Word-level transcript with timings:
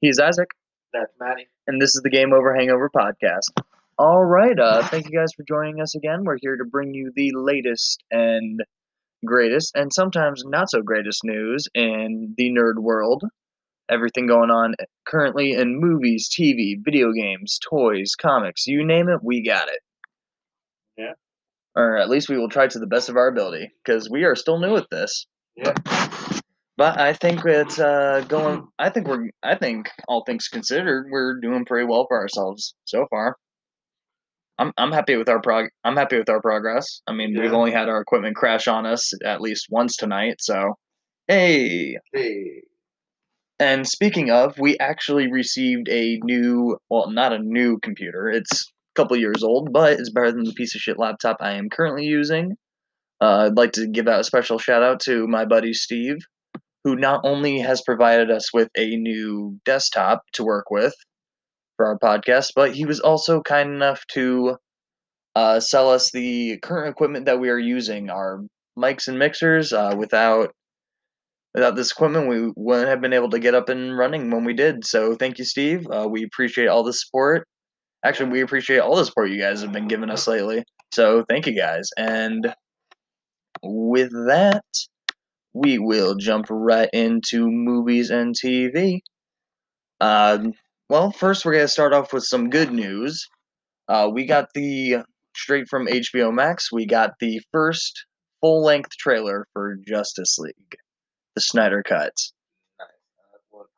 He's 0.00 0.18
Isaac, 0.18 0.50
That's 0.92 1.12
Maddie. 1.20 1.48
and 1.66 1.80
this 1.80 1.94
is 1.94 2.00
the 2.02 2.10
Game 2.10 2.32
Over 2.32 2.54
Hangover 2.54 2.90
podcast. 2.94 3.62
All 3.98 4.24
right, 4.24 4.58
uh, 4.58 4.82
thank 4.84 5.10
you 5.10 5.18
guys 5.18 5.32
for 5.36 5.44
joining 5.46 5.80
us 5.82 5.94
again. 5.94 6.24
We're 6.24 6.38
here 6.40 6.56
to 6.56 6.64
bring 6.64 6.94
you 6.94 7.12
the 7.14 7.32
latest 7.34 8.02
and 8.10 8.60
greatest, 9.26 9.72
and 9.74 9.92
sometimes 9.92 10.42
not 10.46 10.70
so 10.70 10.80
greatest 10.80 11.20
news 11.22 11.66
in 11.74 12.34
the 12.38 12.50
nerd 12.50 12.78
world. 12.80 13.24
Everything 13.90 14.26
going 14.26 14.50
on 14.50 14.74
currently 15.06 15.52
in 15.52 15.78
movies, 15.78 16.30
TV, 16.30 16.76
video 16.82 17.12
games, 17.12 17.58
toys, 17.68 18.14
comics, 18.18 18.66
you 18.66 18.86
name 18.86 19.08
it, 19.10 19.20
we 19.22 19.44
got 19.44 19.68
it. 19.68 19.80
Yeah. 20.96 21.12
Or 21.76 21.98
at 21.98 22.08
least 22.08 22.28
we 22.30 22.38
will 22.38 22.48
try 22.48 22.68
to 22.68 22.78
the 22.78 22.86
best 22.86 23.10
of 23.10 23.16
our 23.16 23.28
ability, 23.28 23.70
because 23.84 24.08
we 24.08 24.24
are 24.24 24.34
still 24.34 24.58
new 24.60 24.76
at 24.76 24.86
this. 24.90 25.26
Yeah. 25.56 25.72
But 25.84 26.39
I 26.80 27.12
think 27.12 27.44
it's 27.44 27.78
uh, 27.78 28.24
going. 28.28 28.68
I 28.78 28.90
think 28.90 29.06
we're. 29.06 29.30
I 29.42 29.56
think 29.56 29.90
all 30.08 30.24
things 30.24 30.48
considered, 30.48 31.08
we're 31.10 31.40
doing 31.40 31.64
pretty 31.64 31.86
well 31.86 32.06
for 32.08 32.18
ourselves 32.18 32.74
so 32.84 33.06
far. 33.10 33.36
I'm 34.58 34.72
I'm 34.76 34.92
happy 34.92 35.16
with 35.16 35.28
our 35.28 35.40
prog. 35.40 35.66
I'm 35.84 35.96
happy 35.96 36.18
with 36.18 36.28
our 36.28 36.40
progress. 36.40 37.00
I 37.06 37.12
mean, 37.12 37.34
we've 37.38 37.52
only 37.52 37.72
had 37.72 37.88
our 37.88 38.00
equipment 38.00 38.36
crash 38.36 38.68
on 38.68 38.84
us 38.86 39.12
at 39.24 39.40
least 39.40 39.66
once 39.70 39.96
tonight. 39.96 40.36
So, 40.40 40.74
hey. 41.28 41.96
Hey. 42.12 42.62
And 43.58 43.86
speaking 43.86 44.30
of, 44.30 44.58
we 44.58 44.78
actually 44.78 45.30
received 45.30 45.88
a 45.88 46.18
new. 46.24 46.76
Well, 46.90 47.10
not 47.10 47.32
a 47.32 47.38
new 47.38 47.78
computer. 47.80 48.28
It's 48.28 48.52
a 48.52 48.94
couple 48.96 49.16
years 49.16 49.42
old, 49.42 49.72
but 49.72 49.94
it's 49.94 50.10
better 50.10 50.32
than 50.32 50.44
the 50.44 50.52
piece 50.52 50.74
of 50.74 50.80
shit 50.80 50.98
laptop 50.98 51.38
I 51.40 51.52
am 51.52 51.70
currently 51.70 52.04
using. 52.04 52.56
Uh, 53.20 53.46
I'd 53.46 53.56
like 53.56 53.72
to 53.72 53.86
give 53.86 54.08
out 54.08 54.20
a 54.20 54.24
special 54.24 54.58
shout 54.58 54.82
out 54.82 55.00
to 55.00 55.26
my 55.26 55.44
buddy 55.44 55.72
Steve, 55.74 56.16
who 56.84 56.96
not 56.96 57.20
only 57.24 57.58
has 57.58 57.82
provided 57.82 58.30
us 58.30 58.52
with 58.52 58.68
a 58.76 58.96
new 58.96 59.58
desktop 59.64 60.22
to 60.32 60.44
work 60.44 60.70
with 60.70 60.94
for 61.76 61.86
our 61.86 61.98
podcast, 61.98 62.48
but 62.54 62.74
he 62.74 62.84
was 62.84 63.00
also 63.00 63.42
kind 63.42 63.70
enough 63.70 64.02
to 64.12 64.56
uh, 65.36 65.60
sell 65.60 65.90
us 65.90 66.10
the 66.10 66.58
current 66.62 66.90
equipment 66.90 67.26
that 67.26 67.40
we 67.40 67.48
are 67.50 67.58
using, 67.58 68.10
our 68.10 68.40
mics 68.78 69.08
and 69.08 69.18
mixers. 69.18 69.72
Uh, 69.72 69.94
without 69.96 70.52
without 71.54 71.76
this 71.76 71.90
equipment, 71.92 72.28
we 72.28 72.52
wouldn't 72.56 72.88
have 72.88 73.00
been 73.00 73.12
able 73.12 73.30
to 73.30 73.38
get 73.38 73.54
up 73.54 73.68
and 73.68 73.96
running 73.96 74.30
when 74.30 74.44
we 74.44 74.54
did. 74.54 74.84
So 74.84 75.14
thank 75.14 75.38
you, 75.38 75.44
Steve. 75.44 75.86
Uh, 75.90 76.08
we 76.08 76.24
appreciate 76.24 76.68
all 76.68 76.82
the 76.82 76.92
support. 76.92 77.46
Actually, 78.04 78.30
we 78.30 78.40
appreciate 78.40 78.78
all 78.78 78.96
the 78.96 79.04
support 79.04 79.30
you 79.30 79.40
guys 79.40 79.60
have 79.60 79.72
been 79.72 79.88
giving 79.88 80.10
us 80.10 80.26
lately. 80.26 80.64
So 80.92 81.24
thank 81.28 81.46
you 81.46 81.56
guys. 81.56 81.88
And 81.98 82.54
with 83.62 84.10
that, 84.28 84.64
we 85.52 85.78
will 85.78 86.14
jump 86.14 86.46
right 86.50 86.88
into 86.92 87.48
movies 87.50 88.10
and 88.10 88.34
TV. 88.34 89.00
Um, 90.00 90.52
well, 90.88 91.10
first 91.12 91.44
we're 91.44 91.52
gonna 91.52 91.68
start 91.68 91.92
off 91.92 92.12
with 92.12 92.24
some 92.24 92.50
good 92.50 92.72
news. 92.72 93.26
Uh, 93.88 94.10
we 94.12 94.24
got 94.24 94.48
the 94.54 94.98
straight 95.34 95.68
from 95.68 95.86
HBO 95.86 96.32
Max. 96.32 96.72
We 96.72 96.86
got 96.86 97.12
the 97.20 97.40
first 97.52 98.06
full-length 98.40 98.96
trailer 98.96 99.46
for 99.52 99.76
Justice 99.86 100.38
League, 100.38 100.76
the 101.34 101.40
Snyder 101.40 101.82
Cut. 101.82 102.12
Nice. 102.78 102.88
That 103.32 103.56
looks 103.56 103.70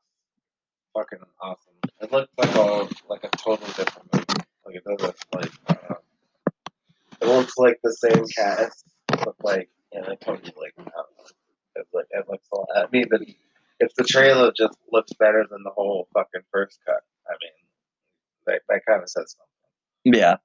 fucking 0.95 1.19
awesome. 1.41 1.73
It 2.01 2.13
looks 2.13 2.33
like 2.39 2.55
a 2.55 2.89
like 3.09 3.25
a 3.25 3.37
totally 3.37 3.73
different 3.73 4.13
movie. 4.13 4.45
Like 4.65 4.77
it 4.77 4.85
doesn't 4.85 5.17
like. 5.35 5.53
Uh, 5.69 5.95
it 7.21 7.29
looks 7.29 7.57
like 7.57 7.79
the 7.83 7.93
same 7.93 8.25
cast, 8.37 8.85
but 9.09 9.35
like 9.43 9.69
in 9.93 10.05
a 10.05 10.17
totally 10.17 10.53
like. 10.57 10.75
It, 11.75 11.87
look, 11.93 12.07
it 12.11 12.25
looks 12.29 12.47
a 12.53 12.57
lot. 12.57 12.69
I 12.77 12.87
mean, 12.93 13.07
the, 13.11 13.35
if 13.81 13.95
the 13.95 14.05
trailer 14.05 14.53
just 14.57 14.77
looks 14.93 15.13
better 15.15 15.45
than 15.51 15.63
the 15.65 15.71
whole 15.71 16.09
fucking 16.15 16.43
first 16.51 16.79
cut, 16.87 17.03
I 17.27 17.33
mean, 17.41 17.51
that 18.47 18.63
that 18.69 18.87
kind 18.87 19.03
of 19.03 19.09
says 19.09 19.37
something. 19.37 20.21
Yeah, 20.21 20.37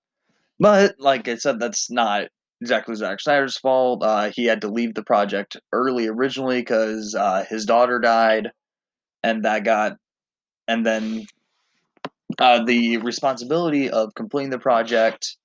but 0.59 0.95
like 0.99 1.27
I 1.27 1.35
said, 1.35 1.59
that's 1.59 1.91
not 1.91 2.27
exactly 2.61 2.95
Zack 2.95 3.19
Snyder's 3.19 3.57
fault. 3.57 4.03
Uh, 4.03 4.31
he 4.33 4.45
had 4.45 4.61
to 4.61 4.67
leave 4.67 4.95
the 4.95 5.03
project 5.03 5.57
early 5.71 6.07
originally 6.07 6.61
because 6.61 7.15
uh, 7.15 7.45
his 7.49 7.65
daughter 7.65 7.99
died, 7.99 8.51
and 9.23 9.45
that 9.45 9.63
got, 9.63 9.97
and 10.67 10.85
then 10.85 11.25
uh, 12.39 12.63
the 12.63 12.97
responsibility 12.97 13.89
of 13.89 14.13
completing 14.15 14.49
the 14.49 14.59
project 14.59 15.37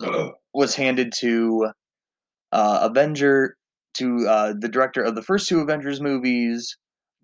was 0.54 0.74
handed 0.74 1.12
to 1.18 1.70
uh, 2.52 2.78
Avenger 2.82 3.56
to 3.94 4.26
uh, 4.28 4.54
the 4.58 4.68
director 4.68 5.02
of 5.02 5.14
the 5.14 5.22
first 5.22 5.48
two 5.48 5.60
Avengers 5.60 6.00
movies, 6.00 6.76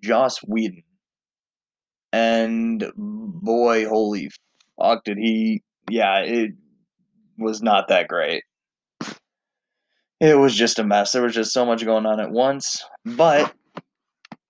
Joss 0.03 0.39
Whedon. 0.47 0.83
And 2.13 2.85
boy, 2.97 3.87
holy 3.87 4.31
fuck, 4.81 5.05
did 5.05 5.19
he? 5.19 5.63
Yeah, 5.91 6.21
it 6.21 6.53
was 7.39 7.63
not 7.63 7.89
that 7.89 8.09
great. 8.09 8.43
It 10.21 10.37
was 10.37 10.55
just 10.55 10.79
a 10.79 10.85
mess. 10.85 11.13
There 11.13 11.23
was 11.23 11.35
just 11.35 11.53
so 11.53 11.65
much 11.65 11.85
going 11.85 12.07
on 12.07 12.19
at 12.21 12.31
once. 12.31 12.83
But 13.05 13.55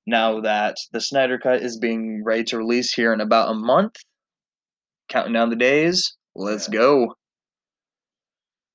now 0.06 0.40
that 0.40 0.76
the 0.92 1.00
Snyder 1.00 1.38
Cut 1.38 1.62
is 1.62 1.78
being 1.78 2.22
ready 2.24 2.44
to 2.44 2.56
release 2.58 2.94
here 2.94 3.12
in 3.12 3.20
about 3.20 3.50
a 3.50 3.54
month, 3.54 3.96
counting 5.10 5.34
down 5.34 5.50
the 5.50 5.56
days, 5.56 6.16
let's 6.34 6.68
Yeah. 6.68 6.78
go. 6.78 7.14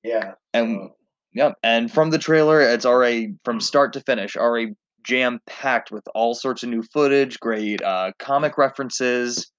Yeah. 0.04 0.34
And 0.54 0.92
Yep, 1.34 1.56
and 1.64 1.92
from 1.92 2.12
the 2.12 2.20
trailer, 2.20 2.62
it's 2.62 2.86
already 2.86 3.34
from 3.44 3.60
start 3.60 3.94
to 3.94 4.02
finish, 4.02 4.36
already 4.36 4.74
jam 5.04 5.40
packed 5.48 5.92
with 5.92 6.04
all 6.14 6.36
sorts 6.36 6.64
of 6.64 6.70
new 6.70 6.84
footage, 6.94 7.40
great 7.40 7.82
uh, 7.82 8.12
comic 8.20 8.58
references. 8.58 9.52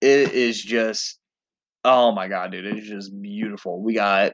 It 0.00 0.32
is 0.32 0.60
just, 0.60 1.18
oh 1.84 2.12
my 2.12 2.28
god, 2.28 2.52
dude, 2.52 2.66
it's 2.66 2.88
just 2.88 3.12
beautiful. 3.20 3.82
We 3.82 3.94
got 3.94 4.32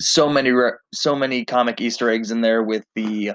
so 0.00 0.28
many, 0.28 0.50
re- 0.50 0.78
so 0.94 1.14
many 1.14 1.44
comic 1.44 1.80
Easter 1.80 2.10
eggs 2.10 2.30
in 2.30 2.40
there 2.40 2.62
with 2.62 2.84
the 2.94 3.32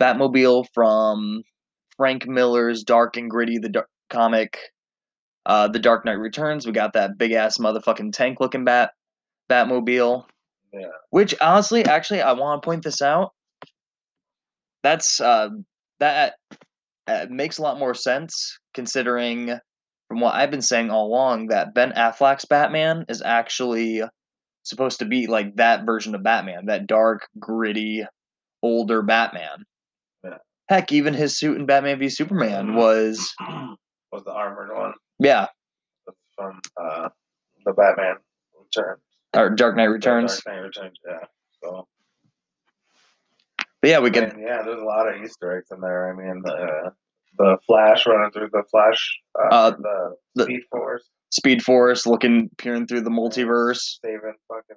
Batmobile 0.00 0.66
from 0.74 1.42
Frank 1.96 2.26
Miller's 2.26 2.82
Dark 2.82 3.16
and 3.16 3.30
Gritty, 3.30 3.58
the 3.58 3.68
dark 3.68 3.88
comic, 4.10 4.58
uh, 5.46 5.68
The 5.68 5.78
Dark 5.78 6.04
Knight 6.04 6.18
Returns. 6.18 6.66
We 6.66 6.72
got 6.72 6.92
that 6.92 7.16
big 7.16 7.32
ass 7.32 7.58
motherfucking 7.58 8.12
tank 8.12 8.40
looking 8.40 8.64
bat, 8.64 8.90
Batmobile. 9.50 10.26
Yeah. 10.72 10.88
Which 11.10 11.34
honestly, 11.40 11.84
actually, 11.84 12.22
I 12.22 12.32
want 12.32 12.62
to 12.62 12.66
point 12.66 12.82
this 12.82 13.02
out. 13.02 13.32
That's 14.82 15.20
uh, 15.20 15.50
that 16.00 16.34
uh, 17.06 17.26
makes 17.30 17.58
a 17.58 17.62
lot 17.62 17.78
more 17.78 17.94
sense 17.94 18.58
considering, 18.74 19.58
from 20.08 20.20
what 20.20 20.34
I've 20.34 20.50
been 20.50 20.62
saying 20.62 20.90
all 20.90 21.06
along, 21.06 21.48
that 21.48 21.74
Ben 21.74 21.92
Affleck's 21.92 22.44
Batman 22.44 23.04
is 23.08 23.22
actually 23.22 24.02
supposed 24.62 24.98
to 24.98 25.04
be 25.04 25.26
like 25.26 25.56
that 25.56 25.86
version 25.86 26.14
of 26.14 26.22
Batman, 26.22 26.66
that 26.66 26.86
dark, 26.86 27.28
gritty, 27.38 28.04
older 28.62 29.02
Batman. 29.02 29.64
Yeah. 30.24 30.38
Heck, 30.68 30.92
even 30.92 31.14
his 31.14 31.38
suit 31.38 31.56
in 31.56 31.66
Batman 31.66 31.98
v 31.98 32.08
Superman 32.08 32.74
was 32.74 33.34
was 34.12 34.24
the 34.24 34.32
armored 34.32 34.70
one 34.74 34.92
yeah, 35.18 35.46
from 36.36 36.60
uh, 36.80 37.08
the 37.64 37.72
Batman 37.72 38.16
Returns. 38.58 39.00
Or 39.36 39.50
Dark 39.50 39.76
Knight 39.76 39.84
Returns. 39.84 40.40
Dark 40.42 40.56
Knight 40.56 40.62
Returns. 40.64 40.98
Yeah. 41.06 41.18
So. 41.62 41.86
But 43.82 43.90
yeah, 43.90 43.98
we 44.00 44.10
can 44.10 44.24
And 44.24 44.40
yeah, 44.40 44.62
there's 44.62 44.80
a 44.80 44.84
lot 44.84 45.06
of 45.08 45.22
Easter 45.22 45.56
eggs 45.58 45.68
in 45.70 45.80
there. 45.80 46.10
I 46.10 46.16
mean, 46.16 46.42
the 46.42 46.92
the 47.38 47.58
Flash 47.66 48.06
running 48.06 48.30
through 48.32 48.48
the 48.50 48.62
Flash, 48.70 49.18
uh, 49.38 49.48
Uh, 49.54 49.70
the, 49.70 50.16
the- 50.36 50.42
Speed 50.44 50.62
Force, 50.70 51.10
Speed 51.30 51.62
Force 51.62 52.06
looking 52.06 52.48
peering 52.56 52.86
through 52.86 53.02
the 53.02 53.10
multiverse. 53.10 53.98
saving 54.02 54.34
fucking 54.48 54.76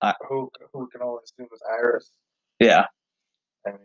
I- 0.00 0.14
who 0.28 0.50
who 0.72 0.88
can 0.88 1.02
only 1.02 1.20
assume 1.24 1.48
is 1.52 1.60
Iris. 1.70 2.10
Yeah. 2.58 2.86
I 3.66 3.72
mean, 3.72 3.78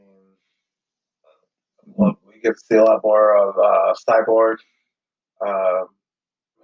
look, 1.98 2.18
we 2.26 2.40
get 2.40 2.54
to 2.54 2.60
see 2.66 2.76
a 2.76 2.84
lot 2.84 3.02
more 3.04 3.36
of 3.36 3.56
uh, 3.58 3.94
Cyborg. 4.08 4.56
Um, 5.46 5.88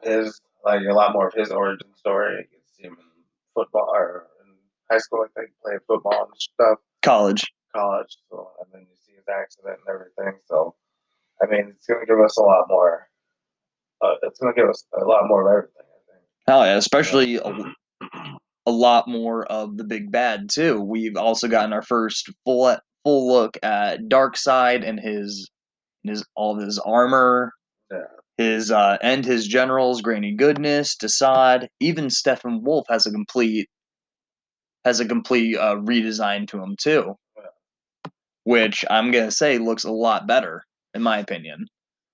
his 0.04 0.40
like 0.64 0.82
a 0.90 0.94
lot 0.94 1.12
more 1.14 1.28
of 1.28 1.34
his 1.34 1.52
origin 1.52 1.94
story. 1.96 2.38
You 2.38 2.44
can 2.50 2.62
see 2.78 2.84
him 2.84 2.94
in 2.94 3.06
football 3.54 3.90
or 3.94 4.28
in 4.46 4.54
high 4.92 4.98
school. 5.00 5.26
I 5.26 5.40
think 5.40 5.52
playing 5.64 5.80
football 5.88 6.26
and 6.26 6.34
stuff. 6.38 6.78
College. 7.02 7.44
college, 7.76 8.18
so 8.30 8.50
and 8.62 8.68
then 8.74 8.82
you 8.82 8.96
see 9.00 9.14
his 9.14 9.26
accident 9.30 9.80
and 9.86 9.94
everything. 9.96 10.40
So, 10.46 10.76
I 11.42 11.48
mean, 11.48 11.74
it's 11.76 11.88
gonna 11.88 12.06
give 12.06 12.20
us 12.20 12.38
a 12.38 12.44
lot 12.44 12.66
more. 12.70 13.08
Uh, 14.02 14.16
it's 14.24 14.40
gonna 14.40 14.54
give 14.54 14.70
us 14.70 14.86
a 15.00 15.06
lot 15.06 15.28
more 15.28 15.42
of 15.48 15.58
everything. 15.58 15.86
I 15.86 16.12
think. 16.12 16.26
Hell 16.48 16.66
yeah, 16.66 16.76
especially 16.78 17.36
a, 17.38 17.74
a 18.66 18.72
lot 18.72 19.08
more 19.08 19.46
of 19.46 19.78
the 19.78 19.84
big 19.84 20.12
bad 20.12 20.50
too. 20.50 20.80
We've 20.82 21.18
also 21.18 21.48
gotten 21.48 21.74
our 21.74 21.82
first 21.82 22.30
full 22.46 22.76
full 23.04 23.28
look 23.32 23.58
at 23.64 24.02
Darkseid 24.04 24.88
and 24.88 25.00
his 25.00 25.50
his 26.04 26.26
all 26.36 26.58
of 26.58 26.64
his 26.64 26.80
armor, 26.80 27.54
Yeah. 27.92 27.98
His 28.42 28.72
uh, 28.72 28.98
and 29.02 29.24
his 29.24 29.48
generals, 29.48 30.02
Granny 30.02 30.34
Goodness, 30.34 30.96
Desaad, 30.96 31.68
even 31.80 32.08
Steppenwolf 32.08 32.86
has 32.90 33.06
a 33.06 33.12
complete 33.12 33.70
has 34.84 35.00
a 35.00 35.06
complete 35.06 35.58
uh, 35.58 35.76
redesign 35.76 36.48
to 36.48 36.62
him 36.62 36.76
too, 36.76 37.16
which 38.44 38.84
I'm 38.90 39.12
gonna 39.12 39.30
say 39.30 39.60
looks 39.60 39.84
a 39.84 39.92
lot 39.92 40.26
better 40.28 40.64
in 40.96 41.04
my 41.04 41.20
opinion. 41.20 41.68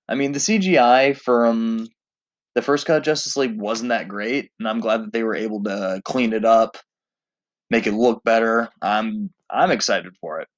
I 0.06 0.16
mean, 0.16 0.32
the 0.32 0.38
CGI 0.38 1.16
from 1.16 1.88
the 2.54 2.62
first 2.62 2.84
cut 2.84 2.98
of 2.98 3.02
Justice 3.04 3.36
League 3.36 3.58
wasn't 3.58 3.88
that 3.88 4.08
great, 4.08 4.50
and 4.58 4.68
I'm 4.68 4.80
glad 4.80 5.04
that 5.04 5.12
they 5.12 5.22
were 5.22 5.34
able 5.34 5.62
to 5.64 6.02
clean 6.04 6.34
it 6.34 6.44
up, 6.44 6.76
make 7.70 7.86
it 7.86 7.94
look 7.94 8.22
better. 8.22 8.68
I'm 8.82 9.30
I'm 9.50 9.70
excited 9.70 10.12
for 10.20 10.40
it. 10.40 10.48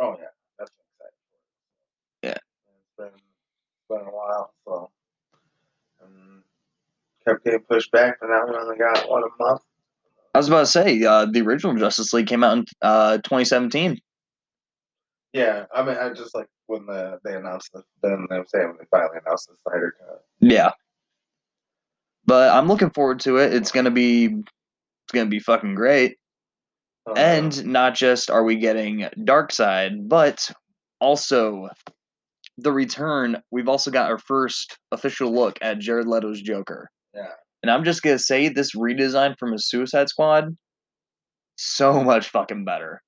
Oh 0.00 0.16
yeah, 0.18 0.26
that's 0.58 0.72
exciting. 0.72 1.14
Yeah. 2.24 2.30
It's 2.30 2.96
been 2.98 3.06
it's 3.06 3.88
been 3.88 4.00
a 4.00 4.16
while, 4.16 4.52
so 4.64 4.90
kept 7.26 7.44
getting 7.44 7.60
pushed 7.60 7.90
back, 7.92 8.16
and 8.20 8.30
now 8.30 8.46
we 8.46 8.54
only 8.56 8.76
got 8.76 9.08
what 9.08 9.22
a 9.22 9.28
month. 9.42 9.62
I 10.34 10.38
was 10.38 10.48
about 10.48 10.60
to 10.60 10.66
say 10.66 11.02
uh, 11.02 11.26
the 11.26 11.42
original 11.42 11.76
Justice 11.76 12.12
League 12.12 12.26
came 12.26 12.42
out 12.42 12.56
in 12.58 12.64
uh, 12.80 13.16
2017. 13.18 14.00
Yeah, 15.32 15.64
I 15.74 15.82
mean, 15.82 15.96
I 15.96 16.10
just 16.10 16.34
like 16.34 16.46
when 16.66 16.86
the 16.86 17.18
they 17.24 17.34
announced 17.34 17.72
the 17.72 17.82
then 18.02 18.26
they 18.28 18.38
were 18.38 18.46
saying 18.46 18.68
when 18.68 18.76
they 18.78 18.86
finally 18.90 19.18
announced 19.24 19.48
the 19.48 19.56
Snyder 19.66 19.94
cut. 19.98 20.24
Yeah, 20.40 20.72
but 22.26 22.52
I'm 22.52 22.68
looking 22.68 22.90
forward 22.90 23.20
to 23.20 23.38
it. 23.38 23.54
It's 23.54 23.72
gonna 23.72 23.90
be 23.90 24.26
it's 24.26 25.12
gonna 25.12 25.30
be 25.30 25.38
fucking 25.38 25.74
great. 25.74 26.18
Uh, 27.08 27.14
And 27.14 27.66
not 27.66 27.94
just 27.94 28.30
are 28.30 28.44
we 28.44 28.56
getting 28.56 29.00
Darkseid, 29.18 30.08
but 30.08 30.50
also 31.00 31.68
the 32.58 32.72
return. 32.72 33.42
We've 33.50 33.68
also 33.68 33.90
got 33.90 34.10
our 34.10 34.18
first 34.18 34.78
official 34.92 35.32
look 35.32 35.58
at 35.62 35.78
Jared 35.78 36.06
Leto's 36.06 36.40
Joker. 36.40 36.90
Yeah, 37.14 37.32
And 37.62 37.70
I'm 37.70 37.84
just 37.84 38.02
gonna 38.02 38.18
say 38.18 38.48
this 38.48 38.74
redesign 38.74 39.38
from 39.38 39.52
his 39.52 39.68
Suicide 39.68 40.08
Squad, 40.08 40.56
so 41.56 42.02
much 42.04 42.28
fucking 42.28 42.64
better. 42.64 43.02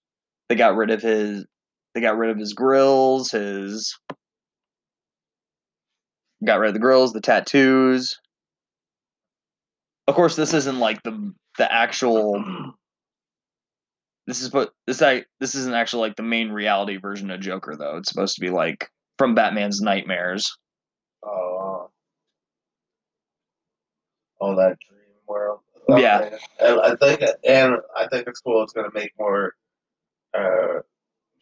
They 0.48 0.54
got 0.54 0.76
rid 0.76 0.90
of 0.90 1.02
his 1.02 1.46
they 1.94 2.00
got 2.00 2.18
rid 2.18 2.30
of 2.30 2.38
his 2.38 2.52
grills, 2.52 3.30
his 3.30 3.96
got 6.44 6.58
rid 6.58 6.68
of 6.68 6.74
the 6.74 6.80
grills, 6.80 7.12
the 7.12 7.20
tattoos. 7.20 8.18
Of 10.06 10.14
course, 10.14 10.36
this 10.36 10.52
isn't 10.52 10.78
like 10.78 11.02
the 11.02 11.32
the 11.56 11.72
actual 11.72 12.42
this 14.26 14.40
is 14.40 14.52
what 14.52 14.72
this 14.86 15.02
I 15.02 15.24
this 15.40 15.54
isn't 15.54 15.74
actually 15.74 16.08
like 16.08 16.16
the 16.16 16.22
main 16.22 16.50
reality 16.50 16.96
version 16.96 17.30
of 17.30 17.40
Joker 17.40 17.76
though. 17.76 17.96
It's 17.96 18.08
supposed 18.08 18.34
to 18.34 18.40
be 18.40 18.50
like 18.50 18.88
from 19.18 19.34
Batman's 19.34 19.80
nightmares. 19.80 20.50
oh, 21.22 21.63
oh, 24.44 24.56
that 24.56 24.76
dream 24.81 25.00
world. 25.26 25.61
Yeah. 25.88 26.31
And 26.61 26.81
I 26.81 26.96
think, 26.96 27.23
and 27.46 27.76
I 27.96 28.08
think 28.08 28.26
it's 28.26 28.41
cool. 28.41 28.62
It's 28.62 28.73
gonna 28.73 28.88
make 28.94 29.12
more, 29.19 29.55
uh, 30.37 30.81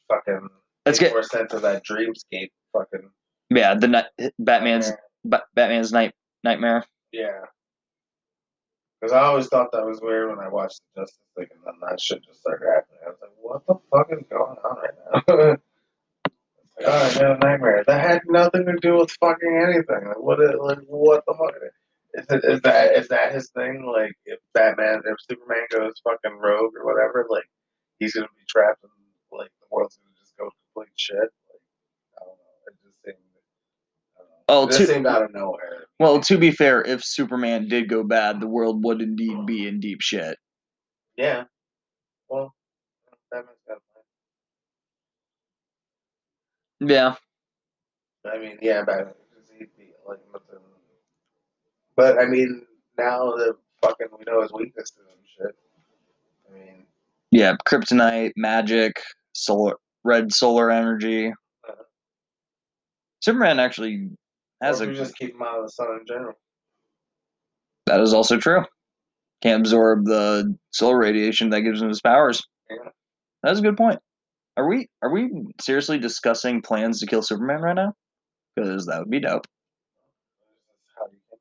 fucking 0.09 0.49
Let's 0.85 0.99
get 0.99 1.13
more 1.13 1.23
sense 1.23 1.53
of 1.53 1.63
that 1.63 1.85
dreamscape. 1.87 2.51
Fucking 2.73 3.09
yeah, 3.51 3.75
the 3.75 3.89
ni- 3.89 4.31
Batman's. 4.39 4.91
Ba- 5.25 5.45
Batman's 5.55 5.93
night 5.93 6.15
nightmare. 6.43 6.85
Yeah. 7.13 7.43
Because 9.01 9.13
I 9.13 9.21
always 9.21 9.47
thought 9.47 9.73
that 9.73 9.85
was 9.85 10.01
weird 10.01 10.31
when 10.31 10.39
I 10.39 10.49
watched 10.49 10.81
the 10.95 11.03
Justice 11.03 11.19
League, 11.37 11.49
and 11.53 11.61
then 11.65 11.75
that 11.89 12.01
shit 12.01 12.25
just 12.25 12.41
started 12.41 12.67
happening. 12.67 12.99
I 13.05 13.09
was 13.11 13.19
like, 13.21 13.31
"What 13.41 13.67
the 13.67 13.75
fuck 13.91 14.09
is 14.13 14.27
going 14.31 14.57
on 14.65 14.77
right 14.77 14.95
now?" 15.29 15.57
it's 16.79 16.87
like, 16.87 16.87
oh, 16.87 16.93
I 16.93 17.09
had 17.09 17.37
a 17.37 17.39
nightmare. 17.39 17.85
That 17.87 18.01
had 18.01 18.23
nothing 18.27 18.67
to 18.67 18.77
do 18.81 18.97
with 18.97 19.11
fucking 19.21 19.61
anything. 19.65 20.09
Like, 20.09 20.21
what? 20.21 20.41
Is, 20.41 20.51
like, 20.59 20.79
what 20.87 21.25
the 21.27 21.35
fuck? 21.35 21.55
Is, 22.15 22.27
it, 22.31 22.45
is 22.45 22.61
that 22.63 22.93
is 22.97 23.09
that 23.09 23.33
his 23.33 23.51
thing? 23.51 23.87
Like, 23.87 24.13
if 24.27 24.39
Batman, 24.55 25.03
if 25.07 25.17
Superman 25.29 25.65
goes 25.71 25.95
fucking 26.05 26.39
rogue 26.39 26.73
or 26.77 26.85
whatever, 26.85 27.27
like, 27.31 27.49
he's 27.99 28.13
gonna 28.15 28.27
be 28.37 28.45
trapped 28.49 28.83
and 28.83 28.93
like 29.33 29.51
the 29.61 29.67
world's 29.71 29.97
gonna 29.97 30.15
just 30.19 30.37
go 30.37 30.51
complete 30.75 30.93
shit. 30.97 31.17
Like, 31.17 31.63
I 32.21 32.25
don't 32.25 32.37
know. 32.37 32.67
It 32.69 32.75
just 32.85 33.03
seemed. 33.05 33.17
Uh, 34.19 34.23
I. 34.23 34.25
Oh, 34.49 34.65
it 34.65 34.67
just 34.69 34.79
to- 34.81 34.87
seemed 34.87 35.07
out 35.07 35.23
of 35.23 35.33
nowhere. 35.33 35.87
Well, 35.99 36.21
to 36.21 36.37
be 36.37 36.51
fair, 36.51 36.83
if 36.83 37.05
Superman 37.05 37.69
did 37.69 37.89
go 37.89 38.03
bad, 38.03 38.41
the 38.41 38.49
world 38.49 38.85
would 38.85 39.01
indeed 39.01 39.47
be 39.47 39.69
in 39.69 39.79
deep 39.81 40.01
shit. 40.01 40.37
Yeah. 41.17 41.45
Well, 42.29 42.53
Batman's 43.31 43.59
got 43.69 43.79
a 43.79 43.81
plan. 46.81 46.91
Yeah, 46.91 47.15
I 48.33 48.39
mean, 48.39 48.59
yeah, 48.61 48.83
Batman. 48.85 49.15
he'd 49.59 49.69
be 49.79 49.93
like 50.09 50.19
nothing. 50.33 50.59
But 51.97 52.19
I 52.19 52.27
mean, 52.27 52.63
now 52.99 53.33
the 53.33 53.57
fucking 53.83 54.09
we 54.19 54.25
know 54.27 54.43
his 54.43 54.53
weaknesses 54.53 54.97
and 54.99 55.27
shit. 55.37 55.57
I 56.49 56.55
mean, 56.55 56.87
yeah, 57.31 57.55
kryptonite, 57.67 58.33
magic, 58.37 59.01
solar, 59.33 59.77
red 60.05 60.33
solar 60.33 60.71
energy. 60.71 61.29
Uh-huh. 61.29 61.83
Superman 63.21 63.59
actually 63.61 64.11
has 64.63 64.81
or 64.81 64.91
a 64.91 64.95
just 64.95 65.17
keep 65.17 65.35
him 65.35 65.43
out 65.43 65.59
of 65.59 65.65
the 65.65 65.71
sun 65.71 65.99
in 66.01 66.07
general. 66.07 66.35
that 67.87 68.01
is 68.01 68.15
also 68.15 68.39
true. 68.39 68.65
Can't 69.43 69.61
absorb 69.61 70.05
the 70.05 70.57
solar 70.71 70.97
radiation 70.97 71.51
that 71.51 71.63
gives 71.63 71.83
him 71.83 71.89
his 71.89 72.01
powers. 72.01 72.43
Yeah. 72.71 72.91
That's 73.43 73.59
a 73.59 73.63
good 73.63 73.77
point. 73.77 73.99
Are 74.57 74.69
we 74.69 74.89
are 75.03 75.11
we 75.13 75.31
seriously 75.61 75.99
discussing 75.99 76.63
plans 76.63 77.01
to 77.01 77.07
kill 77.07 77.23
Superman 77.23 77.63
right 77.63 77.75
now? 77.75 77.95
Because 78.55 78.87
that 78.87 79.01
would 79.01 79.11
be 79.11 79.19
dope. 79.19 79.47
That's 80.69 80.95
how 80.97 81.07
you 81.07 81.19
can. 81.31 81.39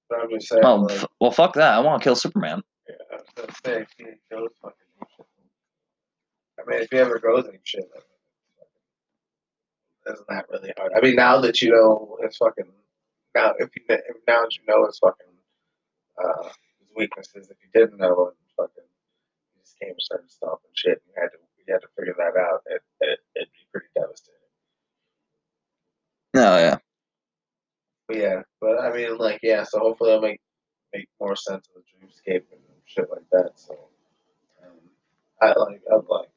I'm 0.11 0.29
just 0.29 0.47
saying, 0.49 0.63
Oh, 0.65 0.75
like, 0.75 0.97
f- 0.97 1.05
well, 1.19 1.31
fuck 1.31 1.53
that. 1.55 1.73
I 1.73 1.79
want 1.79 2.01
to 2.01 2.03
kill 2.03 2.15
Superman. 2.15 2.61
yeah, 2.89 2.95
I 3.11 3.15
was 3.15 3.25
gonna 3.35 3.53
say, 3.65 3.81
if 3.81 3.87
he 3.97 4.05
goes 4.31 4.49
fucking 4.61 4.75
shit. 5.17 5.25
I 6.59 6.69
mean, 6.69 6.81
if 6.83 6.89
he 6.91 6.97
ever 6.97 7.19
goes 7.19 7.45
ape 7.47 7.61
shit, 7.63 7.83
I 7.93 7.97
mean, 7.97 8.05
it's 10.05 10.13
isn't 10.13 10.27
that 10.29 10.45
really 10.49 10.73
hard? 10.77 10.91
I 10.95 11.01
mean, 11.01 11.15
now 11.15 11.39
that 11.41 11.61
you 11.61 11.71
know 11.71 12.17
his 12.23 12.37
fucking 12.37 12.65
now, 13.35 13.53
if 13.59 13.69
you 13.75 13.83
if 13.89 14.17
now 14.27 14.41
that 14.43 14.55
you 14.55 14.63
know 14.67 14.85
his 14.85 14.99
fucking 14.99 15.27
uh, 16.23 16.43
his 16.79 16.89
weaknesses, 16.95 17.49
if 17.49 17.57
you 17.63 17.69
didn't 17.73 17.97
know 17.99 18.27
and 18.27 18.35
fucking 18.57 18.83
he 19.53 19.59
just 19.61 19.79
came 19.79 19.91
and 19.91 20.01
started 20.01 20.29
stomping 20.29 20.71
shit, 20.75 21.01
and 21.05 21.13
you 21.15 21.21
had 21.21 21.29
to 21.29 21.37
you 21.65 21.73
had 21.73 21.81
to 21.81 21.87
figure 21.97 22.15
that 22.17 22.39
out. 22.39 22.61
It, 22.67 22.81
it 23.01 23.19
it'd 23.35 23.47
be 23.53 23.65
pretty 23.71 23.87
devastating. 23.95 24.35
Oh 26.35 26.57
yeah. 26.57 26.77
But 28.11 28.19
yeah, 28.19 28.41
but 28.59 28.79
I 28.81 28.93
mean, 28.93 29.17
like, 29.17 29.39
yeah. 29.41 29.63
So 29.63 29.79
hopefully, 29.79 30.11
I'll 30.11 30.21
make 30.21 30.41
make 30.93 31.07
more 31.19 31.35
sense 31.35 31.65
of 31.73 31.81
the 31.81 32.07
dreamscape 32.07 32.43
and 32.51 32.59
shit 32.85 33.09
like 33.09 33.23
that. 33.31 33.51
So, 33.55 33.73
um, 34.63 34.71
I 35.41 35.47
like, 35.57 35.81
I'm 35.91 36.01
like, 36.09 36.27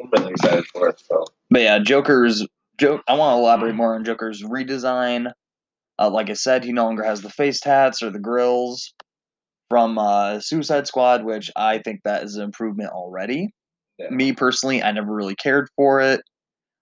I'm 0.00 0.10
really 0.16 0.30
excited 0.30 0.64
for 0.66 0.88
it. 0.88 1.00
So, 1.00 1.24
But 1.50 1.62
yeah, 1.62 1.78
Joker's 1.80 2.46
joke. 2.78 3.02
I 3.08 3.14
want 3.14 3.34
to 3.34 3.40
elaborate 3.40 3.74
more 3.74 3.96
on 3.96 4.04
Joker's 4.04 4.42
redesign. 4.42 5.32
Uh, 5.98 6.10
like 6.10 6.30
I 6.30 6.34
said, 6.34 6.62
he 6.62 6.72
no 6.72 6.84
longer 6.84 7.02
has 7.02 7.22
the 7.22 7.30
face 7.30 7.58
tats 7.58 8.02
or 8.02 8.10
the 8.10 8.20
grills 8.20 8.94
from 9.68 9.98
uh, 9.98 10.38
Suicide 10.38 10.86
Squad, 10.86 11.24
which 11.24 11.50
I 11.56 11.78
think 11.78 12.02
that 12.04 12.22
is 12.22 12.36
an 12.36 12.44
improvement 12.44 12.90
already. 12.90 13.50
yeah. 13.98 14.08
Me 14.10 14.32
personally, 14.32 14.82
I 14.82 14.92
never 14.92 15.12
really 15.12 15.34
cared 15.34 15.68
for 15.74 16.00
it. 16.00 16.20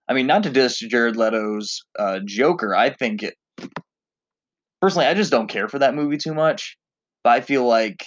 I 0.09 0.15
mean, 0.15 0.27
not 0.27 0.43
to 0.43 0.51
diss 0.51 0.79
Jared 0.79 1.17
Leto's 1.17 1.81
uh, 1.99 2.21
Joker, 2.27 2.75
I 2.75 2.91
think 2.91 3.23
it. 3.23 3.35
Personally, 4.83 5.07
I 5.07 5.15
just 5.15 5.31
don't 5.31 5.49
care 5.49 5.69
for 5.69 5.79
that 5.81 5.95
movie 5.95 6.19
too 6.19 6.35
much. 6.35 6.77
But 7.25 7.31
I 7.31 7.41
feel 7.41 7.67
like 7.67 8.05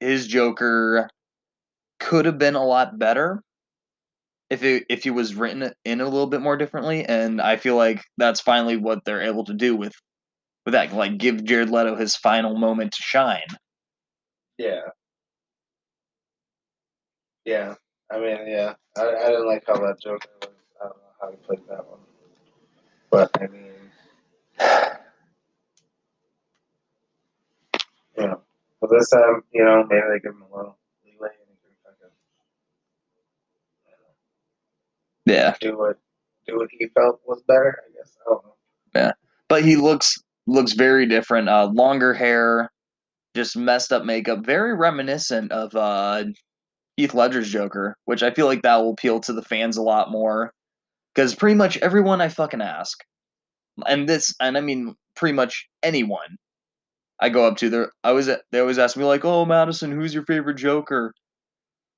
his 0.00 0.26
Joker 0.28 1.08
could 2.00 2.26
have 2.26 2.38
been 2.38 2.56
a 2.56 2.64
lot 2.64 2.98
better 2.98 3.42
if 4.50 4.62
it 4.62 4.84
if 4.90 5.04
he 5.04 5.10
was 5.10 5.34
written 5.34 5.72
in 5.84 6.00
a 6.00 6.04
little 6.04 6.26
bit 6.26 6.42
more 6.42 6.56
differently. 6.58 7.04
And 7.06 7.40
I 7.40 7.56
feel 7.56 7.76
like 7.76 8.02
that's 8.18 8.40
finally 8.40 8.76
what 8.76 9.04
they're 9.04 9.22
able 9.22 9.44
to 9.46 9.54
do 9.54 9.76
with 9.76 9.94
with 10.66 10.72
that. 10.74 10.92
Like, 10.92 11.18
give 11.18 11.44
Jared 11.44 11.70
Leto 11.70 11.96
his 11.96 12.16
final 12.16 12.58
moment 12.58 12.92
to 12.92 13.02
shine. 13.02 13.46
yeah, 14.58 14.80
yeah. 17.44 17.74
I 18.12 18.18
mean, 18.20 18.46
yeah. 18.46 18.74
I, 18.96 19.02
I 19.02 19.28
didn't 19.30 19.46
like 19.46 19.64
how 19.66 19.76
that 19.78 20.00
Joker 20.02 20.28
was. 20.42 20.50
I 20.80 20.84
don't 20.84 20.96
know 20.96 21.12
how 21.20 21.30
he 21.30 21.36
played 21.36 21.60
that 21.68 21.86
one, 21.88 22.00
but 23.10 23.30
I 23.40 23.46
mean, 23.46 23.72
know, 28.26 28.40
but 28.80 28.90
this 28.90 29.10
time, 29.10 29.42
you 29.52 29.64
know, 29.64 29.84
maybe 29.88 30.02
they 30.12 30.20
give 30.20 30.32
him 30.32 30.42
a 30.52 30.56
little 30.56 30.78
leeway 31.04 31.28
and 31.28 31.48
he 31.48 31.56
can 31.62 31.76
fucking 31.84 32.14
you 35.26 35.32
know, 35.34 35.34
Yeah. 35.34 35.54
do 35.60 35.76
what 35.78 35.98
do 36.46 36.56
what 36.56 36.68
he 36.72 36.86
felt 36.88 37.20
was 37.26 37.42
better. 37.46 37.78
I 37.86 37.92
guess 37.96 38.16
I 38.20 38.30
don't 38.30 38.44
know. 38.44 38.54
Yeah, 38.94 39.12
but 39.48 39.64
he 39.64 39.76
looks 39.76 40.16
looks 40.46 40.72
very 40.72 41.06
different. 41.06 41.48
Uh, 41.48 41.66
longer 41.72 42.14
hair, 42.14 42.70
just 43.36 43.56
messed 43.56 43.92
up 43.92 44.04
makeup, 44.04 44.44
very 44.44 44.74
reminiscent 44.74 45.52
of 45.52 45.74
uh, 45.76 46.24
Heath 46.96 47.14
Ledger's 47.14 47.50
Joker, 47.50 47.96
which 48.06 48.22
I 48.22 48.32
feel 48.32 48.46
like 48.46 48.62
that 48.62 48.76
will 48.76 48.90
appeal 48.92 49.20
to 49.20 49.32
the 49.32 49.42
fans 49.42 49.76
a 49.76 49.82
lot 49.82 50.10
more. 50.10 50.52
Because 51.14 51.34
pretty 51.34 51.56
much 51.56 51.76
everyone 51.78 52.20
I 52.20 52.28
fucking 52.28 52.62
ask, 52.62 52.98
and 53.86 54.08
this, 54.08 54.32
and 54.40 54.56
I 54.56 54.60
mean 54.60 54.94
pretty 55.16 55.32
much 55.34 55.68
anyone 55.82 56.36
I 57.20 57.28
go 57.28 57.46
up 57.46 57.56
to, 57.58 57.70
they 57.70 57.84
I 58.04 58.10
always 58.10 58.26
they 58.26 58.60
always 58.60 58.78
ask 58.78 58.96
me 58.96 59.04
like, 59.04 59.24
"Oh, 59.24 59.44
Madison, 59.44 59.92
who's 59.92 60.14
your 60.14 60.24
favorite 60.24 60.56
Joker?" 60.56 61.12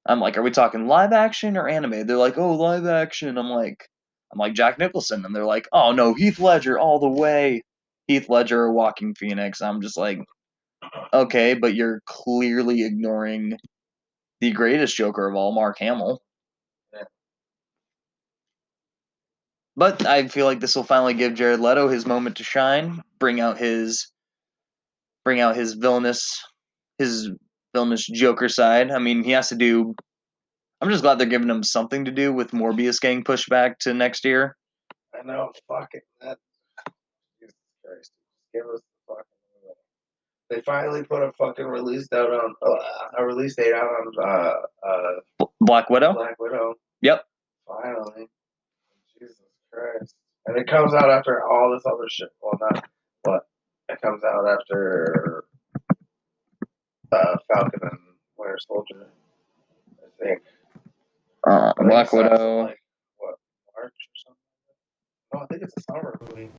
I'm 0.07 0.21
like, 0.21 0.37
"Are 0.37 0.43
we 0.43 0.51
talking 0.51 0.87
live 0.89 1.13
action 1.13 1.57
or 1.57 1.69
anime?" 1.69 2.07
They're 2.07 2.17
like, 2.17 2.39
"Oh, 2.39 2.55
live 2.55 2.87
action." 2.87 3.39
I'm 3.39 3.51
like, 3.51 3.89
I'm 4.33 4.39
like 4.39 4.55
Jack 4.55 4.79
Nicholson, 4.79 5.25
and 5.25 5.35
they're 5.35 5.45
like, 5.47 5.69
"Oh 5.73 5.93
no, 5.93 6.15
Heath 6.15 6.41
Ledger 6.41 6.79
all 6.79 6.99
the 6.99 7.09
way." 7.09 7.63
Heath 8.09 8.29
Ledger 8.29 8.63
or 8.63 8.73
Joaquin 8.73 9.15
Phoenix. 9.15 9.63
I'm 9.63 9.81
just 9.81 9.97
like, 9.97 10.19
okay, 11.13 11.55
but 11.55 11.75
you're 11.75 12.03
clearly 12.07 12.85
ignoring 12.85 13.59
the 14.41 14.53
greatest 14.53 14.97
Joker 14.97 15.29
of 15.29 15.35
all, 15.37 15.53
Mark 15.53 15.79
Hamill. 15.79 16.21
But 19.77 20.07
I 20.07 20.29
feel 20.29 20.47
like 20.47 20.61
this 20.61 20.77
will 20.77 20.85
finally 20.85 21.15
give 21.15 21.35
Jared 21.35 21.61
Leto 21.61 21.89
his 21.89 22.05
moment 22.07 22.37
to 22.37 22.45
shine, 22.45 23.03
bring 23.19 23.41
out 23.41 23.59
his 23.59 24.12
bring 25.25 25.41
out 25.41 25.57
his 25.57 25.75
villainous 25.75 26.41
his 26.99 27.31
villainous 27.75 28.07
Joker 28.07 28.49
side. 28.49 28.91
I 28.91 28.99
mean, 28.99 29.25
he 29.25 29.33
has 29.33 29.49
to 29.49 29.57
do 29.57 29.95
I'm 30.83 30.91
just 30.91 31.05
glad 31.05 31.19
they're 31.19 31.29
giving 31.29 31.49
him 31.49 31.63
something 31.63 32.07
to 32.07 32.11
do 32.11 32.33
with 32.33 32.51
Morbius 32.51 33.01
getting 33.01 33.23
pushed 33.23 33.49
back 33.49 33.79
to 33.81 33.95
next 33.95 34.25
year. 34.25 34.57
I 35.15 35.25
know, 35.25 35.53
fucking 35.69 36.01
that. 36.21 36.39
Jesus 37.39 37.55
Christ. 37.85 38.11
Give 38.53 38.65
us 38.65 38.81
the 38.81 39.15
fucking. 39.15 39.25
They 40.51 40.61
finally 40.63 41.05
put 41.05 41.23
a 41.23 41.31
fucking 41.39 41.67
release 41.67 42.09
out 42.13 42.31
on 42.31 42.55
uh, 42.61 43.17
a 43.17 43.25
release 43.25 43.55
date 43.55 43.73
out 43.73 43.85
on 43.85 44.13
uh, 44.29 44.89
uh, 44.89 45.47
Black 45.61 45.89
Widow? 45.89 46.15
Black 46.15 46.41
Widow. 46.41 46.75
Yep. 47.01 47.25
Finally. 47.69 48.29
Jesus 49.21 49.39
Christ. 49.73 50.17
And 50.47 50.59
it 50.59 50.67
comes 50.67 50.95
out 50.95 51.11
after 51.11 51.45
all 51.49 51.73
this 51.73 51.85
other 51.87 52.09
shit. 52.09 52.31
Well, 52.43 52.59
not 52.61 52.85
what. 53.23 53.43
It 53.93 54.01
comes 54.01 54.25
out 54.25 54.49
after 54.49 55.45
uh, 57.13 57.37
Falcon 57.53 57.81
and 57.83 57.99
Winter 58.39 58.59
Soldier. 58.67 59.07
I 59.99 60.25
think. 60.25 60.41
Uh, 61.47 61.51
I 61.51 61.73
think 61.77 61.91
Black 61.91 62.07
it 62.07 62.09
starts 62.09 62.13
in, 62.13 62.33
Widow. 62.33 62.63
Like, 62.63 62.79
what, 63.19 63.35
March 63.77 63.93
or 63.93 64.17
something? 64.25 65.35
No, 65.35 65.41
I 65.41 65.47
think 65.47 65.63
it's 65.63 65.75
a 65.77 65.83
summer 65.93 66.19
movie. 66.21 66.51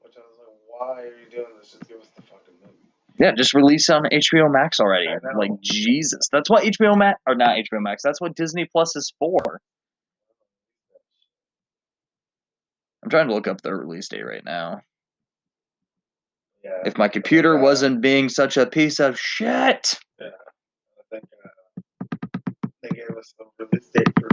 Which 0.00 0.14
I 0.16 0.20
was 0.20 0.38
like, 0.38 0.56
why 0.68 1.02
are 1.02 1.06
you 1.06 1.30
doing 1.30 1.54
this? 1.60 1.70
Just 1.70 1.88
give 1.88 1.98
us 1.98 2.08
the 2.16 2.22
fucking 2.22 2.54
movie. 2.60 2.74
Yeah, 3.18 3.32
just 3.36 3.54
release 3.54 3.88
on 3.90 4.04
HBO 4.04 4.50
Max 4.50 4.80
already. 4.80 5.06
Like 5.36 5.60
Jesus, 5.60 6.28
that's 6.32 6.50
what 6.50 6.64
HBO 6.64 6.98
Max 6.98 7.20
or 7.26 7.34
not 7.34 7.50
HBO 7.50 7.80
Max. 7.80 8.02
That's 8.02 8.20
what 8.20 8.34
Disney 8.34 8.66
Plus 8.72 8.96
is 8.96 9.12
for. 9.18 9.60
I'm 13.02 13.10
trying 13.10 13.28
to 13.28 13.34
look 13.34 13.48
up 13.48 13.60
the 13.60 13.74
release 13.74 14.08
date 14.08 14.24
right 14.24 14.44
now. 14.44 14.80
Yeah. 16.64 16.82
If 16.84 16.96
my 16.96 17.08
computer 17.08 17.58
uh, 17.58 17.62
wasn't 17.62 18.00
being 18.00 18.28
such 18.28 18.56
a 18.56 18.66
piece 18.66 19.00
of 19.00 19.18
shit. 19.18 19.98
Yeah. 20.20 20.28
I 20.28 21.02
think 21.10 21.24
uh, 21.44 21.48
they 22.82 22.88
gave 22.90 23.10
us 23.18 23.34
the 23.38 23.46
release 23.66 23.88
date 23.94 24.12
for 24.18 24.28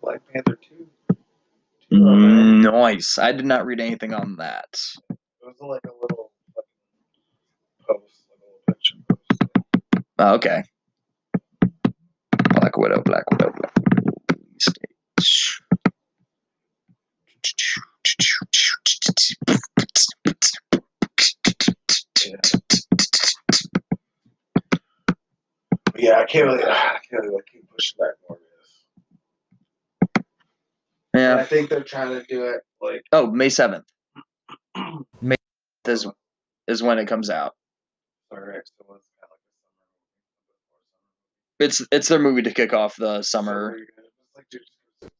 Black 0.00 0.20
Panther 0.32 0.56
2. 0.68 0.76
Two 0.76 0.86
Mm. 1.92 2.62
Nice. 2.62 3.18
I 3.18 3.32
did 3.32 3.44
not 3.44 3.66
read 3.66 3.80
anything 3.80 4.14
on 4.14 4.36
that. 4.36 4.80
It 5.10 5.18
was 5.42 5.56
like 5.60 5.82
a 5.84 5.92
little 6.00 6.30
post, 7.86 8.24
like 8.30 8.40
a 8.40 8.44
little 8.46 8.62
picture 8.66 8.96
post. 9.10 9.42
Oh, 10.18 10.34
okay. 10.36 10.62
Black 12.54 12.76
Widow, 12.78 13.02
Black 13.02 13.30
Widow, 13.30 13.50
Black 13.52 13.72
Widow. 13.76 14.06
release 14.38 14.66
date. 14.66 14.96
Yeah, 26.02 26.18
I 26.18 26.24
can't 26.24 26.46
really, 26.46 26.64
I 26.68 26.98
can't 27.08 27.22
really 27.22 27.42
keep 27.50 27.62
pushing 27.70 27.98
back 27.98 28.14
Morbius. 28.28 30.22
And 31.14 31.38
I 31.40 31.44
think 31.44 31.70
they're 31.70 31.84
trying 31.84 32.08
to 32.08 32.24
do 32.26 32.44
it 32.46 32.62
like 32.80 33.04
Oh, 33.12 33.30
May 33.30 33.48
seventh 33.50 33.84
May- 35.20 35.36
is 35.86 36.06
is 36.66 36.82
when 36.82 36.98
it 36.98 37.06
comes 37.06 37.30
out. 37.30 37.54
Alright, 38.32 38.62
so 38.66 38.94
it's 38.94 39.10
kind 39.20 39.30
of 39.30 39.38
like 41.60 41.66
It's 41.68 41.86
it's 41.92 42.08
their 42.08 42.18
movie 42.18 42.42
to 42.42 42.50
kick 42.52 42.72
off 42.72 42.96
the 42.96 43.22
summer. 43.22 43.52
summer. 43.52 43.70
movie. 43.72 43.82
It's 43.98 44.36
like, 44.36 44.46
dude, 44.50 44.60
just- 44.62 45.12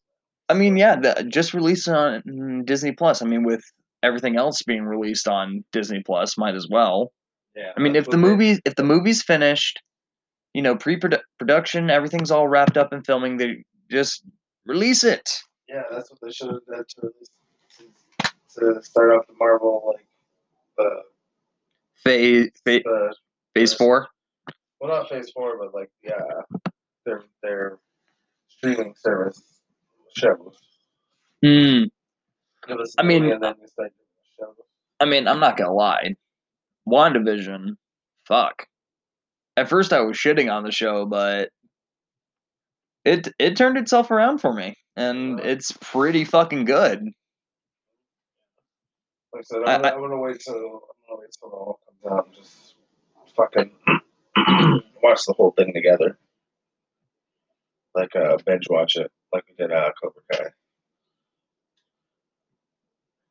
I 0.49 0.55
mean, 0.55 0.77
yeah, 0.77 0.97
the, 0.97 1.25
just 1.31 1.55
release 1.55 1.87
it 1.87 1.95
on 1.95 2.65
Disney 2.65 2.93
Plus. 2.93 3.23
I 3.23 3.27
mean, 3.27 3.45
with 3.45 3.63
everything 4.03 4.37
else 4.37 4.63
being 4.63 4.85
released 4.85 5.29
on 5.29 5.65
Disney 5.73 6.03
Plus, 6.05 6.37
might 6.37 6.55
as 6.57 6.67
well. 6.71 7.13
yeah. 7.55 7.73
I 7.77 7.81
mean, 7.81 7.95
if 7.97 8.07
the 8.09 8.17
movie 8.19 8.59
if 8.65 8.75
the 8.75 8.83
movie's 8.83 9.23
finished, 9.23 9.81
you 10.55 10.63
know, 10.63 10.77
pre-production, 10.77 11.91
everything's 11.91 12.31
all 12.31 12.49
wrapped 12.49 12.77
up 12.77 12.93
in 12.93 13.03
filming, 13.03 13.37
they 13.37 13.65
just 13.91 14.23
release 14.67 15.03
it. 15.05 15.31
Yeah, 15.69 15.83
that's 15.91 16.11
what 16.11 16.21
they 16.23 16.31
should 16.31 16.49
have 16.51 16.61
done 16.67 16.85
to 16.87 17.01
release 17.03 17.29
to 18.59 18.83
start 18.83 19.13
off 19.13 19.27
the 19.27 19.35
Marvel 19.39 19.83
like 19.95 20.07
the 20.77 21.03
Phase 22.05 22.51
phase, 22.65 22.83
the 22.85 23.15
phase 23.55 23.73
four. 23.73 24.09
well 24.81 24.91
not 24.91 25.09
phase 25.09 25.31
four 25.31 25.57
but 25.59 25.73
like 25.73 25.89
yeah 26.03 26.19
their 27.07 27.23
their 27.43 27.79
streaming 28.49 28.93
service 28.97 29.41
shows. 30.17 30.59
Hmm. 31.43 31.85
I 32.99 33.03
mean- 33.03 33.31
and 33.31 33.43
then 33.43 33.55
you 33.61 33.67
start 33.69 33.93
doing 33.97 34.07
the 34.19 34.45
shows. 34.45 34.57
I 35.01 35.05
mean, 35.07 35.27
I'm 35.27 35.41
not 35.41 35.57
gonna 35.57 35.73
lie. 35.73 36.15
WandaVision, 36.87 37.77
fuck. 38.27 38.67
At 39.57 39.69
first, 39.69 39.93
I 39.93 40.01
was 40.01 40.17
shitting 40.17 40.51
on 40.53 40.65
the 40.65 40.73
show, 40.73 41.05
but 41.07 41.51
it 43.05 43.29
it 43.39 43.57
turned 43.57 43.77
itself 43.77 44.11
around 44.11 44.39
for 44.39 44.53
me, 44.53 44.75
and 44.97 45.41
it's 45.41 45.73
pretty 45.81 46.25
fucking 46.25 46.65
good. 46.65 47.03
Like 49.33 49.41
I 49.41 49.43
said, 49.43 49.59
I- 49.67 49.75
I'm, 49.75 49.83
gonna, 49.83 49.95
I'm 49.95 50.01
gonna 50.01 50.19
wait 50.19 50.41
till 50.41 50.55
I'm 50.55 50.61
gonna 50.61 51.21
wait 51.21 51.29
till 51.39 51.49
it 51.49 51.53
all 51.53 51.81
comes 51.87 52.13
out 52.13 52.27
and 52.27 52.35
just 52.35 52.75
fucking 53.37 53.71
watch 55.03 55.21
the 55.27 55.35
whole 55.37 55.51
thing 55.53 55.73
together. 55.75 56.19
Like 57.95 58.17
uh 58.17 58.39
binge 58.47 58.67
watch 58.71 58.97
it 58.97 59.11
like 59.35 59.45
we 59.49 59.55
did 59.57 59.71
uh 59.73 59.91
Cobra 60.03 60.23
Kai. 60.33 60.47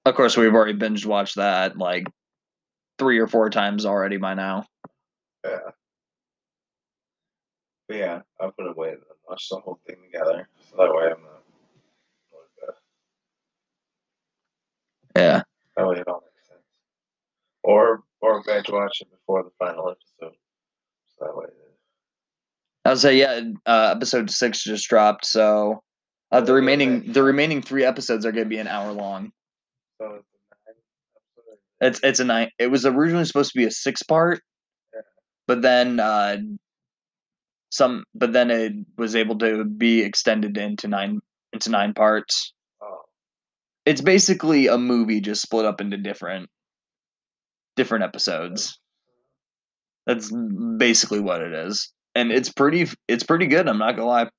Of 0.06 0.16
course, 0.16 0.36
we've 0.38 0.54
already 0.54 0.74
binge 0.74 1.06
watched 1.06 1.36
that 1.38 1.78
like 1.78 2.08
three 3.00 3.20
or 3.20 3.28
four 3.28 3.50
times 3.50 3.86
already 3.86 4.18
by 4.18 4.34
now. 4.36 4.66
Yeah. 5.44 5.60
But 7.91 7.98
yeah, 7.98 8.21
I'm 8.39 8.53
gonna 8.57 8.71
wait 8.74 8.93
and 8.93 9.01
watch 9.27 9.50
the 9.50 9.57
whole 9.57 9.81
thing 9.86 9.98
together. 10.01 10.48
So 10.69 10.77
that 10.77 10.95
way 10.95 11.12
I'm 11.12 11.21
not 11.21 11.43
Yeah. 15.13 15.41
that 15.75 15.88
way 15.89 15.98
it 15.98 16.07
all 16.07 16.21
makes 16.21 16.48
sense. 16.48 16.62
Or 17.63 18.03
or 18.21 18.43
binge 18.43 18.69
watch 18.69 19.01
it 19.01 19.12
before 19.12 19.43
the 19.43 19.50
final 19.60 19.89
episode. 19.89 20.38
So 21.19 21.25
that 21.25 21.36
way 21.36 21.48
I'll 22.86 22.95
say 22.95 23.17
yeah. 23.17 23.41
Uh, 23.65 23.93
episode 23.93 24.31
six 24.31 24.63
just 24.63 24.88
dropped, 24.88 25.25
so 25.25 25.83
uh, 26.31 26.39
the 26.39 26.53
remaining 26.53 27.12
the 27.12 27.24
remaining 27.24 27.62
three 27.62 27.83
episodes 27.83 28.25
are 28.25 28.31
gonna 28.31 28.45
be 28.45 28.60
an 28.60 28.69
hour 28.69 28.93
long. 28.93 29.33
so 29.98 30.13
it's 30.15 30.29
a 30.31 30.71
nine. 30.71 31.89
It's 31.89 32.00
it's 32.03 32.19
a 32.21 32.24
nine. 32.24 32.51
It 32.57 32.67
was 32.67 32.86
originally 32.86 33.25
supposed 33.25 33.51
to 33.51 33.57
be 33.60 33.65
a 33.65 33.71
six 33.71 34.01
part, 34.01 34.41
but 35.45 35.62
then 35.62 36.00
uh, 36.00 36.38
some. 37.72 38.04
But 38.13 38.34
then 38.34 38.51
it 38.51 38.74
was 38.98 39.16
able 39.16 39.38
to 39.40 39.66
be 39.66 40.01
extended 40.04 40.58
into 40.58 40.88
nine 40.88 41.20
into 41.54 41.70
nine 41.70 41.94
parts. 41.94 42.54
Oh. 42.82 43.01
It's 43.86 44.01
basically 44.01 44.68
a 44.68 44.78
movie 44.78 45.22
just 45.22 45.42
split 45.42 45.66
up 45.66 45.82
into 45.82 45.98
different 45.98 46.50
different 47.75 48.04
episodes. 48.04 48.78
That's 50.06 50.32
basically 50.78 51.20
what 51.20 51.42
it 51.42 51.54
is, 51.54 51.92
and 52.16 52.32
it's 52.32 52.51
pretty. 52.51 52.88
It's 53.08 53.24
pretty 53.24 53.48
good. 53.48 53.68
I'm 53.68 53.80
not 53.80 53.96
gonna 53.96 54.08
lie. 54.08 54.30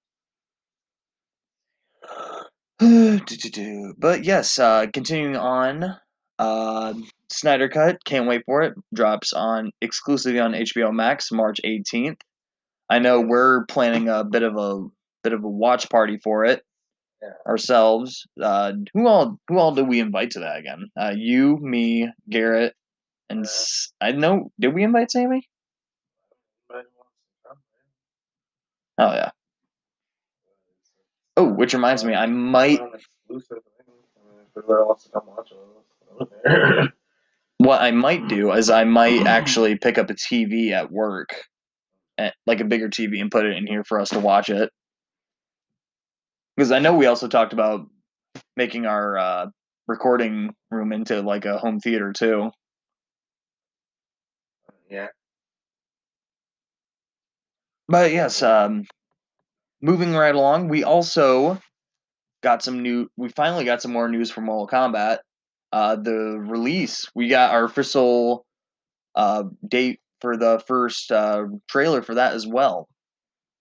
But 3.98 4.24
yes, 4.24 4.58
uh, 4.58 4.86
continuing 4.92 5.36
on. 5.36 5.96
Uh, 6.38 6.94
Snyder 7.30 7.68
Cut, 7.68 8.04
can't 8.04 8.26
wait 8.26 8.42
for 8.44 8.62
it. 8.62 8.74
Drops 8.92 9.32
on 9.32 9.70
exclusively 9.80 10.40
on 10.40 10.52
HBO 10.52 10.92
Max 10.92 11.30
March 11.30 11.60
18th. 11.64 12.20
I 12.92 12.98
know 12.98 13.22
we're 13.22 13.64
planning 13.66 14.08
a 14.10 14.22
bit 14.22 14.42
of 14.42 14.56
a 14.58 14.86
bit 15.24 15.32
of 15.32 15.42
a 15.44 15.48
watch 15.48 15.88
party 15.88 16.18
for 16.18 16.44
it 16.44 16.62
Yeah. 17.22 17.30
ourselves. 17.46 18.26
Uh, 18.40 18.72
who 18.92 19.06
all 19.08 19.38
who 19.48 19.56
all 19.58 19.74
did 19.74 19.88
we 19.88 19.98
invite 20.00 20.32
to 20.32 20.40
that 20.40 20.58
again? 20.58 20.90
Uh, 21.00 21.14
you, 21.16 21.56
me, 21.56 22.10
Garrett, 22.28 22.74
and 23.30 23.40
Yeah. 23.40 23.44
S- 23.50 23.92
I 24.00 24.12
know. 24.12 24.50
Did 24.60 24.74
we 24.74 24.84
invite 24.84 25.10
Sammy? 25.10 25.48
Anybody 26.70 26.88
wants 26.98 27.14
to 27.42 27.48
come, 27.48 27.58
man? 28.98 29.10
Oh 29.10 29.14
yeah. 29.14 29.30
Oh, 31.38 31.50
which 31.50 31.72
reminds 31.72 32.04
me, 32.04 32.14
I 32.14 32.26
might. 32.26 32.78
Not 32.80 32.88
an 32.94 33.00
exclusive 33.00 33.64
thing. 33.64 33.86
I 33.88 34.28
mean, 34.28 34.44
if 34.50 34.56
everybody 34.58 34.84
wants 34.86 35.04
to 35.04 35.10
come 35.12 35.26
watch 35.28 35.50
it, 35.50 35.56
with 36.18 36.28
us, 36.28 36.46
okay. 36.46 36.92
What 37.58 37.80
I 37.80 37.90
might 37.92 38.28
do 38.28 38.52
is 38.52 38.68
I 38.68 38.84
might 38.84 39.26
actually 39.38 39.78
pick 39.78 39.96
up 39.96 40.10
a 40.10 40.14
TV 40.14 40.72
at 40.72 40.92
work, 40.92 41.30
eh, 42.18 42.30
like 42.46 42.60
a 42.60 42.64
bigger 42.64 42.88
TV, 42.88 43.20
and 43.20 43.30
put 43.30 43.46
it 43.46 43.56
in 43.56 43.66
here 43.66 43.84
for 43.84 44.00
us 44.00 44.10
to 44.10 44.18
watch 44.20 44.50
it. 44.50 44.70
Because 46.56 46.72
I 46.72 46.78
know 46.78 46.96
we 46.96 47.06
also 47.06 47.28
talked 47.28 47.52
about 47.52 47.86
making 48.56 48.86
our 48.86 49.18
uh, 49.18 49.46
recording 49.86 50.54
room 50.70 50.92
into 50.92 51.20
like 51.22 51.44
a 51.44 51.58
home 51.58 51.80
theater 51.80 52.12
too. 52.12 52.50
Yeah. 54.90 55.08
But 57.88 58.12
yes, 58.12 58.42
um, 58.42 58.84
moving 59.80 60.14
right 60.14 60.34
along, 60.34 60.68
we 60.68 60.84
also 60.84 61.58
got 62.42 62.62
some 62.62 62.82
new. 62.82 63.08
We 63.16 63.28
finally 63.30 63.64
got 63.64 63.82
some 63.82 63.92
more 63.92 64.08
news 64.08 64.30
from 64.30 64.44
Mortal 64.44 64.66
Kombat. 64.66 65.18
Uh, 65.72 65.96
the 65.96 66.38
release, 66.38 67.06
we 67.14 67.28
got 67.28 67.52
our 67.52 67.64
official 67.64 68.44
uh, 69.14 69.44
date 69.66 70.00
for 70.22 70.38
the 70.38 70.62
first 70.66 71.12
uh, 71.12 71.44
trailer 71.68 72.00
for 72.00 72.14
that 72.14 72.32
as 72.32 72.46
well. 72.46 72.88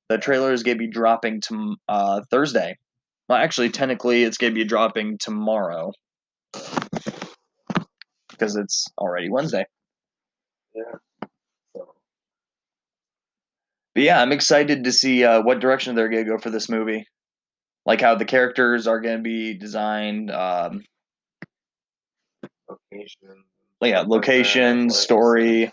The 0.08 0.18
trailer 0.18 0.53
is 0.53 0.63
going 0.63 0.77
to 0.77 0.80
be 0.80 0.91
dropping 0.91 1.41
to 1.41 1.75
uh, 1.89 2.22
Thursday. 2.30 2.77
Well, 3.27 3.39
actually, 3.39 3.70
technically, 3.70 4.24
it's 4.24 4.38
going 4.38 4.53
to 4.53 4.60
be 4.60 4.63
dropping 4.63 5.18
tomorrow 5.18 5.91
because 8.30 8.56
it's 8.56 8.88
already 8.98 9.30
Wednesday. 9.30 9.65
Yeah. 10.75 10.84
But 13.94 14.03
yeah, 14.03 14.22
I'm 14.22 14.32
excited 14.32 14.86
to 14.86 14.91
see 14.91 15.25
uh, 15.25 15.41
what 15.41 15.60
direction 15.60 15.96
they're 15.96 16.10
going 16.10 16.25
to 16.25 16.32
go 16.32 16.38
for 16.38 16.50
this 16.50 16.70
movie. 16.70 17.06
Like 17.86 18.00
how 18.00 18.15
the 18.15 18.25
characters 18.25 18.88
are 18.88 19.01
going 19.01 19.18
to 19.18 19.24
be 19.24 19.53
designed. 19.56 20.30
Um, 20.30 20.84
location. 22.70 23.44
yeah, 23.82 24.03
location, 24.06 24.89
story. 24.89 25.72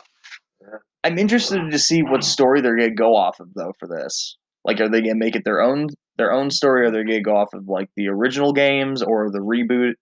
I'm 1.09 1.17
interested 1.19 1.71
to 1.71 1.79
see 1.79 2.03
what 2.03 2.23
story 2.23 2.61
they're 2.61 2.77
gonna 2.77 2.91
go 2.91 3.17
off 3.17 3.41
of 3.41 3.49
though 3.55 3.73
for 3.79 3.89
this. 3.89 4.37
Like, 4.67 4.79
are 4.79 4.91
they 4.91 5.01
gonna 5.01 5.15
make 5.15 5.37
it 5.37 5.43
their 5.43 5.63
own 5.63 5.87
their 6.19 6.33
own 6.33 6.51
story, 6.51 6.85
or 6.87 6.91
they're 6.91 7.05
gonna 7.05 7.23
go 7.23 7.35
off 7.35 7.55
of 7.55 7.67
like 7.67 7.89
the 7.97 8.09
original 8.09 8.53
games, 8.53 9.03
or 9.03 9.31
the 9.31 9.39
reboot, 9.39 9.95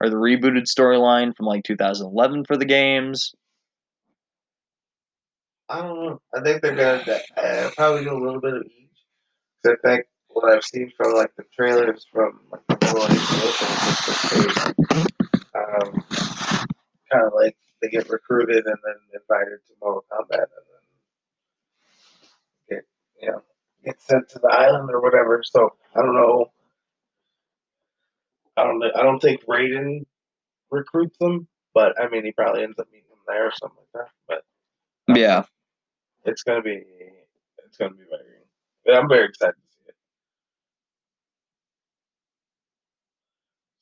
or 0.00 0.08
the 0.08 0.16
rebooted 0.16 0.64
storyline 0.64 1.36
from 1.36 1.44
like 1.44 1.62
2011 1.64 2.44
for 2.46 2.56
the 2.56 2.64
games? 2.64 3.34
I 5.68 5.82
don't 5.82 6.02
know. 6.06 6.20
I 6.34 6.40
think 6.42 6.62
they're 6.62 6.74
gonna 6.74 7.18
uh, 7.36 7.70
probably 7.76 8.04
do 8.04 8.12
a 8.16 8.22
little 8.24 8.40
bit 8.40 8.54
of 8.54 8.62
each. 8.64 8.72
'Cause 9.62 9.76
I 9.84 9.88
think 9.88 10.06
what 10.28 10.50
I've 10.50 10.64
seen 10.64 10.90
from 10.96 11.12
like 11.12 11.32
the 11.36 11.44
trailers 11.54 12.06
from 12.10 12.40
like 12.50 12.62
the 12.68 12.94
World 12.94 13.10
um, 15.54 16.04
kind 17.12 17.26
of 17.26 17.32
like 17.34 17.56
they 17.86 17.98
get 17.98 18.08
recruited 18.08 18.66
and 18.66 18.76
then 18.84 18.94
invited 19.14 19.58
to 19.66 19.72
Mortal 19.80 20.04
Kombat 20.10 20.38
and 20.38 20.66
then 22.68 22.78
get 22.78 22.84
you 23.22 23.30
know 23.30 23.42
get 23.84 24.00
sent 24.00 24.28
to 24.30 24.38
the 24.38 24.48
island 24.48 24.90
or 24.90 25.00
whatever. 25.00 25.42
So 25.44 25.74
I 25.94 26.02
don't 26.02 26.14
know. 26.14 26.46
I 28.56 28.64
don't. 28.64 28.82
I 28.96 29.02
don't 29.02 29.20
think 29.20 29.44
Raiden 29.44 30.04
recruits 30.70 31.16
them, 31.18 31.46
but 31.74 32.00
I 32.00 32.08
mean 32.08 32.24
he 32.24 32.32
probably 32.32 32.62
ends 32.62 32.78
up 32.78 32.88
meeting 32.90 33.08
them 33.10 33.18
there 33.26 33.46
or 33.46 33.52
something 33.52 33.78
like 33.94 34.06
that. 34.28 34.42
But 35.06 35.16
Yeah, 35.16 35.44
it's 36.24 36.42
gonna 36.42 36.62
be 36.62 36.82
it's 37.66 37.76
gonna 37.76 37.94
be 37.94 38.04
very. 38.08 38.96
I'm 38.98 39.08
very 39.08 39.26
excited 39.26 39.54
to 39.54 39.72
see 39.72 39.88
it. 39.88 39.94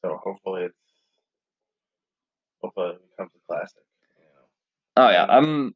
So 0.04 0.18
hopefully 0.23 0.64
it's 0.64 0.75
hopefully 2.61 2.90
it 2.96 3.02
becomes 3.11 3.32
a 3.34 3.46
classic. 3.46 3.84
Oh 4.96 5.10
yeah, 5.10 5.26
I'm 5.28 5.74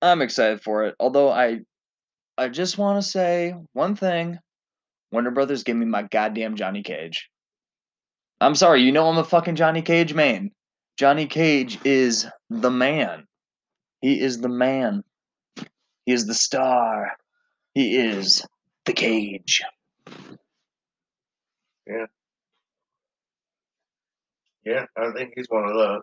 I'm 0.00 0.22
excited 0.22 0.62
for 0.62 0.84
it. 0.84 0.94
Although 0.98 1.30
I 1.30 1.60
I 2.36 2.48
just 2.48 2.78
want 2.78 3.02
to 3.02 3.08
say 3.08 3.54
one 3.72 3.94
thing. 3.96 4.38
Warner 5.12 5.30
Brothers 5.30 5.62
give 5.62 5.76
me 5.76 5.84
my 5.84 6.02
goddamn 6.04 6.56
Johnny 6.56 6.82
Cage. 6.82 7.28
I'm 8.40 8.54
sorry, 8.54 8.82
you 8.82 8.92
know 8.92 9.08
I'm 9.08 9.18
a 9.18 9.24
fucking 9.24 9.56
Johnny 9.56 9.82
Cage 9.82 10.14
man. 10.14 10.50
Johnny 10.96 11.26
Cage 11.26 11.78
is 11.84 12.26
the 12.50 12.70
man. 12.70 13.24
He 14.00 14.20
is 14.20 14.40
the 14.40 14.48
man. 14.48 15.04
He 16.06 16.12
is 16.12 16.26
the 16.26 16.34
star. 16.34 17.12
He 17.74 17.96
is 17.96 18.44
the 18.84 18.92
cage. 18.92 19.62
Yeah, 21.86 22.06
Yeah, 24.64 24.86
I 24.96 25.12
think 25.12 25.32
he's 25.36 25.46
one 25.48 25.68
of 25.68 26.02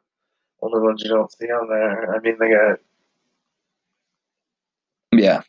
the 0.59 0.65
only 0.67 0.81
ones 0.81 1.01
you 1.03 1.09
don't 1.09 1.31
see 1.31 1.45
on 1.45 1.69
there. 1.69 2.15
I 2.15 2.19
mean, 2.19 2.37
they 2.39 2.49
got 2.49 2.79
Yeah. 5.11 5.41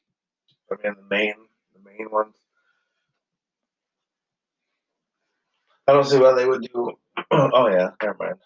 I 0.71 0.77
mean 0.83 0.97
the 0.97 1.15
main 1.15 1.35
the 1.75 1.91
main 1.91 2.11
ones. 2.11 2.37
I 5.87 5.93
don't 5.93 6.05
see 6.05 6.19
why 6.19 6.35
they 6.35 6.47
would 6.47 6.63
do. 6.63 6.93
oh 7.31 7.69
yeah, 7.69 7.91
never 8.03 8.17
mind. 8.19 8.37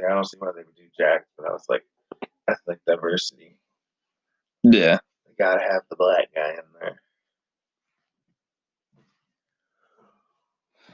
I 0.00 0.06
I 0.06 0.14
don't 0.14 0.28
see 0.28 0.36
why 0.38 0.50
they 0.54 0.62
would 0.62 0.76
do 0.76 0.84
Jack, 0.98 1.24
but 1.36 1.48
I 1.48 1.52
was 1.52 1.64
like, 1.68 1.84
that's 2.46 2.60
like 2.66 2.80
diversity. 2.86 3.56
Yeah. 4.62 4.98
They 5.26 5.32
gotta 5.38 5.62
have 5.62 5.82
the 5.88 5.96
black 5.96 6.28
guy 6.34 6.50
in 6.50 6.64
there. 6.80 7.00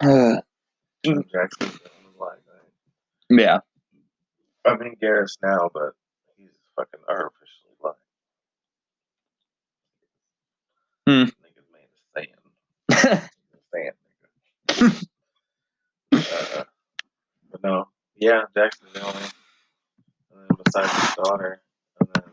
Uh, 0.02 0.40
Jackson's 1.04 1.78
the 1.78 1.90
black 2.16 2.38
guy. 2.46 3.42
yeah. 3.42 3.58
I 4.74 4.76
mean 4.78 4.96
Garrus 5.02 5.36
now, 5.42 5.70
but 5.72 5.92
he's 6.36 6.48
fucking 6.76 7.00
artificially 7.08 7.74
black. 7.80 7.94
Hmm. 11.06 11.22
Nigga's 11.22 11.68
made 11.72 12.28
of 12.90 12.98
sand. 12.98 13.30
Sand, 13.72 13.94
nigga. 14.68 15.06
uh, 16.12 16.64
but 17.52 17.62
no, 17.62 17.88
yeah, 18.16 18.42
Jackson's 18.56 18.92
the 18.92 19.00
only. 19.06 19.18
And 20.32 20.40
then 20.48 20.58
besides 20.64 20.92
his 20.92 21.14
daughter, 21.16 21.62
and 22.00 22.08
then 22.14 22.24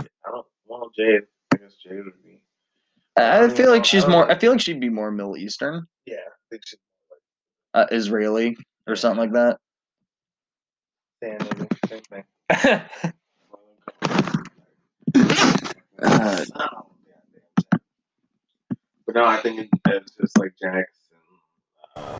shit, 0.00 0.10
I 0.26 0.30
don't. 0.30 0.46
Well, 0.66 0.90
Jade. 0.96 1.22
I 1.52 1.56
guess 1.58 1.74
Jade 1.82 2.04
would 2.04 2.22
be. 2.22 2.40
I 3.16 3.48
feel 3.50 3.70
like 3.70 3.84
she's 3.84 4.04
I 4.04 4.08
more. 4.08 4.26
know. 4.26 4.32
I 4.32 4.38
feel 4.38 4.52
like 4.52 4.60
she'd 4.60 4.80
be 4.80 4.88
more 4.88 5.10
Middle 5.10 5.36
Eastern, 5.36 5.86
Yeah, 6.06 6.16
I 6.16 6.44
think 6.50 6.62
she's 6.66 6.78
uh, 7.74 7.86
Israeli, 7.90 8.56
or 8.86 8.96
something 8.96 9.18
like 9.20 9.32
that. 9.32 9.58
sand 11.22 11.40
nigga. 11.40 11.48
Same 11.48 11.68
thing. 11.68 11.77
Uh, 16.00 16.44
But 19.06 19.14
no, 19.14 19.24
I 19.24 19.38
think 19.38 19.70
it's 19.86 20.12
just 20.20 20.38
like 20.38 20.52
Jax 20.60 20.92
and 21.96 22.04
uh, 22.04 22.18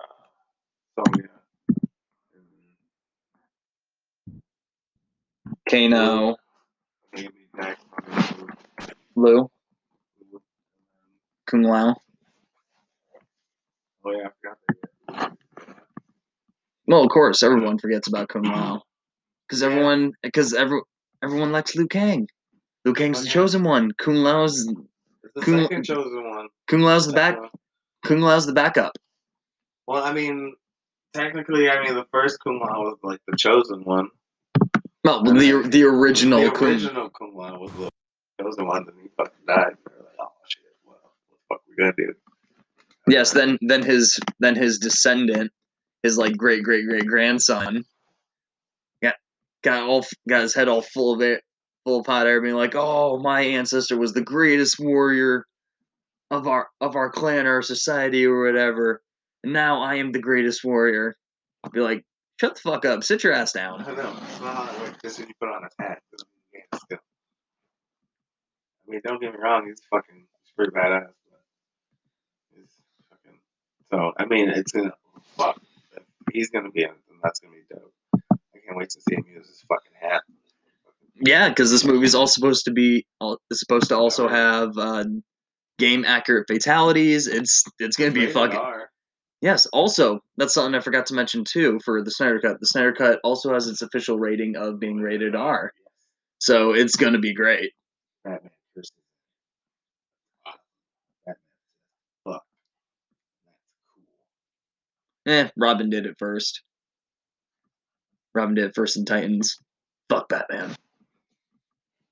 uh, 0.00 1.04
Sonya. 1.06 1.28
Kano. 5.66 6.36
Lou, 9.16 9.50
Kung 11.46 11.62
Lao. 11.62 11.96
Oh 14.04 14.10
yeah, 14.10 14.26
I 14.26 14.30
forgot 14.40 14.58
that. 14.68 14.83
Well, 16.86 17.02
of 17.02 17.08
course, 17.10 17.42
everyone 17.42 17.78
forgets 17.78 18.08
about 18.08 18.28
Kung 18.28 18.42
Lao, 18.42 18.82
because 19.48 19.62
everyone, 19.62 20.12
because 20.22 20.54
every, 20.54 20.80
everyone 21.22 21.52
likes 21.52 21.74
Liu 21.74 21.86
Kang. 21.88 22.28
Liu 22.84 22.94
Kang's 22.94 23.22
the 23.22 23.28
chosen 23.28 23.64
one. 23.64 23.92
Kung 23.98 24.16
Lao's 24.16 24.66
the 25.34 25.40
Kung- 25.40 25.62
second 25.62 25.84
chosen 25.84 26.28
one. 26.28 26.48
Kung 26.68 26.80
Lao's 26.80 27.06
the 27.06 27.12
back. 27.14 27.38
Kung 28.04 28.20
Lao's 28.20 28.46
the 28.46 28.52
backup. 28.52 28.92
Well, 29.86 30.02
I 30.04 30.12
mean, 30.12 30.54
technically, 31.14 31.70
I 31.70 31.82
mean, 31.82 31.94
the 31.94 32.06
first 32.12 32.38
Kung 32.44 32.60
Lao 32.60 32.80
was 32.82 32.98
like 33.02 33.20
the 33.26 33.36
chosen 33.36 33.82
one. 33.84 34.08
No, 35.04 35.22
the 35.22 35.66
the 35.68 35.84
original 35.84 36.40
the 36.40 36.52
original 36.54 37.10
Kung 37.10 37.34
Lao 37.34 37.58
was 37.58 37.70
the 37.72 37.90
chosen 38.42 38.66
one, 38.66 38.86
and 38.88 38.96
he 39.02 39.08
fucking 39.16 39.32
died. 39.46 39.76
Like, 39.86 40.06
oh 40.20 40.28
shit, 40.48 40.62
well, 40.84 40.96
what 41.28 41.38
the 41.48 41.54
fuck 41.54 41.60
we 41.68 41.76
gonna 41.76 41.92
do? 41.96 42.14
Yes, 43.08 43.32
then 43.32 43.58
then 43.62 43.82
his 43.82 44.18
then 44.40 44.54
his 44.56 44.78
descendant, 44.78 45.50
his 46.04 46.18
like 46.18 46.36
great 46.36 46.62
great 46.62 46.86
great 46.86 47.06
grandson, 47.06 47.82
got 49.02 49.14
got 49.62 49.82
all 49.88 50.04
got 50.28 50.42
his 50.42 50.54
head 50.54 50.68
all 50.68 50.82
full 50.82 51.14
of 51.14 51.22
it, 51.22 51.42
full 51.84 52.00
of 52.00 52.06
hot 52.06 52.26
air, 52.26 52.40
being 52.42 52.54
like, 52.54 52.74
"Oh, 52.76 53.18
my 53.18 53.40
ancestor 53.40 53.96
was 53.96 54.12
the 54.12 54.20
greatest 54.20 54.78
warrior 54.78 55.46
of 56.30 56.46
our 56.46 56.68
of 56.80 56.94
our 56.94 57.10
clan 57.10 57.46
or 57.46 57.62
society 57.62 58.26
or 58.26 58.44
whatever. 58.44 59.02
And 59.42 59.52
now 59.54 59.82
I 59.82 59.94
am 59.96 60.12
the 60.12 60.20
greatest 60.20 60.62
warrior." 60.62 61.16
Be 61.72 61.80
like, 61.80 62.04
"Shut 62.38 62.54
the 62.56 62.60
fuck 62.60 62.84
up, 62.84 63.02
sit 63.02 63.24
your 63.24 63.32
ass 63.32 63.52
down." 63.52 63.82
I 63.82 63.94
know. 63.94 64.14
It's 64.28 64.40
not. 64.40 65.02
Just 65.02 65.18
when 65.18 65.28
you 65.28 65.34
put 65.40 65.48
on 65.48 65.64
a 65.64 65.82
hat. 65.82 66.02
I 66.92 66.98
mean, 68.86 69.00
don't 69.02 69.20
get 69.22 69.32
me 69.32 69.38
wrong. 69.42 69.66
He's 69.66 69.80
fucking. 69.90 70.26
He's 70.42 70.52
pretty 70.54 70.72
badass. 70.72 71.06
But 71.30 71.40
he's 72.54 72.76
fucking. 73.08 73.38
So 73.90 74.12
I 74.18 74.26
mean, 74.26 74.50
it's 74.50 74.72
gonna. 74.72 74.92
Fuck. 75.38 75.60
He's 76.34 76.50
gonna 76.50 76.70
be 76.70 76.82
in 76.82 76.90
it, 76.90 76.96
then 77.08 77.18
that's 77.22 77.38
gonna 77.40 77.54
be 77.54 77.62
dope. 77.70 77.94
I 78.32 78.58
can't 78.66 78.76
wait 78.76 78.90
to 78.90 79.00
see 79.00 79.14
him 79.14 79.24
use 79.32 79.46
his 79.46 79.64
fucking 79.68 79.92
hat. 80.00 80.22
Yeah, 81.14 81.48
because 81.48 81.70
this 81.70 81.84
movie's 81.84 82.14
all 82.14 82.26
supposed 82.26 82.64
to 82.64 82.72
be 82.72 83.06
all 83.20 83.38
supposed 83.52 83.88
to 83.88 83.96
also 83.96 84.26
have 84.26 84.76
uh, 84.76 85.04
game 85.78 86.04
accurate 86.04 86.46
fatalities. 86.48 87.28
It's 87.28 87.62
it's 87.78 87.96
gonna 87.96 88.10
be 88.10 88.26
fucking 88.26 88.58
R. 88.58 88.90
Yes, 89.42 89.66
also, 89.66 90.20
that's 90.36 90.54
something 90.54 90.74
I 90.74 90.80
forgot 90.80 91.06
to 91.06 91.14
mention 91.14 91.44
too 91.44 91.78
for 91.84 92.02
the 92.02 92.10
Snyder 92.10 92.40
Cut. 92.40 92.58
The 92.60 92.66
Snyder 92.66 92.92
Cut 92.92 93.20
also 93.22 93.52
has 93.54 93.68
its 93.68 93.82
official 93.82 94.18
rating 94.18 94.56
of 94.56 94.80
being 94.80 94.96
rated 94.96 95.36
R. 95.36 95.72
So 96.40 96.72
it's 96.74 96.96
gonna 96.96 97.20
be 97.20 97.32
great. 97.32 97.72
Batman 98.24 98.50
versus. 98.74 98.90
Awesome. 100.46 100.58
Batman 101.26 101.36
says, 101.36 101.94
"Fuck, 102.26 102.42
that's 103.54 104.00
cool." 104.02 104.04
Eh, 105.26 105.48
Robin 105.56 105.88
did 105.90 106.06
it 106.06 106.16
first. 106.18 106.62
Robin 108.34 108.54
did 108.54 108.64
it 108.66 108.74
first 108.74 108.96
in 108.96 109.04
Titans. 109.04 109.58
Fuck 110.08 110.28
Batman. 110.28 110.74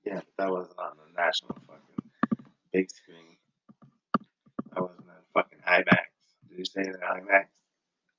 Yeah, 0.05 0.21
that 0.39 0.51
wasn't 0.51 0.79
on 0.79 0.93
the 0.97 1.21
national 1.21 1.57
fucking 1.67 2.11
big 2.73 2.91
screen. 2.91 3.37
That 4.73 4.83
wasn't 4.83 5.01
in 5.01 5.15
fucking 5.35 5.59
IMAX. 5.69 6.07
Did 6.49 6.59
you 6.59 6.65
say 6.65 6.83
in 6.83 6.95
IMAX? 6.95 7.47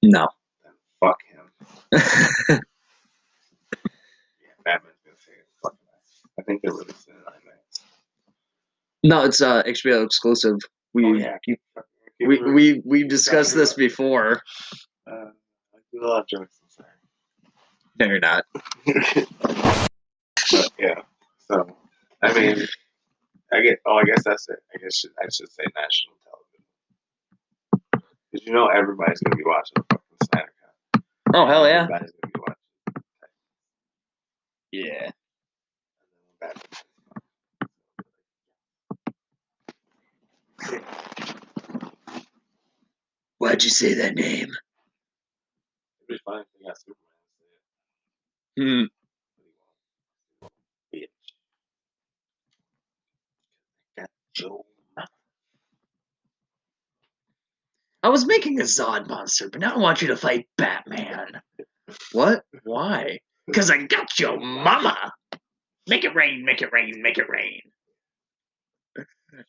No. 0.03 0.27
Then 0.63 0.73
fuck 0.99 1.17
him. 1.23 2.59
Yeah, 4.41 4.49
Batman's 4.63 4.95
gonna 5.03 5.17
say 5.19 5.31
it. 5.33 5.47
Fuck 5.61 5.73
that. 5.73 6.39
I 6.39 6.43
think 6.43 6.61
they're 6.61 6.71
releasing 6.73 7.15
it 7.15 7.25
IMAX. 7.25 7.81
no, 9.03 9.23
it's 9.25 9.41
uh 9.41 9.63
HBO 9.63 10.05
exclusive. 10.05 10.57
We 10.93 11.05
oh 11.05 11.13
yeah, 11.13 11.37
keep 11.43 11.59
fucking. 11.75 11.87
Keep 11.89 11.92
we, 12.27 12.41
we 12.41 12.81
we 12.85 13.03
discussed 13.07 13.55
this 13.55 13.73
before. 13.73 14.41
Uh, 15.09 15.13
I 15.13 15.77
do 15.91 16.03
a 16.03 16.07
lot 16.07 16.21
of 16.21 16.27
jokes. 16.27 16.59
I'm 16.79 16.85
No, 17.99 18.05
you're 18.07 18.19
not. 18.19 18.45
but 18.85 19.89
yeah, 20.79 21.01
so 21.39 21.75
I 22.21 22.33
mean, 22.33 22.67
I 23.51 23.61
get. 23.61 23.79
Oh, 23.85 23.95
I 23.97 24.03
guess 24.03 24.23
that's 24.23 24.47
it. 24.49 24.59
I 24.73 24.77
guess 24.79 24.95
should, 24.97 25.11
I 25.21 25.25
should 25.25 25.51
say 25.51 25.63
national 25.75 26.15
television. 26.23 26.63
Because 28.31 28.45
you 28.47 28.53
know 28.53 28.67
everybody's 28.67 29.19
gonna 29.19 29.35
be 29.35 29.43
watching 29.45 29.73
the 29.75 29.83
fucking 29.89 30.17
Snyder 30.31 30.53
Cut. 30.93 31.03
Oh 31.35 31.45
hell 31.47 31.67
yeah. 31.67 31.83
Everybody's 31.83 32.11
gonna 32.11 32.31
be 32.33 32.39
watching. 32.39 32.55
Yeah. 34.71 35.11
Then 36.41 36.53
Why'd 43.43 43.61
you 43.61 43.71
say 43.71 43.93
that 43.95 44.15
name? 44.15 44.47
It'd 44.47 46.07
be 46.07 46.17
fun 46.23 46.39
if 46.39 46.47
they 46.57 46.65
got 46.65 46.77
Superman 46.77 46.95
to 48.55 48.63
say 48.63 48.63
it. 48.63 48.63
Hmm. 48.63 48.85
but 50.41 50.51
he 50.95 51.03
won't. 51.03 51.03
Bitch. 51.03 51.09
Got 53.97 54.09
Joe. 54.33 54.65
I 58.01 58.07
was 58.07 58.25
making 58.25 58.61
a 58.61 58.63
Zod 58.63 59.09
monster, 59.09 59.49
but 59.49 59.59
now 59.59 59.75
I 59.75 59.77
want 59.77 60.01
you 60.01 60.07
to 60.07 60.15
fight 60.15 60.47
Batman. 60.57 61.41
What? 62.13 62.45
Why? 62.63 63.19
Because 63.45 63.69
I 63.69 63.83
got 63.83 64.17
your 64.21 64.39
mama. 64.39 65.11
Make 65.89 66.05
it 66.05 66.15
rain, 66.15 66.45
make 66.45 66.61
it 66.61 66.71
rain, 66.71 67.01
make 67.01 67.17
it 67.17 67.27
rain. 67.27 67.59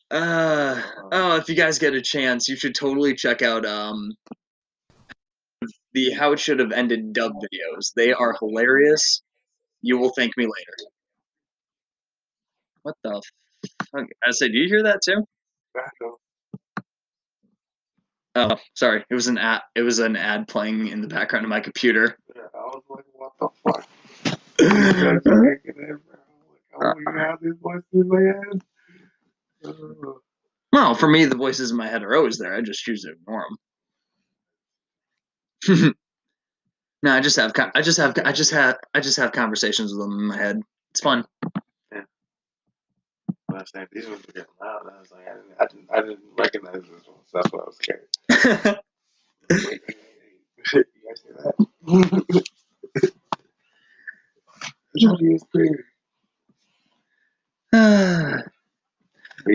Uh 0.09 0.81
oh, 1.11 1.37
if 1.37 1.49
you 1.49 1.55
guys 1.55 1.79
get 1.79 1.93
a 1.93 2.01
chance, 2.01 2.47
you 2.47 2.55
should 2.55 2.75
totally 2.75 3.15
check 3.15 3.41
out 3.41 3.65
um 3.65 4.13
the 5.93 6.11
How 6.11 6.33
It 6.33 6.39
Should 6.39 6.59
Have 6.59 6.71
Ended 6.71 7.13
dub 7.13 7.33
videos. 7.33 7.93
They 7.95 8.11
are 8.13 8.35
hilarious. 8.39 9.21
You 9.81 9.97
will 9.97 10.11
thank 10.15 10.35
me 10.37 10.45
later. 10.45 10.91
What 12.83 12.95
the 13.03 13.21
fuck? 13.91 14.05
I 14.23 14.31
said, 14.31 14.51
do 14.51 14.59
you 14.59 14.67
hear 14.67 14.83
that 14.83 15.01
too? 15.03 15.25
Oh, 18.35 18.57
sorry. 18.73 19.05
It 19.09 19.13
was 19.15 19.27
an 19.27 19.37
ad. 19.37 19.61
It 19.75 19.81
was 19.81 19.99
an 19.99 20.15
ad 20.17 20.47
playing 20.47 20.87
in 20.87 21.01
the 21.01 21.07
background 21.07 21.45
of 21.45 21.49
my 21.49 21.61
computer. 21.61 22.17
Yeah, 22.35 22.41
I 22.53 22.57
was 22.57 22.83
like, 22.89 23.05
what 23.13 23.31
the 23.39 23.47
fuck? 23.63 23.87
You 24.59 24.69
guys 24.69 25.21
are 25.25 25.41
making 25.41 25.75
it, 25.77 25.97
bro. 26.05 26.15
Like, 26.79 26.95
oh, 26.97 26.99
you 27.13 27.19
have 27.19 27.39
these 27.41 27.53
voices 27.61 27.85
in 27.93 28.07
my 28.07 28.21
head. 28.21 28.61
Well, 30.71 30.95
for 30.95 31.07
me, 31.07 31.25
the 31.25 31.37
voices 31.37 31.71
in 31.71 31.77
my 31.77 31.87
head 31.87 32.03
are 32.03 32.15
always 32.15 32.37
there. 32.37 32.53
I 32.55 32.61
just 32.61 32.83
choose 32.83 33.03
to 33.03 33.11
ignore 33.11 33.45
them. 35.67 35.95
no, 37.03 37.13
I 37.13 37.21
just 37.21 37.37
have. 37.37 37.53
I 37.73 37.81
just 37.81 37.97
have. 37.97 38.13
I 38.25 38.31
just 38.31 38.51
have. 38.51 38.77
I 38.93 38.99
just 38.99 39.17
have 39.17 39.31
conversations 39.31 39.93
with 39.93 40.01
them 40.01 40.19
in 40.19 40.25
my 40.25 40.37
head. 40.37 40.61
It's 40.91 41.01
fun. 41.01 41.25
But 43.47 43.61
I 43.61 43.63
saying, 43.73 43.87
these 43.91 44.07
ones 44.07 44.25
were 44.27 44.33
getting 44.33 44.49
loud. 44.61 44.81
I 44.93 44.99
was 44.99 45.11
like, 45.11 45.27
I 45.27 45.33
didn't, 45.35 45.53
I 45.59 45.65
didn't, 45.67 45.89
I 45.91 46.01
didn't 46.01 46.19
recognize 46.37 46.81
this 46.81 47.07
one, 47.07 47.23
so 47.25 47.41
that's 47.41 47.51
why 47.51 47.59
I 47.59 47.65
was 47.65 47.77
scared. 47.77 48.07
Wait, 49.51 49.63
wait, 49.69 49.81
wait. 49.87 49.95
you 50.73 50.83
guys 51.07 51.21
hear 51.23 51.35
that? 51.43 51.55
Johnny 54.97 55.35
is 55.35 55.43
clear. 55.51 55.85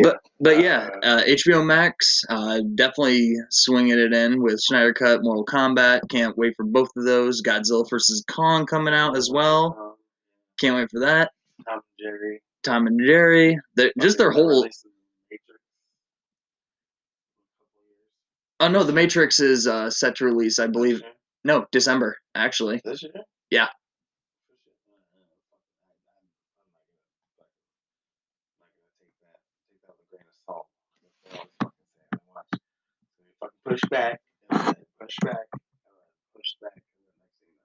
But 0.03 0.21
but 0.39 0.61
yeah, 0.61 0.89
uh, 1.03 1.23
HBO 1.27 1.67
Max 1.67 2.23
uh, 2.29 2.61
definitely 2.77 3.35
swinging 3.51 3.99
it 3.99 4.13
in 4.13 4.41
with 4.41 4.61
Snyder 4.61 4.95
Cut, 4.95 5.21
Mortal 5.23 5.45
Kombat. 5.45 6.03
Can't 6.09 6.37
wait 6.39 6.55
for 6.57 6.65
both 6.65 6.91
of 6.97 7.05
those. 7.05 7.43
Godzilla 7.43 7.89
vs 7.89 8.25
Kong 8.31 8.67
coming 8.67 8.95
out 8.95 9.17
as 9.17 9.31
well. 9.33 9.77
Um, 9.81 9.95
Can't 10.61 10.77
wait 10.77 10.91
for 10.91 11.01
that. 11.01 11.33
Tom 11.69 11.81
and 11.81 11.83
Jerry. 11.99 12.43
Tom 12.63 12.87
and 12.87 13.01
Jerry. 13.05 13.59
They're, 13.75 13.93
just 14.01 14.17
their 14.19 14.31
whole. 14.31 14.49
releasing 14.49 14.91
Matrix 15.31 15.43
in 15.49 15.57
a 15.57 15.59
couple 17.59 17.83
years. 17.89 18.01
Oh 18.61 18.69
no, 18.69 18.85
The 18.85 18.93
Matrix 18.93 19.41
is 19.41 19.67
uh, 19.67 19.91
set 19.91 20.15
to 20.17 20.25
release. 20.25 20.59
I 20.61 20.69
believe 20.69 21.03
no 21.45 21.67
December 21.73 22.17
actually. 22.37 22.81
This 22.85 23.03
year? 23.03 23.13
Yeah. 23.51 23.67
Push 33.69 33.81
back, 33.91 34.21
push 34.51 35.17
back, 35.23 35.47
push 36.35 36.55
back, 36.63 36.73
and 36.77 37.05
then 37.05 37.15
next 37.19 37.37
thing 37.41 37.49
you 37.53 37.59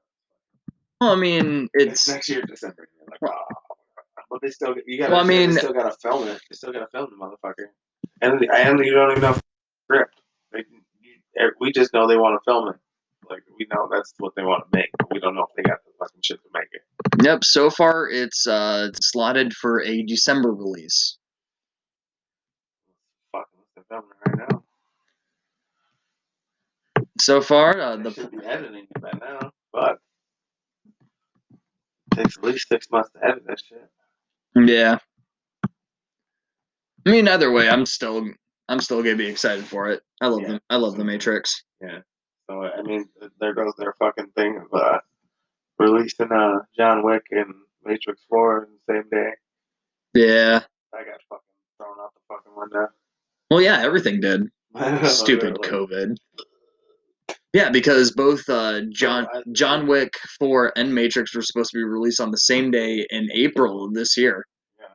know, 1.02 1.06
Well, 1.08 1.12
I 1.12 1.16
mean, 1.16 1.70
it's 1.74 2.08
next 2.08 2.30
year 2.30 2.42
December. 2.42 2.88
You're 3.00 3.08
like, 3.30 3.34
oh, 3.34 3.56
but 4.30 4.42
they 4.42 4.50
still 4.50 4.76
you 4.86 4.98
gotta. 5.00 5.14
Well, 5.14 5.24
I 5.24 5.28
they 5.28 5.48
mean- 5.48 5.58
still 5.58 5.74
gotta 5.74 5.96
film 6.02 6.28
it. 6.28 6.40
They 6.50 6.56
still 6.56 6.74
gotta 6.74 6.88
film 6.92 7.10
the 7.12 7.26
motherfucker, 7.26 7.68
and 8.22 8.42
and 8.52 8.80
you 8.86 8.94
don't 8.94 9.12
even 9.12 9.22
know 9.22 9.38
script. 9.86 10.16
Like, 10.54 10.66
we 11.60 11.72
just 11.72 11.94
know 11.94 12.08
they 12.08 12.18
want 12.18 12.40
to 12.42 12.50
film 12.52 12.70
it. 12.70 12.76
Like 13.30 13.42
we 13.58 13.66
know 13.74 13.90
that's 13.92 14.14
what 14.20 14.34
they 14.36 14.44
want 14.44 14.64
to 14.72 14.78
make, 14.78 14.90
but 15.00 15.12
we 15.12 15.20
don't 15.20 15.34
know 15.36 15.48
if 15.50 15.56
they 15.56 15.64
got 15.64 15.80
the 15.86 15.92
fucking 16.00 16.22
shit 16.24 16.38
to 16.44 16.50
make 16.54 16.68
it. 16.72 17.24
Yep, 17.24 17.44
so 17.44 17.70
far 17.72 18.08
it's 18.10 18.46
uh 18.46 18.90
slotted 19.02 19.54
for 19.54 19.82
a 19.82 20.04
December 20.04 20.54
release. 20.54 21.18
Fucking, 23.32 23.84
filming 23.90 24.10
right 24.28 24.38
now. 24.50 24.55
So 27.20 27.42
far, 27.42 27.80
uh, 27.80 27.96
the 27.98 28.12
should 28.12 28.32
be 28.32 28.46
editing 28.46 28.88
it 28.94 29.02
by 29.02 29.12
now, 29.20 29.52
but 29.72 30.00
it 32.12 32.16
takes 32.18 32.38
at 32.38 32.44
least 32.44 32.68
six 32.68 32.90
months 32.92 33.10
to 33.12 33.26
edit 33.26 33.44
that 33.48 33.60
shit. 33.60 33.90
yeah. 34.56 34.98
I 37.08 37.12
mean, 37.12 37.28
either 37.28 37.52
way, 37.52 37.70
I'm 37.70 37.86
still 37.86 38.28
I'm 38.68 38.80
still 38.80 39.02
gonna 39.04 39.16
be 39.16 39.28
excited 39.28 39.64
for 39.66 39.90
it. 39.90 40.02
I 40.22 40.28
love 40.28 40.42
Yeah. 40.42 40.48
the 40.54 40.62
I 40.70 40.76
love 40.78 40.98
the 40.98 41.04
Matrix. 41.06 41.64
Yeah. 41.82 42.00
So 42.50 42.64
I 42.64 42.82
mean, 42.82 43.08
there 43.40 43.54
goes 43.54 43.74
their 43.78 43.94
fucking 44.00 44.32
thing 44.36 44.58
of 44.58 44.74
uh, 44.80 45.00
releasing 45.80 46.32
uh, 46.32 46.60
John 46.76 47.04
Wick 47.04 47.24
and 47.32 47.54
Matrix 47.84 48.22
Four 48.28 48.64
in 48.66 48.70
the 48.88 48.94
same 48.94 49.10
day. 49.10 49.32
Yeah. 50.14 50.62
I 50.94 50.98
got 51.04 51.20
fucking 51.30 51.44
thrown 51.78 51.96
out 52.02 52.14
the 52.14 52.22
fucking 52.28 52.52
window. 52.56 52.88
Well, 53.52 53.62
yeah, 53.62 53.82
everything 53.82 54.20
did. 54.20 54.50
Stupid 55.06 55.56
COVID. 55.58 56.18
Yeah, 57.56 57.70
because 57.70 58.12
both 58.12 58.48
uh, 58.50 58.82
John 58.90 59.26
John 59.54 59.88
Wick 59.88 60.14
Four 60.40 60.74
and 60.76 60.94
Matrix 60.94 61.34
were 61.34 61.42
supposed 61.42 61.72
to 61.72 61.78
be 61.78 61.84
released 61.84 62.20
on 62.20 62.32
the 62.32 62.38
same 62.38 62.70
day 62.70 63.08
in 63.10 63.30
April 63.32 63.86
of 63.86 63.94
this 63.94 64.18
year. 64.18 64.46
Yeah. 64.78 64.88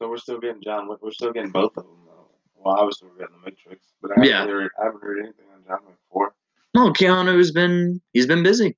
So 0.00 0.08
we're 0.08 0.18
still 0.18 0.38
getting 0.38 0.62
John 0.62 0.88
Wick. 0.88 0.98
We're 1.02 1.10
still 1.10 1.32
getting 1.32 1.50
both 1.50 1.76
of 1.76 1.84
them. 1.84 1.96
Though. 2.06 2.28
Well, 2.54 2.76
obviously 2.78 3.08
we're 3.08 3.18
getting 3.18 3.40
the 3.40 3.50
Matrix, 3.50 3.86
but 4.00 4.12
I 4.12 4.14
haven't, 4.14 4.28
Yeah. 4.30 4.46
heard, 4.46 4.70
I 4.80 4.84
haven't 4.84 5.02
heard 5.02 5.18
anything 5.18 5.46
on 5.52 5.64
John 5.66 5.86
Wick 5.86 5.96
Four. 6.12 6.32
No, 6.74 6.92
Keanu's 6.92 7.50
been 7.50 8.00
he's 8.12 8.26
been 8.26 8.42
busy. 8.44 8.76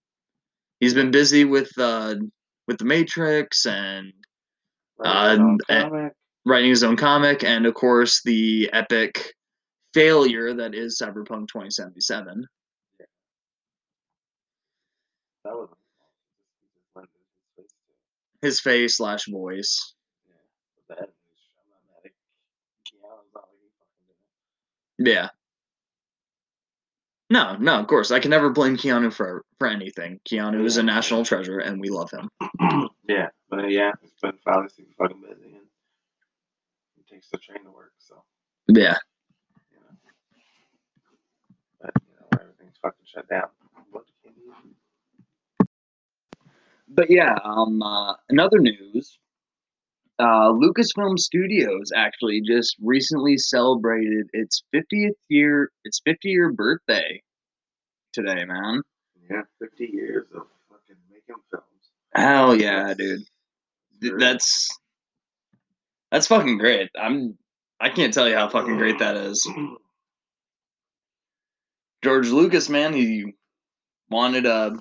He's 0.80 0.94
been 0.94 1.10
busy 1.10 1.44
with 1.44 1.70
uh 1.78 2.14
with 2.66 2.78
the 2.78 2.84
Matrix 2.86 3.66
and 3.66 4.12
Right, 4.98 5.30
his 5.32 5.38
own 5.40 5.58
Uh, 5.68 5.82
comic. 5.90 6.12
writing 6.46 6.70
his 6.70 6.82
own 6.82 6.96
comic, 6.96 7.44
and 7.44 7.66
of 7.66 7.74
course 7.74 8.22
the 8.22 8.70
epic 8.72 9.34
failure 9.94 10.54
that 10.54 10.74
is 10.74 11.00
Cyberpunk 11.00 11.48
2077. 11.48 12.46
That 15.44 15.54
was. 15.54 15.68
he 16.96 17.02
his 17.56 17.66
face 17.66 17.70
to 17.86 17.92
it. 18.42 18.46
His 18.46 18.60
face 18.60 18.96
slash 18.96 19.26
voice. 19.26 19.94
Yeah, 20.28 20.34
but 20.88 20.98
that 20.98 21.04
is 21.08 21.14
I'm 21.56 21.70
not 21.70 21.80
mad 21.88 22.04
at 22.04 22.12
Keanu's 22.84 23.32
not 23.34 23.44
like 23.44 23.60
he 23.62 23.68
fucking 23.78 24.04
did 24.98 25.10
it. 25.10 25.12
Yeah. 25.14 25.28
No, 27.30 27.56
no, 27.56 27.78
of 27.80 27.86
course. 27.86 28.10
I 28.10 28.20
can 28.20 28.30
never 28.30 28.50
blame 28.50 28.76
Keanu 28.76 29.12
for 29.12 29.44
for 29.58 29.68
anything. 29.68 30.18
Keanu 30.28 30.64
is 30.64 30.76
a 30.78 30.82
national 30.82 31.24
treasure 31.24 31.58
and 31.58 31.80
we 31.80 31.88
love 31.90 32.10
him. 32.10 32.28
yeah, 33.08 33.28
but 33.50 33.70
yeah, 33.70 33.92
it's 34.02 34.20
been 34.20 34.32
obviously 34.46 34.86
fucking 34.98 35.20
busy 35.20 35.54
and 35.54 35.66
it 36.98 37.06
takes 37.10 37.28
the 37.30 37.38
train 37.38 37.64
to 37.64 37.70
work, 37.70 37.92
so 37.98 38.22
Yeah. 38.68 38.96
you 39.70 39.76
know. 39.78 39.96
But 41.82 41.92
you 42.06 42.14
know, 42.14 42.26
everything's 42.40 42.67
fucking 42.82 43.06
shut 43.06 43.28
down. 43.28 43.48
What 43.90 44.04
can 44.24 44.32
you 44.36 44.52
But 46.88 47.10
yeah, 47.10 47.34
um 47.44 47.82
uh, 47.82 48.14
another 48.28 48.58
news. 48.58 49.18
Uh, 50.20 50.50
Lucasfilm 50.50 51.16
Studios 51.16 51.92
actually 51.94 52.42
just 52.44 52.74
recently 52.82 53.36
celebrated 53.38 54.26
its 54.32 54.64
50th 54.74 55.12
year 55.28 55.70
its 55.84 56.00
50 56.04 56.28
year 56.28 56.52
birthday 56.52 57.22
today, 58.12 58.44
man. 58.44 58.82
Yeah, 59.30 59.42
fifty 59.58 59.86
years 59.92 60.26
of 60.34 60.46
fucking 60.70 60.96
making 61.10 61.36
films. 61.50 61.64
Hell 62.14 62.56
yeah, 62.56 62.94
dude. 62.94 63.22
That's 64.18 64.68
that's 66.10 66.26
fucking 66.26 66.58
great. 66.58 66.90
I'm 66.98 67.36
I 67.80 67.90
can't 67.90 68.12
tell 68.12 68.28
you 68.28 68.34
how 68.34 68.48
fucking 68.48 68.78
great 68.78 68.98
that 69.00 69.16
is. 69.16 69.48
George 72.02 72.28
Lucas, 72.28 72.68
man, 72.68 72.92
he 72.92 73.34
wanted 74.10 74.46
a 74.46 74.72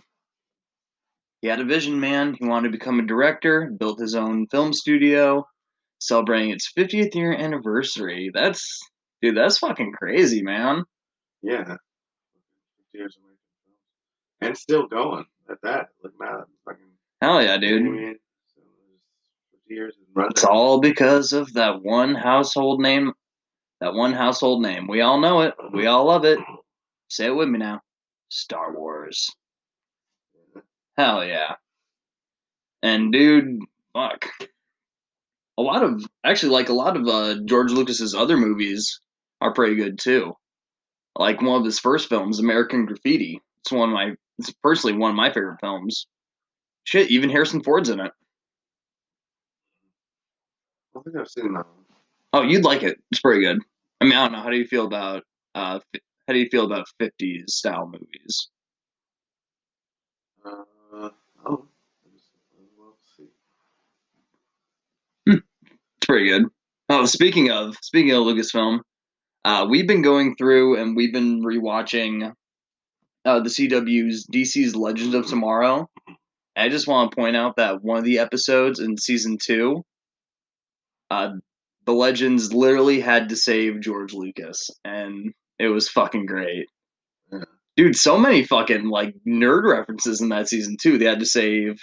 he 1.41 1.47
had 1.47 1.60
a 1.60 1.65
vision, 1.65 1.99
man. 1.99 2.36
He 2.39 2.45
wanted 2.45 2.71
to 2.71 2.77
become 2.77 2.99
a 2.99 3.06
director, 3.06 3.71
built 3.77 3.99
his 3.99 4.15
own 4.15 4.47
film 4.47 4.73
studio, 4.73 5.47
celebrating 5.99 6.49
its 6.49 6.71
50th 6.75 7.13
year 7.13 7.34
anniversary. 7.34 8.32
That's 8.34 8.80
dude, 9.21 9.38
that's 9.38 9.60
fucking 9.60 9.93
crazy, 9.93 10.41
man. 10.41 10.84
Yeah. 11.41 11.77
years 12.93 13.17
of 13.17 13.23
making. 13.23 13.38
And 14.41 14.58
still 14.58 14.88
going 14.88 15.25
at 15.49 15.62
that. 15.63 15.89
Like 16.03 16.13
fucking 16.65 16.84
Hell 17.21 17.41
yeah, 17.41 17.58
dude. 17.58 17.84
what 17.84 17.89
I 17.89 17.93
mean? 17.93 18.15
So 18.47 18.62
there's 18.62 19.62
50 19.67 19.73
years. 19.73 19.95
It's 20.30 20.43
all 20.43 20.80
because 20.80 21.34
of 21.34 21.53
that 21.53 21.82
one 21.84 22.15
household 22.15 22.82
name. 22.82 23.13
That 23.80 23.93
one 23.93 24.13
household 24.13 24.63
name. 24.63 24.88
We 24.88 25.01
all 25.01 25.19
know 25.19 25.41
it. 25.41 25.53
We 25.71 25.86
uh-huh. 25.86 25.97
all 25.97 26.06
love 26.06 26.25
it. 26.25 26.39
Say 27.10 27.28
it 27.28 27.36
with 27.36 27.48
me 27.50 27.60
now. 27.60 27.82
Star 28.30 28.74
Wars. 28.74 29.30
Hell 30.98 31.24
yeah. 31.26 31.56
And 32.82 33.12
dude, 33.12 33.60
fuck. 33.93 34.28
A 35.58 35.62
lot 35.62 35.84
of 35.84 36.06
actually 36.24 36.52
like 36.52 36.70
a 36.70 36.74
lot 36.74 36.98
of 36.98 37.08
uh 37.08 37.36
George 37.46 37.72
Lucas's 37.72 38.13
other 38.13 38.38
movies 38.38 39.00
are 39.41 39.54
pretty 39.54 39.76
good 39.76 39.98
too. 40.00 40.34
Like 41.15 41.41
one 41.41 41.60
of 41.60 41.65
his 41.65 41.80
first 41.80 42.10
films, 42.10 42.39
American 42.39 42.86
Graffiti. 42.86 43.41
It's 43.62 43.72
one 43.72 43.89
of 43.89 43.93
my 43.93 44.13
it's 44.38 44.52
personally 44.63 44.98
one 44.98 45.12
of 45.12 45.15
my 45.15 45.32
favorite 45.32 45.60
films. 45.60 46.08
Shit, 46.84 47.10
even 47.10 47.30
Harrison 47.30 47.63
Ford's 47.63 47.89
in 47.89 48.00
it. 48.00 48.12
I 50.91 50.93
don't 50.93 51.04
think 51.04 51.17
I've 51.17 51.28
seen 51.28 51.54
that. 51.54 51.65
Oh, 52.34 52.43
you'd 52.43 52.63
like 52.63 52.84
it. 52.84 53.00
It's 53.12 53.22
pretty 53.22 53.41
good. 53.41 53.60
I 54.00 54.06
mean, 54.06 54.13
I 54.13 54.24
don't 54.24 54.34
know. 54.34 54.41
How 54.41 54.50
do 54.50 54.58
you 54.58 54.67
feel 54.67 54.86
about 54.86 55.24
uh 55.56 55.80
how 56.28 56.34
do 56.34 56.40
you 56.40 56.50
feel 56.50 56.66
about 56.66 56.88
50s 57.02 57.50
style 57.50 57.88
movies? 57.88 58.50
Uh, 60.46 61.10
oh, 61.46 61.68
see. 63.18 63.30
It's 65.26 66.06
pretty 66.06 66.30
good. 66.30 66.46
Oh, 66.90 67.06
speaking 67.06 67.50
of 67.52 67.76
speaking 67.82 68.12
of 68.12 68.24
Lucasfilm, 68.24 68.80
uh, 69.46 69.66
we've 69.70 69.88
been 69.88 70.02
going 70.02 70.36
through 70.36 70.82
and 70.82 70.96
we've 70.96 71.13
been 71.13 71.42
rewatching 71.44 72.34
uh, 73.26 73.40
the 73.40 73.50
CW's 73.50 74.28
DC's 74.28 74.76
Legends 74.76 75.16
of 75.16 75.28
Tomorrow. 75.28 75.90
And 76.08 76.66
I 76.66 76.70
just 76.70 76.88
want 76.88 77.12
to 77.12 77.16
point 77.16 77.36
out 77.36 77.56
that 77.58 77.84
one 77.84 77.98
of 77.98 78.04
the 78.04 78.20
episodes 78.20 78.80
in 78.80 78.98
season 78.98 79.38
two, 79.38 79.84
uh, 81.12 81.34
the 81.86 81.94
Legends 81.94 82.54
literally 82.54 83.00
had 83.00 83.30
to 83.30 83.36
save 83.36 83.80
George 83.80 84.13
Lucas, 84.13 84.70
and 84.84 85.34
it 85.60 85.67
was 85.67 85.89
fucking 85.89 86.26
great. 86.26 86.67
Yeah. 87.32 87.43
Dude, 87.76 87.96
so 87.96 88.17
many 88.17 88.43
fucking 88.43 88.89
like 88.89 89.15
nerd 89.28 89.63
references 89.70 90.22
in 90.22 90.30
that 90.30 90.50
season 90.50 90.78
too. 90.82 90.98
They 90.98 91.06
had 91.06 91.20
to 91.20 91.26
save 91.26 91.82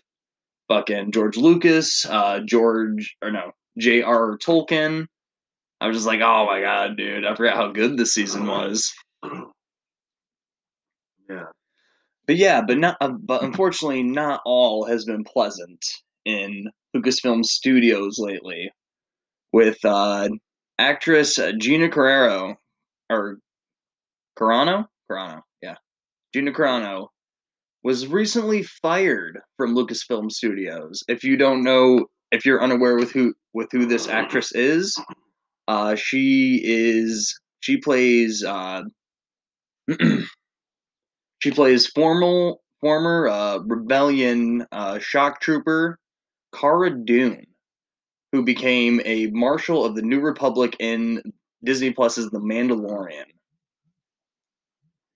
fucking 0.69 1.13
George 1.13 1.37
Lucas, 1.37 2.05
uh, 2.07 2.41
George 2.41 3.17
or 3.23 3.31
no, 3.31 3.53
J.R. 3.79 4.39
Tolkien. 4.39 5.07
I 5.81 5.89
was 5.89 5.97
just 5.97 6.07
like, 6.07 6.21
oh 6.21 6.47
my 6.47 6.61
god, 6.61 6.97
dude! 6.97 7.27
I 7.27 7.35
forgot 7.35 7.57
how 7.57 7.73
good 7.73 7.97
this 7.97 8.15
season 8.15 8.47
was. 8.47 8.93
Yeah. 11.29 11.47
But 12.27 12.37
yeah, 12.37 12.63
but 12.63 12.79
not. 12.79 12.97
Uh, 13.01 13.13
but 13.19 13.43
unfortunately, 13.43 14.03
not 14.03 14.41
all 14.45 14.85
has 14.85 15.05
been 15.05 15.25
pleasant 15.25 15.85
in 16.25 16.71
Lucasfilm 16.95 17.45
Studios 17.45 18.19
lately. 18.19 18.71
With 19.53 19.83
uh, 19.85 20.29
actress 20.79 21.39
uh, 21.39 21.53
Gina 21.59 21.89
Carrero, 21.89 22.57
or 23.09 23.39
Carano, 24.38 24.87
Carano, 25.11 25.42
yeah, 25.62 25.77
Gina 26.33 26.53
Carano 26.53 27.09
was 27.83 28.07
recently 28.07 28.62
fired 28.62 29.38
from 29.57 29.75
Lucasfilm 29.75 30.33
Studios. 30.33 31.05
If 31.07 31.23
you 31.23 31.37
don't 31.37 31.62
know, 31.62 32.07
if 32.33 32.47
you're 32.47 32.62
unaware 32.62 32.97
with 32.97 33.12
who 33.12 33.35
with 33.53 33.68
who 33.70 33.87
this 33.87 34.09
actress 34.09 34.53
is, 34.55 34.99
uh, 35.68 35.94
she 35.94 36.61
is 36.64 37.38
she 37.61 37.77
plays 37.77 38.42
uh, 38.42 38.83
she 41.38 41.51
plays 41.51 41.87
formal 41.87 42.62
former 42.81 43.29
uh, 43.29 43.59
rebellion 43.59 44.66
uh, 44.73 44.99
shock 44.99 45.40
trooper 45.40 45.99
Cara 46.55 46.90
Dune, 46.90 47.47
who 48.33 48.44
became 48.44 49.01
a 49.05 49.27
marshal 49.29 49.85
of 49.85 49.94
the 49.94 50.03
New 50.03 50.20
Republic 50.20 50.77
in 50.79 51.23
Disney 51.64 51.92
Plus's 51.92 52.31
The 52.31 52.40
Mandalorian. 52.40 53.25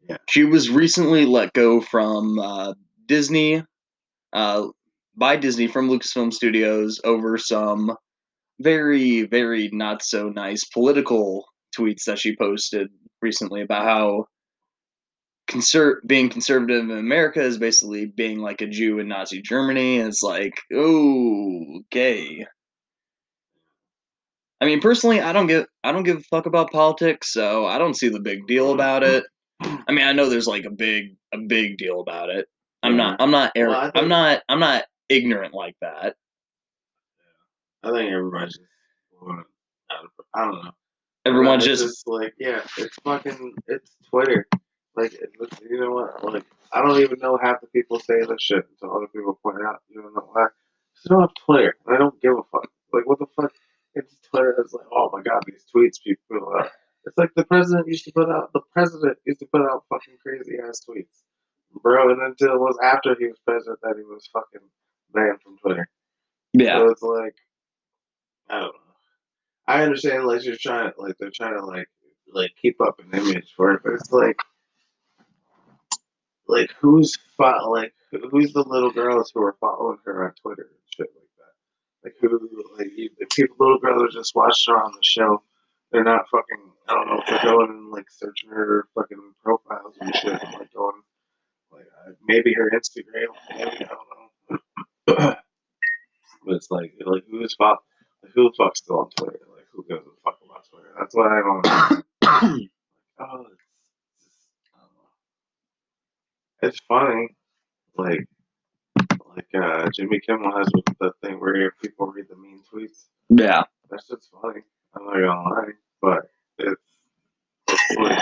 Yeah. 0.09 0.16
She 0.29 0.44
was 0.44 0.71
recently 0.71 1.27
let 1.27 1.53
go 1.53 1.81
from 1.81 2.38
uh, 2.38 2.75
Disney, 3.07 3.62
uh, 4.33 4.68
by 5.16 5.37
Disney 5.37 5.66
from 5.66 5.88
Lucasfilm 5.88 6.33
Studios 6.33 7.01
over 7.05 7.37
some 7.37 7.94
very, 8.61 9.23
very 9.23 9.68
not 9.73 10.03
so 10.03 10.31
nice 10.31 10.64
political 10.64 11.44
tweets 11.77 12.05
that 12.07 12.18
she 12.18 12.37
posted 12.37 12.88
recently 13.21 13.62
about 13.62 13.85
how 13.85 14.25
conser- 15.51 15.97
being 16.07 16.29
conservative 16.29 16.88
in 16.88 16.99
America 16.99 17.40
is 17.40 17.59
basically 17.59 18.07
being 18.07 18.38
like 18.38 18.61
a 18.61 18.66
Jew 18.66 18.99
in 19.01 19.09
Nazi 19.09 19.42
Germany. 19.42 19.99
And 19.99 20.09
it's 20.09 20.23
like, 20.23 20.55
oh, 20.75 21.81
okay. 21.87 22.47
I 24.61 24.64
mean, 24.64 24.81
personally, 24.81 25.21
I 25.21 25.33
don't 25.33 25.47
give 25.47 25.66
I 25.85 25.92
don't 25.92 26.03
give 26.03 26.18
a 26.18 26.23
fuck 26.23 26.47
about 26.47 26.73
politics, 26.73 27.33
so 27.33 27.66
I 27.66 27.79
don't 27.79 27.94
see 27.94 28.09
the 28.09 28.21
big 28.21 28.47
deal 28.47 28.73
about 28.73 29.05
it. 29.05 29.25
I 29.61 29.92
mean, 29.92 30.07
I 30.07 30.12
know 30.12 30.29
there's 30.29 30.47
like 30.47 30.64
a 30.64 30.71
big 30.71 31.16
a 31.33 31.38
big 31.38 31.79
deal 31.79 32.01
about 32.01 32.31
it. 32.31 32.49
I'm 32.83 32.97
not 32.97 33.21
I'm 33.21 33.31
not 33.31 33.53
Well, 33.57 33.73
I 33.73 33.90
I'm 33.94 34.09
not 34.09 34.42
I'm 34.49 34.61
not 34.61 34.85
ignorant 35.09 35.55
like 35.55 35.77
that. 35.81 36.16
I 37.83 37.90
think 37.90 38.11
everybody's 38.12 38.57
just 38.57 38.68
going 39.21 39.42
out 39.90 40.05
of, 40.05 40.11
I 40.35 40.44
don't 40.44 40.64
know. 40.64 40.71
Everyone's 41.25 41.66
It's 41.66 41.83
just 41.83 42.09
like, 42.09 42.35
yeah, 42.38 42.61
it's 42.77 42.97
fucking, 43.05 43.55
it's 43.66 43.97
Twitter. 44.11 44.47
Like, 44.97 45.12
it's- 45.14 45.61
you 45.68 45.79
know 45.81 45.92
what? 45.92 46.25
Like, 46.25 46.44
I 46.73 46.83
don't 46.83 47.01
even 47.01 47.18
know 47.21 47.38
half 47.40 47.61
the 47.61 47.66
people 47.68 48.01
say 48.01 48.21
this 48.21 48.40
shit 48.42 48.64
until 48.71 48.97
other 48.97 49.07
people 49.09 49.38
point 49.42 49.59
out. 49.64 49.81
You 49.88 50.03
know 50.03 50.09
why? 50.33 50.42
'Cause 50.47 51.07
I 51.07 51.09
don't 51.11 51.21
have 51.21 51.35
Twitter. 51.35 51.77
I 51.87 51.97
don't 51.97 52.21
give 52.21 52.37
a 52.37 52.42
fuck. 52.51 52.68
Like, 52.92 53.07
what 53.07 53.18
the 53.18 53.27
fuck? 53.27 53.53
It's 53.94 54.16
Twitter. 54.29 54.57
It's 54.61 54.73
like, 54.73 54.87
oh 54.92 55.11
my 55.12 55.23
god, 55.23 55.42
these 55.47 55.64
tweets 55.75 56.03
people 56.03 56.53
out. 56.59 56.71
It's 57.04 57.16
like 57.16 57.30
the 57.37 57.44
president 57.44 57.88
used 57.88 58.04
to 58.04 58.12
put 58.12 58.28
out. 58.28 58.52
The 58.52 58.61
president 58.72 59.18
used 59.26 59.40
to 59.40 59.46
put 59.46 59.62
out 59.62 59.84
fucking 59.88 60.16
crazy 60.22 60.56
ass 60.66 60.82
tweets, 60.88 61.22
bro. 61.82 62.11
And 62.11 62.22
until 62.22 62.54
it 62.54 62.61
was 62.61 62.78
after 62.82 63.14
he 63.18 63.26
was 63.26 63.38
president 63.46 63.78
that 63.82 63.94
he 63.96 64.04
was 64.04 64.28
fucking 64.32 64.66
banned 65.12 65.40
from 65.42 65.56
Twitter. 65.58 65.88
yeah. 66.52 66.78
So 66.78 66.88
it's 66.88 67.02
like, 67.02 67.37
I 68.50 68.61
don't 68.61 68.66
know. 68.66 68.72
I 69.66 69.82
understand, 69.82 70.26
like 70.26 70.44
you're 70.44 70.56
trying, 70.56 70.92
like 70.98 71.16
they're 71.18 71.30
trying 71.30 71.58
to 71.58 71.64
like, 71.64 71.88
like 72.32 72.52
keep 72.61 72.80
up 72.80 73.00
an 73.00 73.18
image 73.18 73.52
for 73.56 73.74
it, 73.74 73.80
but 73.84 73.94
it's 73.94 74.12
like, 74.12 74.37
like 76.46 76.70
who's 76.80 77.16
fo- 77.37 77.70
like 77.70 77.92
who's 78.30 78.52
the 78.52 78.62
little 78.62 78.90
girls 78.90 79.30
who 79.34 79.42
are 79.42 79.56
following 79.61 79.98
her 80.04 80.24
on 80.26 80.32
Twitter 80.40 80.68
and 80.70 80.80
shit 80.88 81.08
like 81.14 81.28
that? 81.38 81.54
Like 82.04 82.14
who, 82.20 82.76
like 82.78 82.88
you, 82.96 83.11
the 83.18 83.26
people, 83.26 83.56
little 83.61 83.78
girls 83.78 84.02
are 84.02 84.18
just 84.18 84.34
watching 84.34 84.74
her 84.74 84.82
on 84.82 84.92
the 84.92 84.98
show. 85.02 85.42
They're 85.92 86.05
not 86.05 86.27
fucking. 86.31 86.72
I 86.88 86.94
don't 86.94 87.07
know 87.09 87.20
if 87.20 87.27
they're 87.27 87.51
going 87.51 87.70
and 87.70 87.90
like 87.90 88.07
searching 88.11 88.51
her 88.51 88.88
fucking 88.94 89.33
profiles 89.42 89.96
and 90.01 90.14
shit, 90.14 90.33
and, 90.33 90.55
like 90.55 90.72
going, 90.72 91.03
like 91.72 91.87
uh, 92.07 92.12
maybe 92.27 92.55
her 92.55 92.70
Instagram, 92.70 93.35
maybe 93.57 93.85
I 93.85 93.88
don't 93.88 94.59
know. 95.09 95.37
But 96.44 96.57
it's 96.57 96.70
like, 96.70 96.92
like 97.05 97.24
who's 97.31 97.55
fuck, 97.57 97.83
like, 98.22 98.33
who 98.35 98.44
the 98.44 98.55
fuck's 98.57 98.81
still 98.81 99.01
on 99.01 99.11
Twitter? 99.16 99.40
Like 99.55 99.66
who 99.72 99.85
gives 99.88 100.07
a 100.07 100.11
fuck 100.24 100.38
about 100.44 100.64
Twitter? 100.70 100.94
That's 100.98 101.14
why 101.14 101.27
I 101.27 101.42
don't. 101.42 101.66
oh, 103.20 103.46
it's 104.14 104.24
just, 104.24 104.48
I. 104.74 106.66
It's 106.66 106.81
funny, 106.88 107.37
like 107.96 108.27
like 109.37 109.46
uh, 109.55 109.88
Jimmy 109.94 110.20
Kimmel 110.20 110.57
has 110.57 110.68
with 110.74 110.85
the 111.01 111.12
thing 111.22 111.40
where 111.40 111.72
people 111.83 112.07
read 112.07 112.27
the 112.29 112.37
mean 112.37 112.62
tweets. 112.72 113.07
Yeah. 113.29 113.64
That 113.90 114.03
shit's 114.09 114.29
funny. 114.42 114.61
I'm 114.98 115.06
not 115.06 115.14
gonna 115.14 115.50
lie, 115.50 115.72
but 116.02 116.20
it's, 116.58 116.82
it's 117.70 117.90
like, 117.96 118.20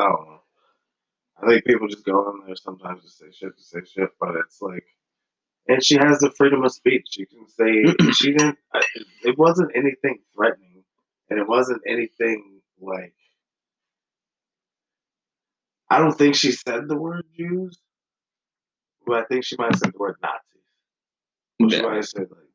I 0.00 0.04
don't 0.04 0.26
know. 0.26 0.40
I 1.42 1.48
think 1.48 1.64
people 1.66 1.88
just 1.88 2.06
go 2.06 2.14
on 2.14 2.46
there 2.46 2.56
sometimes 2.56 3.02
to 3.04 3.10
say 3.10 3.26
shit 3.32 3.56
to 3.56 3.64
say 3.64 3.80
shit, 3.86 4.10
but 4.20 4.36
it's 4.36 4.62
like, 4.62 4.84
and 5.68 5.84
she 5.84 5.96
has 5.96 6.20
the 6.20 6.32
freedom 6.36 6.64
of 6.64 6.72
speech. 6.72 7.08
She 7.10 7.26
can 7.26 7.48
say 7.48 7.94
she 8.12 8.32
didn't. 8.32 8.58
It 9.22 9.38
wasn't 9.38 9.72
anything 9.76 10.18
threatening, 10.34 10.84
and 11.30 11.40
it 11.40 11.48
wasn't 11.48 11.82
anything 11.88 12.60
like. 12.80 13.14
I 15.90 15.98
don't 15.98 16.12
think 16.18 16.34
she 16.36 16.52
said 16.52 16.88
the 16.88 16.96
word 16.96 17.24
Jews, 17.36 17.78
but 19.06 19.18
I 19.22 19.24
think 19.26 19.44
she 19.44 19.56
might 19.58 19.72
have 19.72 19.78
said 19.80 19.92
the 19.94 19.98
word 19.98 20.16
Nazis. 20.22 20.62
She 21.68 21.82
Yeah. 21.82 21.82
might 21.82 21.96
have 21.96 22.06
said 22.08 22.22
like 22.30 22.30
Jews 22.30 22.32
and 22.32 22.38
Nazis. 22.38 22.47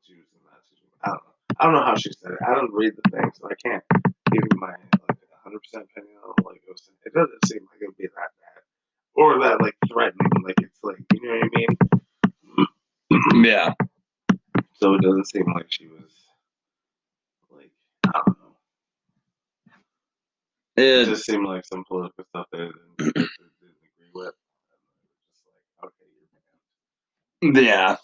I 1.60 1.66
don't 1.66 1.74
know. 1.74 1.80
I 1.80 1.82
don't 1.82 1.86
know 1.86 1.86
how 1.86 1.96
she 1.96 2.12
said 2.14 2.32
it. 2.34 2.40
I 2.48 2.56
don't 2.56 2.74
read 2.74 2.94
the 2.96 3.10
thing, 3.12 3.32
so 3.36 3.50
I 3.50 3.56
can't 3.64 3.84
give 4.32 4.44
you 4.44 4.60
my 4.60 4.70
like 5.10 5.20
100 5.46 5.60
percent 5.60 5.86
opinion 5.92 6.18
on 6.26 6.36
like 6.46 6.58
it 6.68 6.72
was. 6.72 6.90
It 7.06 7.14
doesn't 7.14 7.46
seem 7.48 7.62
like 7.72 7.82
it 7.82 7.88
would 7.88 7.98
be 7.98 8.08
that 8.08 8.32
bad 8.42 8.64
or 9.16 9.40
that 9.44 9.62
like 9.62 9.76
threatening. 9.92 10.32
Like 10.46 10.56
it's 10.62 10.80
like 10.84 10.98
you 11.14 11.22
know 11.24 11.36
what 11.40 11.46
I 11.46 11.58
mean. 11.58 11.68
Yeah. 13.46 13.74
So 14.76 14.96
it 14.96 15.02
doesn't 15.02 15.30
seem 15.30 15.46
like 15.54 15.68
she 15.70 15.88
was 15.88 16.12
like 17.52 17.72
I 18.08 18.22
don't 18.26 18.38
know. 18.40 18.56
It 20.78 20.84
It, 21.04 21.06
just 21.06 21.26
seemed 21.26 21.48
like 21.48 21.66
some 21.66 21.84
political 21.88 22.26
stuff 22.26 22.48
that 22.52 22.58
didn't, 22.60 22.76
didn't 22.98 23.16
agree 23.18 24.12
with. 24.14 24.34
And 24.74 25.12
I 25.12 25.18
was 25.18 25.28
just 25.30 25.46
like, 25.84 25.92
okay, 27.54 27.66
yeah. 27.66 27.98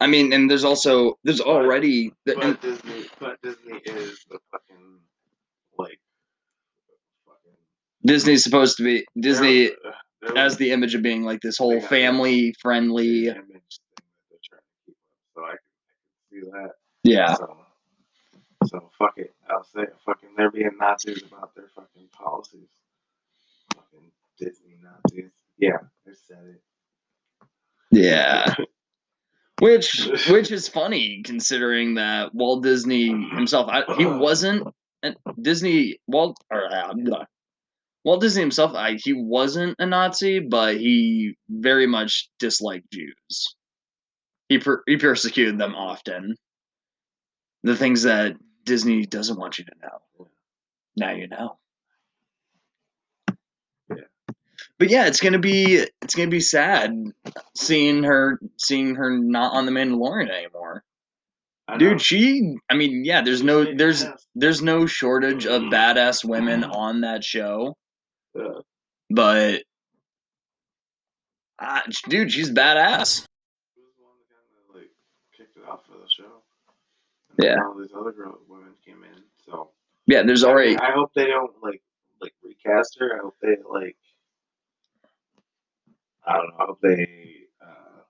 I 0.00 0.06
mean, 0.06 0.32
and 0.32 0.48
there's 0.50 0.64
also 0.64 1.18
there's 1.24 1.40
already 1.40 2.12
But 2.24 2.42
and- 2.44 2.60
Disney, 2.60 3.04
but 3.18 3.40
Disney 3.42 3.78
is 3.84 4.24
the 4.30 4.38
fucking 4.52 5.00
like 5.78 5.98
fucking 7.26 7.56
Disney's 8.04 8.44
supposed 8.44 8.76
to 8.78 8.84
be 8.84 9.04
Disney 9.20 9.66
they're- 9.68 9.76
they're 10.22 10.36
has 10.36 10.52
like 10.52 10.58
the 10.58 10.70
image 10.72 10.94
of 10.94 11.02
being 11.02 11.22
like 11.24 11.40
this 11.40 11.58
whole 11.58 11.80
family 11.80 12.52
friendly. 12.60 13.26
image 13.28 13.38
thing 13.46 13.60
that 13.96 14.02
they're 14.30 14.38
trying 14.44 14.60
to 14.60 14.86
keep 14.86 14.96
up. 14.96 15.34
So 15.34 15.44
I 15.44 15.50
can, 15.50 15.58
I 15.86 15.90
can 16.30 16.42
see 16.44 16.50
that. 16.50 16.72
Yeah. 17.04 17.34
So, 17.34 17.56
so 18.66 18.90
fuck 18.98 19.14
it. 19.18 19.32
I'll 19.48 19.62
say 19.64 19.82
it. 19.82 19.96
Fucking 20.04 20.30
they're 20.36 20.50
being 20.50 20.70
Nazis 20.80 21.22
about 21.22 21.54
their 21.54 21.68
fucking 21.74 22.08
policies. 22.12 22.68
Fucking 23.74 24.10
Disney 24.38 24.76
Nazis. 24.82 25.30
Yeah, 25.58 25.78
I 26.06 26.12
said 26.26 26.44
it. 26.54 26.62
Yeah. 27.90 28.54
Which 29.60 30.08
which 30.28 30.50
is 30.50 30.68
funny 30.68 31.22
considering 31.24 31.94
that 31.94 32.34
Walt 32.34 32.62
Disney 32.62 33.08
himself 33.08 33.68
I, 33.68 33.84
he 33.96 34.06
wasn't 34.06 34.68
Disney 35.40 35.98
Walt 36.06 36.36
or 36.50 36.72
uh. 36.72 37.24
Walt 38.04 38.20
Disney 38.20 38.42
himself 38.42 38.74
I, 38.74 38.94
he 38.94 39.12
wasn't 39.12 39.76
a 39.78 39.86
Nazi 39.86 40.38
but 40.40 40.76
he 40.76 41.34
very 41.48 41.86
much 41.86 42.28
disliked 42.38 42.90
Jews. 42.92 43.54
He 44.48 44.58
per, 44.58 44.82
he 44.86 44.96
persecuted 44.96 45.58
them 45.58 45.74
often. 45.74 46.36
The 47.64 47.76
things 47.76 48.04
that 48.04 48.36
Disney 48.64 49.04
doesn't 49.04 49.38
want 49.38 49.58
you 49.58 49.64
to 49.64 49.72
know. 49.82 50.28
Now 50.96 51.12
you 51.12 51.28
know. 51.28 51.58
Yeah. 53.90 54.04
But 54.78 54.90
yeah, 54.90 55.06
it's 55.06 55.20
gonna 55.20 55.38
be 55.40 55.84
it's 56.02 56.14
gonna 56.14 56.28
be 56.30 56.40
sad 56.40 56.94
seeing 57.56 58.04
her 58.04 58.38
seeing 58.58 58.94
her 58.94 59.10
not 59.10 59.52
on 59.52 59.66
the 59.66 59.72
Mandalorian 59.72 60.30
anymore. 60.30 60.84
Dude, 61.78 62.00
she 62.00 62.56
I 62.70 62.74
mean, 62.74 63.04
yeah, 63.04 63.20
there's 63.20 63.42
no 63.42 63.74
there's 63.74 64.06
there's 64.34 64.62
no 64.62 64.86
shortage 64.86 65.46
of 65.46 65.62
badass 65.62 66.24
women 66.24 66.64
on 66.64 67.02
that 67.02 67.22
show, 67.24 67.76
Yeah. 68.34 68.60
but 69.10 69.62
uh, 71.58 71.80
dude, 72.08 72.32
she's 72.32 72.50
badass. 72.50 73.26
Who 73.76 73.82
the 73.82 74.04
one 74.04 74.14
that 74.30 74.30
kind 74.30 74.68
of 74.70 74.74
like 74.76 74.90
kicked 75.36 75.56
it 75.56 75.64
off 75.68 75.80
for 75.86 75.98
the 75.98 76.08
show? 76.08 76.42
And 77.36 77.44
Yeah. 77.44 77.56
All 77.66 77.74
these 77.78 77.92
other 77.94 78.12
girl, 78.12 78.38
women 78.48 78.72
came 78.86 79.02
in. 79.04 79.22
So 79.44 79.70
Yeah, 80.06 80.22
there's 80.22 80.44
I, 80.44 80.48
already 80.48 80.70
mean, 80.70 80.80
I 80.80 80.92
hope 80.92 81.12
they 81.14 81.26
don't 81.26 81.52
like 81.62 81.82
like 82.22 82.32
recast 82.42 82.96
her. 83.00 83.14
I 83.16 83.18
hope 83.22 83.34
they 83.42 83.56
like. 83.68 83.96
I 86.28 86.36
don't 86.36 86.48
know. 86.48 86.54
I 86.58 86.64
hope 86.66 86.78
they 86.82 87.06
uh, 87.62 88.02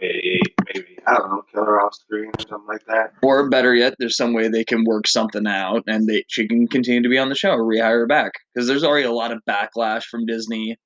maybe 0.00 0.40
maybe 0.74 0.98
I 1.06 1.14
don't 1.14 1.30
know 1.30 1.42
kill 1.52 1.64
her 1.64 1.80
off 1.80 1.94
screen 1.94 2.30
or 2.36 2.40
something 2.48 2.66
like 2.66 2.84
that. 2.86 3.12
or 3.22 3.48
better 3.48 3.74
yet, 3.74 3.94
there's 3.98 4.16
some 4.16 4.32
way 4.32 4.48
they 4.48 4.64
can 4.64 4.84
work 4.84 5.06
something 5.06 5.46
out 5.46 5.84
and 5.86 6.08
they 6.08 6.24
she 6.28 6.48
can 6.48 6.66
continue 6.66 7.02
to 7.02 7.08
be 7.08 7.18
on 7.18 7.28
the 7.28 7.34
show 7.34 7.52
or 7.52 7.62
rehire 7.64 8.00
her 8.00 8.06
back. 8.06 8.32
Because 8.54 8.66
there's 8.66 8.84
already 8.84 9.06
a 9.06 9.12
lot 9.12 9.32
of 9.32 9.42
backlash 9.48 10.04
from 10.04 10.26
Disney 10.26 10.76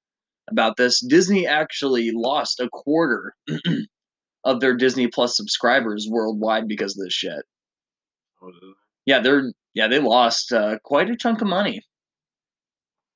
about 0.51 0.77
this. 0.77 1.01
Disney 1.01 1.47
actually 1.47 2.11
lost 2.13 2.61
a 2.61 2.69
quarter 2.69 3.35
of 4.45 4.61
their 4.61 4.77
Disney 4.77 5.07
Plus 5.07 5.37
subscribers 5.37 6.07
worldwide 6.11 6.69
because 6.69 6.99
of 6.99 7.05
this 7.05 7.15
shit. 7.15 7.33
It? 7.33 8.55
Yeah, 9.07 9.21
they're 9.21 9.53
yeah 9.73 9.89
they 9.89 10.01
lost 10.01 10.53
uh, 10.53 10.79
quite 10.85 11.09
a 11.09 11.17
chunk 11.17 11.41
of 11.41 11.49
money 11.49 11.81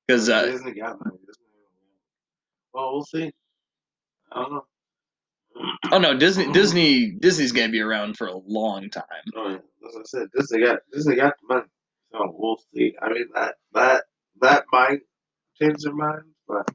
because 0.07 0.27
uh, 0.27 0.45
Disney 0.45 0.73
got 0.73 0.97
money. 1.05 1.17
Well, 2.73 2.93
we'll 2.93 3.03
see. 3.03 3.31
I 4.31 4.41
don't 4.41 4.53
know. 4.53 4.65
oh 5.91 5.97
no 5.99 6.17
Disney 6.17 6.51
Disney 6.51 7.11
Disney's 7.11 7.51
gonna 7.51 7.69
be 7.69 7.81
around 7.81 8.17
for 8.17 8.27
a 8.27 8.37
long 8.37 8.89
time. 8.89 9.03
Oh, 9.35 9.49
yeah. 9.49 9.57
As 9.87 9.95
I 9.97 10.01
said, 10.05 10.27
Disney 10.35 10.61
got 10.61 10.79
Disney 10.93 11.15
got 11.15 11.35
the 11.41 11.53
money. 11.55 11.67
So 12.11 12.33
we'll 12.37 12.61
see. 12.73 12.95
I 13.01 13.09
mean 13.09 13.25
that 13.35 13.55
that 13.73 14.03
that 14.41 14.65
might 14.71 15.01
change 15.61 15.83
their 15.83 15.93
mind, 15.93 16.23
but 16.47 16.69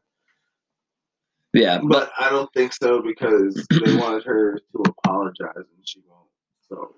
Yeah, 1.52 1.78
but 1.78 1.88
but 1.88 2.12
I 2.18 2.30
don't 2.30 2.52
think 2.54 2.72
so 2.72 3.02
because 3.02 3.54
they 3.84 3.92
wanted 3.96 4.24
her 4.24 4.58
to 4.58 4.82
apologize 4.86 5.54
and 5.56 5.86
she 5.86 6.00
won't. 6.08 6.28
So 6.68 6.96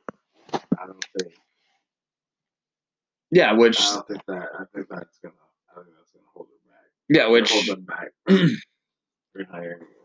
I 0.78 0.86
don't 0.86 1.04
think 1.18 1.34
yeah, 3.30 3.52
which 3.52 3.80
I 3.80 3.94
don't 3.94 4.08
think 4.08 4.22
that 4.28 4.48
I 4.58 4.64
think 4.74 4.88
that's 4.88 5.18
gonna 5.22 5.34
I 5.72 5.82
think 5.82 5.96
that's 5.96 6.12
gonna 6.12 6.24
hold 6.34 6.48
her 6.48 6.70
back. 6.70 6.90
yeah 7.08 7.28
which 7.28 7.50
hold 7.50 7.66
them 7.66 7.84
back 7.84 8.08
from 8.26 8.36
rehiring. 9.36 9.80
her. 9.80 9.95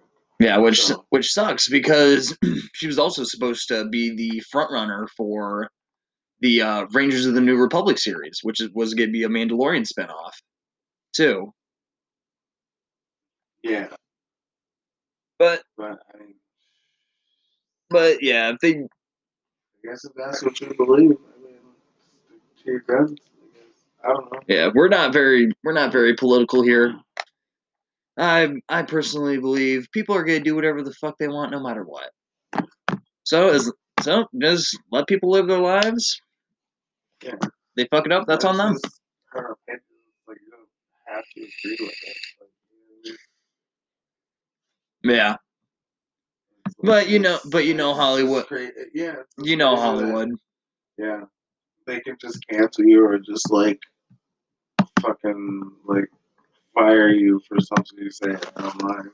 Yeah, 0.41 0.57
which 0.57 0.81
So- 0.81 1.05
which 1.09 1.31
sucks 1.31 1.69
because 1.69 2.35
she 2.73 2.87
was 2.87 2.97
also 2.97 3.23
supposed 3.23 3.67
to 3.67 3.85
be 3.89 4.15
the 4.15 4.39
front 4.51 4.71
runner 4.71 5.07
for 5.15 5.69
the 6.39 6.61
uh, 6.63 6.85
Rangers 6.91 7.27
of 7.27 7.35
the 7.35 7.41
New 7.41 7.57
Republic 7.57 7.99
series, 7.99 8.39
which 8.41 8.59
is, 8.59 8.69
was 8.73 8.95
going 8.95 9.09
to 9.09 9.13
be 9.13 9.23
a 9.23 9.29
Mandalorian 9.29 9.87
spinoff, 9.87 10.31
too. 11.13 11.53
Yeah, 13.61 13.89
But 15.37 15.61
but 15.77 15.99
I 16.11 16.17
mean, 16.17 16.33
but 17.91 18.23
yeah, 18.23 18.49
if 18.49 18.57
they 18.59 18.77
I 18.79 18.87
guess 19.83 20.03
if 20.03 20.13
that's 20.15 20.41
what 20.41 20.59
you 20.59 20.73
believe, 20.75 21.11
I 21.11 21.45
mean, 21.45 21.59
to 22.63 22.71
your 22.71 22.79
guns. 22.79 23.11
I 23.11 23.57
guess. 23.59 23.83
I 24.03 24.07
don't 24.07 24.33
know. 24.33 24.39
yeah 24.47 24.71
we're 24.73 24.87
not 24.87 25.13
very 25.13 25.51
we're 25.63 25.73
not 25.73 25.91
very 25.91 26.15
political 26.15 26.63
here. 26.63 26.95
I 28.17 28.53
I 28.69 28.83
personally 28.83 29.37
believe 29.39 29.87
people 29.91 30.15
are 30.15 30.23
going 30.23 30.39
to 30.39 30.43
do 30.43 30.55
whatever 30.55 30.81
the 30.83 30.93
fuck 30.93 31.17
they 31.17 31.27
want, 31.27 31.51
no 31.51 31.59
matter 31.61 31.83
what. 31.83 32.11
So 33.23 33.49
as 33.49 33.71
so 34.01 34.25
just 34.41 34.77
let 34.91 35.07
people 35.07 35.29
live 35.29 35.47
their 35.47 35.59
lives. 35.59 36.19
Yeah. 37.23 37.35
They 37.77 37.87
fuck 37.91 38.05
it 38.05 38.11
up. 38.11 38.25
That's 38.27 38.45
on 38.45 38.57
them. 38.57 38.73
just 38.83 38.99
Her 39.27 39.53
opinion, 39.53 39.81
like 40.27 40.37
you 40.45 40.51
don't 40.51 41.15
have 41.15 41.23
to 41.35 41.39
agree 41.41 41.77
with 41.79 41.93
it. 42.03 42.17
Like, 42.39 42.49
you 45.03 45.13
know, 45.13 45.13
Yeah, 45.13 45.35
But 46.83 47.09
you 47.09 47.19
know- 47.19 47.39
but 47.51 47.65
you 47.65 47.73
know 47.73 47.93
Hollywood- 47.93 48.45
Yeah, 48.93 49.23
you 49.37 49.55
know 49.55 49.75
that- 49.75 49.81
Hollywood. 49.81 50.29
Yeah, 50.97 51.25
they 51.87 51.99
can 52.01 52.17
just 52.19 52.45
cancel 52.47 52.85
you 52.85 53.05
or 53.05 53.17
just 53.19 53.49
like 53.51 53.79
fucking 55.01 55.71
like 55.85 56.05
fire 56.73 57.09
you 57.09 57.41
for 57.47 57.59
something 57.59 57.99
you 57.99 58.11
say 58.11 58.35
online. 58.57 59.11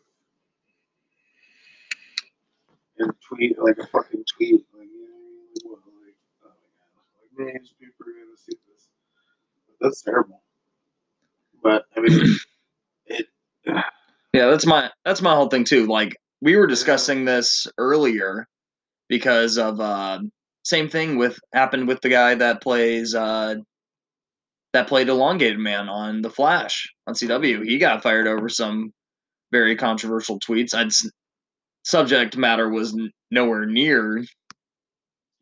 And 2.99 3.13
tweet 3.27 3.57
like 3.59 3.77
a 3.77 3.87
fucking 3.87 4.23
tweet, 4.35 4.65
like 4.77 4.87
you 4.87 5.07
know, 5.65 5.69
what, 5.69 5.79
like 6.03 6.15
oh 6.43 6.49
my 6.49 6.49
god, 6.49 7.05
like 7.21 7.39
millions 7.39 7.73
people 7.79 8.05
are 8.07 8.13
gonna 8.13 8.37
see 8.37 8.57
this. 8.67 8.87
That's 9.79 10.01
terrible. 10.01 10.41
But 11.61 11.85
I 11.95 11.99
mean, 11.99 12.35
it. 13.05 13.27
Yeah, 14.33 14.47
that's 14.47 14.65
my 14.65 14.89
that's 15.05 15.21
my 15.21 15.35
whole 15.35 15.49
thing 15.49 15.63
too. 15.63 15.85
Like 15.87 16.15
we 16.41 16.55
were 16.55 16.67
discussing 16.67 17.25
this 17.25 17.67
earlier 17.77 18.47
because 19.09 19.57
of 19.57 19.79
uh 19.79 20.19
same 20.63 20.89
thing 20.89 21.17
with 21.17 21.39
happened 21.53 21.87
with 21.87 22.01
the 22.01 22.09
guy 22.09 22.35
that 22.35 22.61
plays 22.61 23.15
uh 23.15 23.55
that 24.73 24.87
played 24.87 25.09
elongated 25.09 25.59
man 25.59 25.89
on 25.89 26.21
the 26.21 26.29
Flash 26.29 26.87
on 27.07 27.13
CW. 27.13 27.65
He 27.65 27.77
got 27.77 28.03
fired 28.03 28.27
over 28.27 28.49
some 28.49 28.91
very 29.51 29.75
controversial 29.75 30.39
tweets. 30.39 30.73
I'd 30.73 30.91
subject 31.83 32.35
matter 32.37 32.69
was 32.69 32.97
nowhere 33.31 33.65
near 33.65 34.23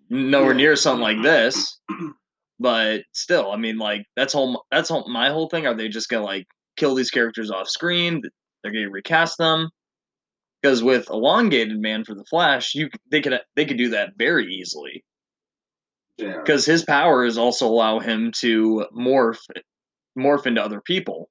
nowhere 0.09 0.53
near 0.53 0.75
something 0.75 1.01
like 1.01 1.21
this. 1.21 1.79
But 2.57 3.01
still, 3.11 3.51
I 3.51 3.57
mean, 3.57 3.77
like 3.77 4.05
that's 4.15 4.31
whole 4.31 4.63
that's 4.71 4.87
whole, 4.87 5.09
my 5.09 5.29
whole 5.29 5.49
thing. 5.49 5.67
Are 5.67 5.73
they 5.73 5.89
just 5.89 6.07
gonna 6.07 6.23
like 6.23 6.45
kill 6.77 6.95
these 6.95 7.11
characters 7.11 7.51
off 7.51 7.67
screen? 7.67 8.21
They're 8.63 8.71
gonna 8.71 8.89
recast 8.89 9.37
them 9.37 9.69
because 10.61 10.81
with 10.81 11.09
elongated 11.09 11.77
man 11.77 12.05
for 12.05 12.15
the 12.15 12.23
Flash, 12.29 12.73
you 12.73 12.89
they 13.11 13.19
could 13.19 13.37
they 13.57 13.65
could 13.65 13.77
do 13.77 13.89
that 13.89 14.13
very 14.17 14.45
easily 14.53 15.03
Yeah. 16.17 16.37
because 16.37 16.65
his 16.65 16.83
powers 16.85 17.37
also 17.37 17.67
allow 17.67 17.99
him 17.99 18.31
to 18.39 18.85
morph 18.95 19.39
morph 20.17 20.45
into 20.45 20.63
other 20.63 20.79
people. 20.81 21.29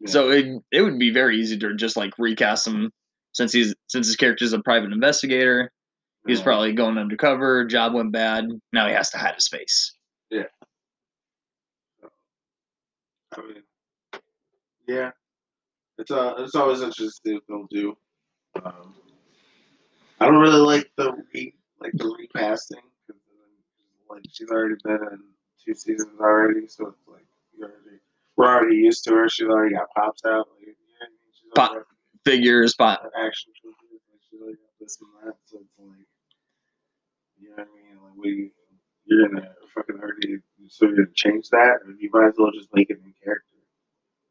yeah. 0.00 0.10
So 0.10 0.30
it 0.30 0.46
it 0.72 0.82
would 0.82 0.98
be 0.98 1.10
very 1.12 1.38
easy 1.38 1.58
to 1.58 1.74
just 1.74 1.96
like 1.96 2.12
recast 2.18 2.66
him 2.66 2.90
since 3.32 3.52
he's 3.52 3.74
since 3.88 4.06
his 4.06 4.16
character's 4.16 4.52
a 4.54 4.60
private 4.62 4.92
investigator. 4.92 5.70
He's 6.26 6.38
Yeah. 6.38 6.44
probably 6.44 6.72
going 6.72 6.98
undercover. 6.98 7.64
Job 7.66 7.94
went 7.94 8.12
bad. 8.12 8.46
Now 8.72 8.86
he 8.86 8.94
has 8.94 9.10
to 9.10 9.18
hide 9.18 9.34
his 9.34 9.48
face. 9.48 9.94
Yeah. 10.30 10.44
I 13.36 13.40
mean, 13.42 13.62
yeah, 14.86 15.10
it's 15.98 16.10
uh, 16.10 16.34
it's 16.38 16.54
always 16.54 16.80
interesting 16.80 17.34
what 17.34 17.42
they'll 17.46 17.66
do. 17.82 17.96
Um, 18.64 18.94
I 20.18 20.24
don't 20.26 20.38
really 20.40 20.60
like 20.60 20.90
the 20.96 21.12
re, 21.34 21.54
like 21.80 21.92
the 21.92 22.06
uh, 22.34 22.56
like 24.10 24.22
she's 24.32 24.50
already 24.50 24.74
been 24.84 24.96
in 25.12 25.20
two 25.64 25.74
seasons 25.74 26.18
already, 26.20 26.66
so 26.68 26.88
it's 26.88 26.98
like 27.08 27.26
already 27.60 28.00
we're 28.36 28.46
already 28.46 28.76
used 28.76 29.04
to 29.04 29.14
her. 29.14 29.28
She's 29.28 29.46
already 29.48 29.74
got 29.74 29.88
pops 29.96 30.24
out. 30.24 30.48
Like, 30.56 30.60
you 30.60 30.66
know 30.68 30.74
what 30.98 31.06
I 31.06 31.10
mean? 31.10 31.18
She's 31.32 31.50
Pop- 31.54 31.70
already 31.72 31.86
Figures, 32.24 32.74
but 32.76 33.00
action 33.18 33.52
figures. 33.62 33.74
Like 34.10 34.20
she's 34.30 34.40
already 34.40 34.56
got 34.58 34.74
this 34.80 34.98
and 35.00 35.28
that. 35.28 35.36
So 35.46 35.58
it's 35.58 35.78
like, 35.78 36.06
you 37.40 37.48
know 37.50 37.56
what 37.56 37.68
I 37.68 37.76
mean? 37.76 37.96
Like 38.02 38.16
we, 38.18 38.50
you're 39.06 39.28
gonna 39.28 39.48
fucking 39.74 39.96
already 39.96 40.38
so 40.68 40.86
you're 40.88 41.06
change 41.14 41.48
that, 41.50 41.78
or 41.86 41.92
you 41.98 42.10
might 42.12 42.28
as 42.28 42.34
well 42.38 42.50
just 42.52 42.68
make 42.74 42.90
it 42.90 42.98
in 43.04 43.14
character. 43.24 43.56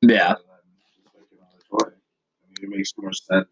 yeah, 0.01 0.33
rather 0.33 0.61
just 0.85 1.15
making 1.15 1.37
another 1.39 1.63
toy. 1.69 1.89
I 1.89 2.61
mean, 2.61 2.71
it 2.73 2.77
makes 2.77 2.93
more 2.97 3.13
sense 3.13 3.47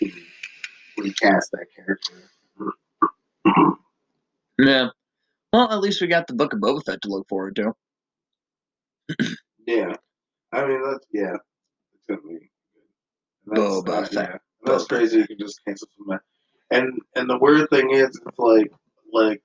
than 0.00 0.10
to 0.10 1.02
recast 1.02 1.52
that 1.52 1.66
character. 1.76 2.28
Yeah. 4.62 4.88
Well, 5.52 5.70
at 5.70 5.80
least 5.80 6.00
we 6.00 6.06
got 6.06 6.26
the 6.26 6.34
Book 6.34 6.52
of 6.54 6.60
Boba 6.60 6.84
Fett 6.84 7.02
to 7.02 7.08
look 7.08 7.28
forward 7.28 7.56
to. 7.56 7.72
Yeah, 9.64 9.94
I 10.52 10.66
mean 10.66 10.82
that's 10.82 11.06
yeah, 11.12 11.36
it's 11.94 12.06
gonna 12.08 12.20
be 12.22 12.50
good. 13.46 13.56
Boba 13.56 13.88
uh, 13.88 14.06
Fett. 14.06 14.12
yeah, 14.12 14.36
that's 14.64 14.84
Boba 14.84 14.88
crazy. 14.88 15.18
You 15.18 15.26
can 15.28 15.38
just 15.38 15.60
cancel 15.64 15.88
from 15.96 16.06
that. 16.08 16.20
And 16.70 17.00
and 17.14 17.30
the 17.30 17.38
weird 17.38 17.70
thing 17.70 17.90
is, 17.90 18.08
it's 18.08 18.38
like 18.38 18.72
like 19.12 19.40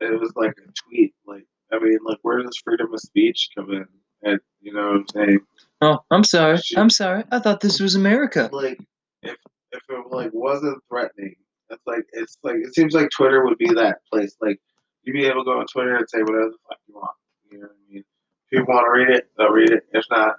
it 0.00 0.18
was 0.18 0.32
like 0.36 0.54
a 0.56 0.72
tweet. 0.88 1.14
Like 1.26 1.44
I 1.70 1.78
mean, 1.78 1.98
like 2.04 2.18
where 2.22 2.42
does 2.42 2.56
freedom 2.64 2.94
of 2.94 3.00
speech 3.00 3.50
come 3.54 3.72
in? 3.72 3.86
And 4.22 4.40
you 4.62 4.72
know 4.72 4.86
what 4.86 4.96
I'm 4.96 5.08
saying? 5.08 5.40
Oh, 5.82 5.98
I'm 6.10 6.24
sorry. 6.24 6.56
Shit. 6.58 6.78
I'm 6.78 6.90
sorry. 6.90 7.24
I 7.30 7.38
thought 7.40 7.60
this 7.60 7.80
was 7.80 7.94
America. 7.94 8.48
like 8.52 8.78
if 9.22 9.36
if 9.72 9.82
it 9.88 10.06
like 10.10 10.30
wasn't 10.32 10.82
threatening, 10.88 11.36
it's 11.70 11.86
like 11.86 12.04
it's 12.12 12.38
like 12.42 12.56
it 12.56 12.74
seems 12.74 12.94
like 12.94 13.10
Twitter 13.16 13.44
would 13.44 13.58
be 13.58 13.68
that 13.74 13.98
place. 14.12 14.36
Like 14.40 14.60
you'd 15.04 15.14
be 15.14 15.26
able 15.26 15.44
to 15.44 15.50
go 15.52 15.60
on 15.60 15.66
Twitter 15.66 15.96
and 15.96 16.08
say 16.08 16.20
whatever 16.20 16.50
the 16.50 16.58
fuck 16.68 16.78
you 16.88 16.94
want. 16.94 17.16
You 17.50 17.58
know 17.60 17.66
what 17.66 17.76
I 17.90 17.94
mean? 17.94 18.04
If 18.50 18.50
people 18.58 18.74
want 18.74 18.86
to 18.86 18.90
read 19.00 19.16
it, 19.16 19.30
they'll 19.38 19.50
read 19.50 19.70
it. 19.70 19.84
If 19.92 20.04
not, 20.10 20.36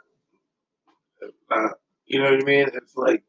if 1.22 1.32
not, 1.50 1.72
you 2.06 2.20
know 2.20 2.32
what 2.32 2.44
I 2.44 2.46
mean? 2.46 2.68
It's 2.74 2.96
like 2.96 3.24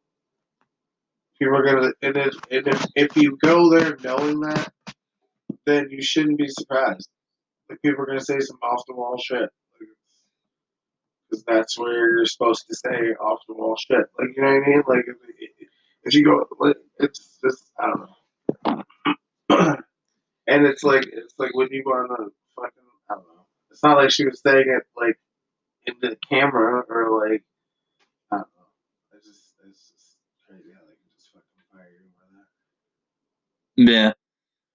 people 1.39 1.57
are 1.57 1.65
gonna 1.65 1.93
and 2.03 2.17
if 2.17 2.35
and 2.51 2.69
if, 2.69 2.87
if 2.97 3.17
you 3.17 3.39
go 3.43 3.71
there 3.71 3.97
knowing 4.05 4.41
that, 4.41 4.73
then 5.67 5.89
you 5.91 6.03
shouldn't 6.03 6.39
be 6.39 6.49
surprised. 6.49 7.09
Like 7.71 7.83
people 7.83 8.03
are 8.03 8.07
gonna 8.07 8.21
say 8.21 8.41
some 8.41 8.59
off 8.63 8.83
the 8.89 8.95
wall 8.97 9.19
shit. 9.25 9.49
because 11.31 11.45
that's 11.47 11.79
where 11.79 12.11
you're 12.17 12.27
supposed 12.27 12.67
to 12.69 12.77
say 12.77 13.15
off 13.21 13.41
the 13.49 13.55
wall 13.55 13.77
shit. 13.77 14.07
Like 14.19 14.31
you 14.37 14.43
know 14.43 14.53
what 14.55 14.65
I 14.65 14.69
mean? 14.69 14.83
Like 14.89 15.05
you 16.11 16.25
go, 16.25 16.47
like, 16.59 16.77
it's 16.99 17.39
just 17.45 17.71
I 17.79 17.87
don't 17.87 18.01
know. 18.01 18.07
and 20.47 20.67
it's 20.67 20.83
like 20.83 21.05
it's 21.07 21.35
like 21.39 21.55
when 21.55 21.69
you 21.71 21.85
go 21.85 21.93
on 21.93 22.09
the 22.09 22.31
fucking 22.57 22.73
I 23.11 23.15
don't 23.15 23.25
know. 23.25 23.47
It's 23.71 23.83
not 23.83 23.97
like 23.97 24.11
she 24.11 24.25
was 24.25 24.41
saying 24.43 24.67
it 24.69 24.85
like 24.97 25.19
into 25.87 26.11
the 26.11 26.17
camera 26.29 26.83
or 26.89 27.29
like 27.29 27.45
I 28.33 28.37
don't 28.37 28.49
know. 28.57 29.17
It's 29.17 29.27
just 29.27 29.55
it's 29.69 29.91
just 29.91 30.17
crazy 30.47 30.71
how 30.75 30.81
they 30.81 30.95
can 30.95 31.11
just 31.17 31.33
fucking 31.33 31.65
fire 31.73 31.89
you 31.93 32.11
by 32.17 32.27
that. 33.87 33.91
Yeah. 33.91 34.13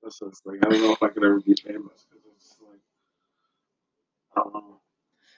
So 0.09 0.28
it's 0.28 0.41
like 0.45 0.65
I 0.65 0.69
don't 0.69 0.82
know 0.82 0.93
if 0.93 1.03
I 1.03 1.09
could 1.09 1.23
ever 1.23 1.39
be 1.41 1.55
famous 1.55 2.05
because 2.09 2.25
it's 2.36 2.57
like 2.61 2.80
I 4.38 4.41
don't 4.43 4.53
know. 4.53 4.82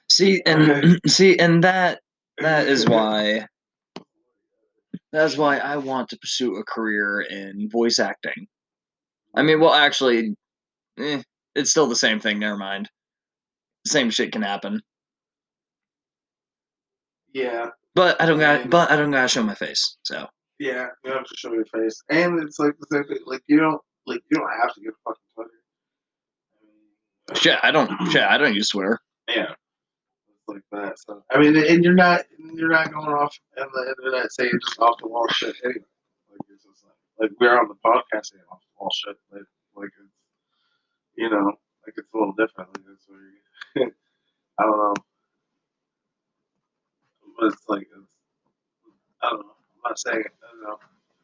See, 0.09 0.41
and 0.45 0.99
see, 1.07 1.37
and 1.39 1.63
that 1.63 2.01
that 2.37 2.67
is 2.67 2.85
why 2.89 3.47
that's 5.11 5.37
why 5.37 5.57
I 5.57 5.77
want 5.77 6.09
to 6.09 6.17
pursue 6.17 6.57
a 6.57 6.63
career 6.63 7.21
in 7.21 7.69
voice 7.69 7.99
acting. 7.99 8.47
I 9.35 9.41
mean, 9.43 9.59
well, 9.59 9.73
actually, 9.73 10.35
eh, 10.99 11.21
it's 11.55 11.71
still 11.71 11.87
the 11.87 11.95
same 11.95 12.19
thing. 12.19 12.39
Never 12.39 12.57
mind. 12.57 12.89
Same 13.87 14.09
shit 14.09 14.31
can 14.31 14.41
happen, 14.41 14.81
Yeah, 17.33 17.69
but 17.95 18.21
I 18.21 18.25
don't 18.25 18.39
got. 18.39 18.69
But 18.69 18.91
I 18.91 18.95
don't 18.97 19.11
gotta 19.11 19.27
show 19.29 19.43
my 19.43 19.55
face. 19.55 19.97
So 20.03 20.27
Yeah, 20.59 20.87
you 21.03 21.11
don't 21.11 21.19
have 21.19 21.27
to 21.27 21.35
show 21.37 21.53
your 21.53 21.65
face, 21.65 22.01
and 22.09 22.41
it's 22.43 22.59
like 22.59 22.73
the 22.79 22.87
same 22.91 23.05
thing. 23.05 23.19
Like 23.25 23.41
you 23.47 23.59
don't 23.59 23.81
like 24.05 24.21
you 24.29 24.37
don't 24.37 24.51
have 24.61 24.73
to 24.73 24.81
get 24.81 24.93
fucking 25.05 25.23
Twitter. 25.33 25.49
Shit, 27.41 27.59
I 27.63 27.71
don't. 27.71 27.89
Shit, 28.11 28.23
I 28.23 28.37
don't 28.37 28.53
use 28.53 28.69
swear. 28.69 28.99
Yeah, 29.27 29.53
like 30.49 30.63
that. 30.71 30.99
So 30.99 31.23
I 31.31 31.39
mean, 31.39 31.55
and 31.55 31.83
you're 31.83 31.93
not 31.93 32.25
you're 32.55 32.69
not 32.69 32.91
going 32.91 33.07
off 33.07 33.37
on 33.59 33.67
the 33.73 33.95
internet 33.97 34.31
saying 34.31 34.59
just 34.67 34.79
off 34.79 34.97
the 35.01 35.07
wall 35.07 35.27
shit 35.29 35.55
anyway. 35.63 35.85
Like 36.31 36.39
it's 36.49 36.63
just 36.63 36.83
like, 36.85 37.31
like 37.31 37.39
we're 37.39 37.59
on 37.59 37.67
the 37.67 37.75
podcast 37.75 38.27
saying 38.27 38.43
off 38.51 38.61
the 38.61 38.73
wall 38.79 38.91
shit. 38.93 39.17
Like 39.31 39.43
like 39.75 39.91
it's 40.03 40.15
you 41.17 41.29
know 41.29 41.53
like 41.85 41.95
it's 41.97 42.09
a 42.13 42.17
little 42.17 42.33
different. 42.33 42.69
Like 42.77 42.85
it's 42.93 43.05
where 43.07 43.87
I 44.59 44.63
don't 44.63 44.77
know, 44.77 44.93
but 47.39 47.47
it's 47.53 47.63
like 47.67 47.81
it's, 47.83 48.09
I 49.23 49.29
don't 49.29 49.39
know. 49.39 49.53
I'm 49.85 49.91
not 49.91 49.99
saying. 49.99 50.23
I 50.25 50.47
don't 50.51 50.63
know. 50.63 50.77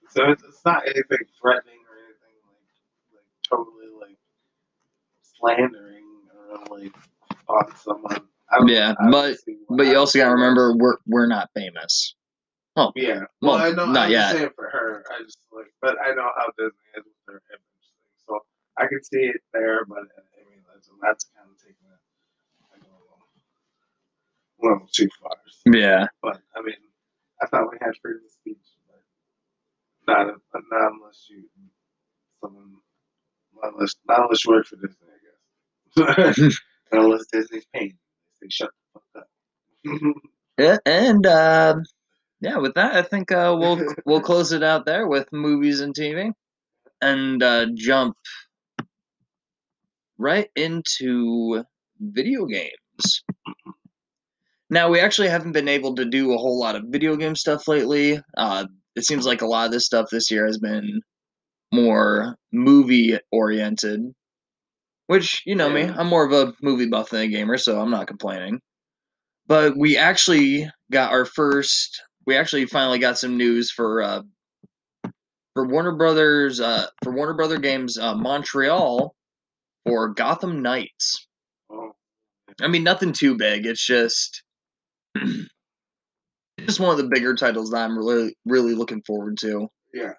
So 0.09 0.31
it's, 0.31 0.43
it's 0.43 0.65
not 0.65 0.83
anything 0.85 1.27
threatening 1.41 1.81
or 1.89 1.97
anything 2.05 2.37
like 2.47 3.13
like 3.13 3.29
totally 3.49 3.89
like 3.99 4.17
slandering 5.21 6.05
or 6.51 6.77
like 6.79 6.95
on 7.47 7.75
someone. 7.77 8.27
I 8.51 8.57
don't, 8.59 8.67
Yeah, 8.67 8.93
I 8.99 9.09
but- 9.09 9.37
But 9.69 9.87
you 9.87 9.97
also 9.97 10.19
gotta 10.19 10.33
remember 10.33 10.75
we're 10.75 10.97
we're 11.07 11.27
not 11.27 11.49
famous. 11.55 12.15
Oh 12.75 12.91
yeah. 12.95 13.21
Well, 13.41 13.53
Well, 13.53 13.55
I 13.57 13.71
know. 13.71 13.85
not 13.85 14.05
I'm 14.07 14.11
yet. 14.11 14.33
saying 14.35 14.49
for 14.55 14.69
her. 14.69 15.03
I 15.09 15.23
just 15.23 15.37
like, 15.51 15.71
but 15.81 15.95
I 16.05 16.13
know 16.13 16.29
how 16.35 16.47
Disney 16.57 16.87
is 16.97 17.03
with 17.05 17.25
their 17.27 17.41
image 17.49 17.85
thing, 17.95 18.11
so 18.27 18.39
I 18.77 18.87
can 18.87 19.01
see 19.03 19.25
it 19.33 19.41
there. 19.53 19.85
But 19.85 19.99
uh, 19.99 20.21
I 20.35 20.43
mean, 20.49 20.61
that's, 20.67 20.89
that's 21.01 21.25
kind 21.35 21.49
of 21.49 21.57
taking 21.57 21.87
it 21.87 21.99
like, 22.71 22.81
a 22.81 22.91
little, 22.91 23.17
a 24.61 24.61
little 24.61 24.87
too 24.91 25.07
far. 25.21 25.31
So, 25.47 25.71
Yeah. 25.73 26.07
But 26.21 26.41
I 26.55 26.61
mean, 26.61 26.75
I 27.41 27.47
thought 27.47 27.71
we 27.71 27.77
had 27.81 27.95
freedom 28.01 28.21
of 28.25 28.31
speech, 28.31 28.67
but 30.05 30.13
not, 30.13 30.35
but 30.51 30.61
not 30.69 30.91
unless 30.91 31.27
you 31.29 31.45
someone, 32.41 32.75
not 33.63 33.73
unless 33.73 33.95
not 34.07 34.19
unless 34.23 34.45
you 34.45 34.51
work 34.51 34.67
for 34.67 34.75
Disney, 34.75 35.07
I 35.07 35.19
guess. 36.35 36.59
not 36.91 37.05
unless 37.05 37.25
Disney's 37.31 37.65
paying. 37.73 37.97
They 38.41 38.47
shut 38.49 38.69
the 38.93 38.99
fuck 38.99 39.23
up. 39.23 39.27
Yeah, 40.57 40.77
and 40.85 41.25
uh, 41.25 41.75
yeah, 42.41 42.57
with 42.57 42.75
that, 42.75 42.95
I 42.95 43.01
think 43.01 43.31
uh, 43.31 43.55
we'll 43.59 43.85
we'll 44.05 44.21
close 44.31 44.51
it 44.51 44.63
out 44.63 44.85
there 44.85 45.07
with 45.07 45.31
movies 45.31 45.81
and 45.81 45.93
TV, 45.93 46.31
and 47.01 47.43
uh, 47.43 47.67
jump 47.75 48.15
right 50.17 50.49
into 50.55 51.63
video 51.99 52.45
games. 52.45 53.23
Now 54.69 54.89
we 54.89 54.99
actually 54.99 55.27
haven't 55.27 55.51
been 55.51 55.67
able 55.67 55.95
to 55.95 56.05
do 56.05 56.33
a 56.33 56.37
whole 56.37 56.59
lot 56.59 56.75
of 56.75 56.85
video 56.87 57.15
game 57.15 57.35
stuff 57.35 57.67
lately. 57.67 58.19
Uh, 58.37 58.65
it 58.95 59.05
seems 59.05 59.25
like 59.25 59.41
a 59.41 59.47
lot 59.47 59.65
of 59.65 59.71
this 59.71 59.85
stuff 59.85 60.07
this 60.09 60.31
year 60.31 60.45
has 60.45 60.57
been 60.57 61.01
more 61.73 62.35
movie 62.51 63.17
oriented, 63.31 64.01
which 65.07 65.43
you 65.45 65.55
know 65.55 65.69
me, 65.69 65.83
I'm 65.83 66.07
more 66.07 66.25
of 66.25 66.31
a 66.31 66.53
movie 66.61 66.87
buff 66.87 67.09
than 67.09 67.21
a 67.21 67.27
gamer, 67.27 67.57
so 67.57 67.79
I'm 67.79 67.91
not 67.91 68.07
complaining. 68.07 68.59
But 69.47 69.77
we 69.77 69.97
actually 69.97 70.69
got 70.91 71.11
our 71.11 71.25
first. 71.25 72.01
We 72.25 72.35
actually 72.35 72.65
finally 72.65 72.99
got 72.99 73.17
some 73.17 73.37
news 73.37 73.71
for 73.71 74.01
uh, 74.01 74.21
for 75.53 75.67
Warner 75.67 75.95
Brothers 75.95 76.59
uh, 76.59 76.87
for 77.03 77.13
Warner 77.13 77.35
Brother 77.35 77.59
Games 77.59 77.97
uh, 77.97 78.15
Montreal 78.15 79.15
for 79.85 80.09
Gotham 80.09 80.61
Knights. 80.61 81.27
oh, 81.71 81.91
I 82.61 82.67
mean, 82.67 82.83
nothing 82.83 83.13
too 83.13 83.35
big. 83.35 83.65
It's 83.65 83.85
just 83.85 84.43
just 86.59 86.79
one 86.79 86.91
of 86.91 86.97
the 86.97 87.09
bigger 87.13 87.35
titles 87.35 87.71
that 87.71 87.83
I'm 87.83 87.97
really 87.97 88.35
really 88.45 88.73
looking 88.73 89.03
forward 89.03 89.37
to. 89.39 89.67
Yeah. 89.93 90.13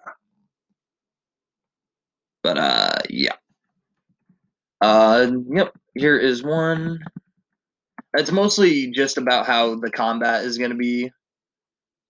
But 2.43 2.57
uh, 2.57 2.99
yeah. 3.09 3.35
Uh, 4.81 5.31
yep. 5.49 5.73
Here 5.95 6.17
is 6.17 6.43
one. 6.43 6.99
It's 8.15 8.31
mostly 8.31 8.91
just 8.91 9.17
about 9.17 9.45
how 9.45 9.75
the 9.75 9.91
combat 9.91 10.43
is 10.43 10.57
going 10.57 10.71
to 10.71 10.77
be. 10.77 11.11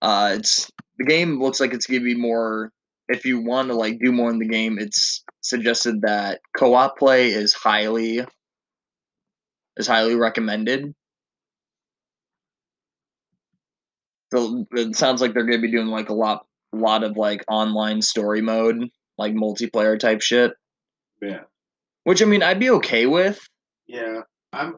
Uh, 0.01 0.35
it's 0.37 0.69
the 0.97 1.05
game 1.05 1.41
looks 1.41 1.59
like 1.59 1.73
it's 1.73 1.87
going 1.87 2.01
to 2.01 2.05
be 2.05 2.15
more. 2.15 2.71
If 3.09 3.25
you 3.25 3.41
want 3.41 3.69
to 3.69 3.73
like 3.73 3.99
do 3.99 4.11
more 4.11 4.29
in 4.29 4.39
the 4.39 4.47
game, 4.47 4.77
it's 4.79 5.23
suggested 5.41 6.01
that 6.01 6.41
co-op 6.57 6.97
play 6.97 7.29
is 7.29 7.53
highly 7.53 8.25
is 9.77 9.87
highly 9.87 10.15
recommended. 10.15 10.93
So 14.33 14.65
it 14.73 14.97
sounds 14.97 15.21
like 15.21 15.33
they're 15.33 15.45
going 15.45 15.61
to 15.61 15.65
be 15.65 15.71
doing 15.71 15.87
like 15.87 16.09
a 16.09 16.13
lot, 16.13 16.45
lot 16.73 17.03
of 17.03 17.15
like 17.15 17.45
online 17.47 18.01
story 18.01 18.41
mode, 18.41 18.89
like 19.17 19.33
multiplayer 19.33 19.97
type 19.97 20.21
shit. 20.21 20.51
Yeah. 21.21 21.41
Which 22.07 22.21
I 22.21 22.25
mean, 22.25 22.41
I'd 22.41 22.57
be 22.57 22.69
okay 22.69 23.05
with. 23.05 23.37
Yeah. 23.85 24.21
I'm 24.53 24.77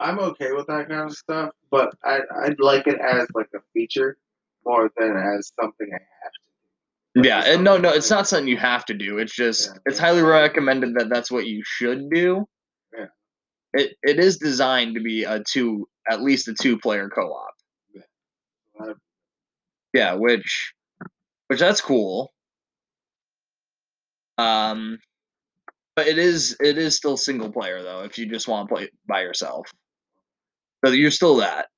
I'm 0.00 0.18
okay 0.18 0.52
with 0.52 0.66
that 0.68 0.88
kind 0.88 1.10
of 1.10 1.12
stuff, 1.14 1.50
but 1.70 1.94
I 2.02 2.20
I'd 2.42 2.58
like 2.58 2.86
it 2.86 2.98
as 2.98 3.28
like 3.34 3.50
a 3.54 3.58
feature 3.74 4.16
more 4.64 4.90
than 4.96 5.14
as 5.14 5.52
something 5.60 5.90
I 5.92 5.98
have 5.98 6.32
to. 6.32 7.16
Like, 7.16 7.26
Yeah, 7.26 7.52
and 7.52 7.62
no, 7.62 7.76
no, 7.76 7.90
it's 7.90 8.08
not 8.08 8.26
something 8.26 8.48
you 8.48 8.56
have 8.56 8.86
to 8.86 8.94
do. 8.94 9.18
It's 9.18 9.36
just 9.36 9.68
Yeah, 9.68 9.78
it's 9.84 9.98
highly 9.98 10.22
recommended 10.22 10.94
that 10.94 11.10
that's 11.10 11.30
what 11.30 11.46
you 11.46 11.60
should 11.66 12.08
do. 12.08 12.46
Yeah. 12.96 13.08
It 13.74 13.96
it 14.02 14.18
is 14.18 14.38
designed 14.38 14.94
to 14.94 15.02
be 15.02 15.24
a 15.24 15.44
two 15.44 15.86
at 16.10 16.22
least 16.22 16.48
a 16.48 16.54
two 16.54 16.78
player 16.78 17.10
co 17.10 17.30
op. 17.30 18.96
Yeah, 19.92 20.14
which 20.14 20.72
which 21.48 21.60
that's 21.60 21.82
cool. 21.82 22.32
Um 24.38 24.98
but 25.96 26.06
it 26.06 26.18
is 26.18 26.56
it 26.60 26.78
is 26.78 26.96
still 26.96 27.16
single 27.16 27.50
player 27.50 27.82
though 27.82 28.02
if 28.02 28.18
you 28.18 28.26
just 28.26 28.48
want 28.48 28.68
to 28.68 28.74
play 28.74 28.88
by 29.06 29.22
yourself. 29.22 29.70
But 30.82 30.92
you're 30.92 31.10
still 31.10 31.36
that. 31.36 31.68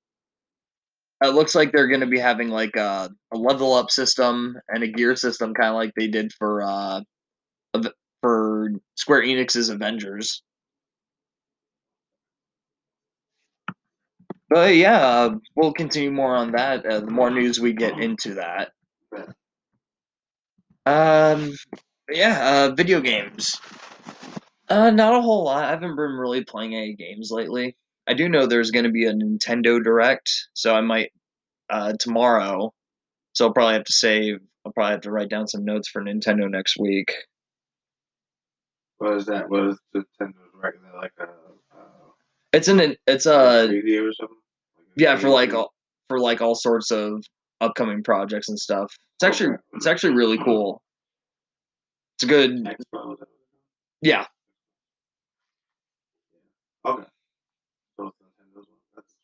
It 1.24 1.34
looks 1.34 1.54
like 1.54 1.72
they're 1.72 1.88
going 1.88 2.00
to 2.00 2.06
be 2.06 2.18
having 2.18 2.48
like 2.48 2.74
a, 2.76 3.10
a 3.32 3.36
level 3.36 3.74
up 3.74 3.90
system 3.90 4.56
and 4.68 4.82
a 4.82 4.88
gear 4.88 5.14
system 5.14 5.54
kind 5.54 5.68
of 5.68 5.74
like 5.74 5.92
they 5.96 6.08
did 6.08 6.32
for 6.32 6.62
uh 6.62 7.00
for 8.20 8.70
Square 8.96 9.22
Enix's 9.22 9.68
Avengers. 9.68 10.42
But 14.48 14.76
yeah, 14.76 14.98
uh, 14.98 15.34
we'll 15.56 15.72
continue 15.72 16.10
more 16.10 16.36
on 16.36 16.52
that. 16.52 16.84
Uh, 16.84 17.00
the 17.00 17.10
more 17.10 17.30
news 17.30 17.58
we 17.58 17.72
get 17.72 17.98
into 17.98 18.34
that. 18.34 18.72
Um, 20.84 21.54
yeah, 22.10 22.66
uh, 22.68 22.74
video 22.74 23.00
games. 23.00 23.58
Uh, 24.68 24.90
not 24.90 25.14
a 25.14 25.20
whole 25.20 25.44
lot. 25.44 25.64
I 25.64 25.70
haven't 25.70 25.96
been 25.96 26.12
really 26.12 26.44
playing 26.44 26.74
any 26.74 26.94
games 26.94 27.30
lately. 27.30 27.76
I 28.06 28.14
do 28.14 28.28
know 28.28 28.46
there's 28.46 28.70
going 28.70 28.84
to 28.84 28.90
be 28.90 29.06
a 29.06 29.12
Nintendo 29.12 29.82
Direct, 29.82 30.30
so 30.54 30.74
I 30.74 30.80
might 30.80 31.12
uh 31.70 31.92
tomorrow. 31.98 32.72
So 33.34 33.46
I'll 33.46 33.52
probably 33.52 33.74
have 33.74 33.84
to 33.84 33.92
save. 33.92 34.40
I'll 34.64 34.72
probably 34.72 34.92
have 34.92 35.00
to 35.02 35.10
write 35.10 35.28
down 35.28 35.46
some 35.48 35.64
notes 35.64 35.88
for 35.88 36.02
Nintendo 36.02 36.50
next 36.50 36.78
week. 36.78 37.12
What 38.98 39.14
is 39.16 39.26
that? 39.26 39.48
What 39.48 39.64
is 39.68 39.78
Nintendo 39.94 40.34
Direct? 40.54 40.76
Is 40.76 40.82
like 40.94 41.12
a, 41.18 41.24
uh, 41.24 42.10
It's 42.52 42.68
an 42.68 42.96
it's 43.06 43.26
a 43.26 43.64
or 43.64 44.12
something? 44.12 44.36
Like 44.76 44.86
yeah 44.96 45.16
for 45.16 45.28
like 45.28 45.54
all 45.54 45.72
for 46.08 46.18
like 46.18 46.40
all 46.40 46.54
sorts 46.54 46.90
of 46.90 47.24
upcoming 47.60 48.02
projects 48.02 48.48
and 48.48 48.58
stuff. 48.58 48.92
It's 49.16 49.24
actually 49.24 49.50
Okay. 49.50 49.62
it's 49.74 49.86
actually 49.86 50.14
really 50.14 50.38
cool. 50.38 50.82
It's 52.16 52.24
a 52.24 52.26
good 52.26 52.64
Expo. 52.64 53.16
Yeah. 54.02 54.26
Okay. 56.84 57.04
So 57.96 58.04
Nintendo's 58.04 58.66
one. 58.68 58.78
That's 58.96 59.14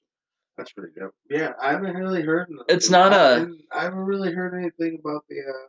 that's 0.56 0.72
pretty 0.72 0.92
good. 0.98 1.10
Yeah, 1.28 1.52
I 1.60 1.72
haven't 1.72 1.96
really 1.96 2.22
heard. 2.22 2.48
It's 2.68 2.88
not 2.90 3.12
I 3.12 3.16
a- 3.16 3.38
haven't- 3.40 3.62
I 3.72 3.82
haven't 3.82 3.98
really 4.00 4.32
heard 4.32 4.54
anything 4.54 4.98
about 5.00 5.24
the 5.28 5.40
uh 5.40 5.66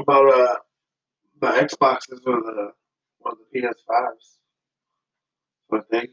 about 0.00 0.28
uh 0.32 0.56
the 1.40 1.46
Xboxes 1.48 2.20
or 2.26 2.40
the 2.40 2.72
or 3.20 3.32
the 3.52 3.60
PS5s. 3.60 4.38
So 5.70 5.78
I 5.78 5.80
think 5.90 6.10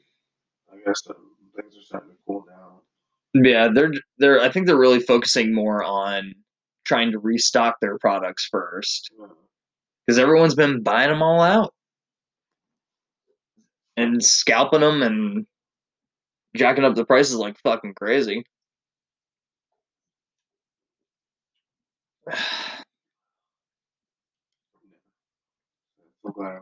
I 0.72 0.78
guess 0.86 1.02
the 1.04 1.14
things 1.56 1.76
are 1.78 1.82
starting 1.86 2.10
to 2.12 2.16
cool 2.26 2.46
down. 2.50 2.80
Yeah, 3.46 3.70
they're 3.74 3.92
they're 4.18 4.42
I 4.42 4.50
think 4.50 4.66
they're 4.66 4.78
really 4.78 5.00
focusing 5.00 5.54
more 5.54 5.84
on 5.84 6.34
trying 6.86 7.12
to 7.12 7.20
restock 7.20 7.76
their 7.80 7.98
products 8.00 8.48
first 8.52 9.12
Uh, 9.22 9.28
because 10.06 10.20
everyone's 10.20 10.56
been 10.56 10.84
buying 10.84 11.10
them 11.10 11.22
all 11.22 11.41
out 11.41 11.74
and 13.97 14.24
scalping 14.24 14.82
them 14.82 15.04
and 15.04 15.45
jacking 16.56 16.84
up 16.84 16.95
the 16.95 17.06
prices 17.06 17.36
like 17.36 17.58
fucking 17.64 17.93
crazy. 17.93 18.43
I 26.26 26.34
waited. 26.36 26.54
I 26.56 26.60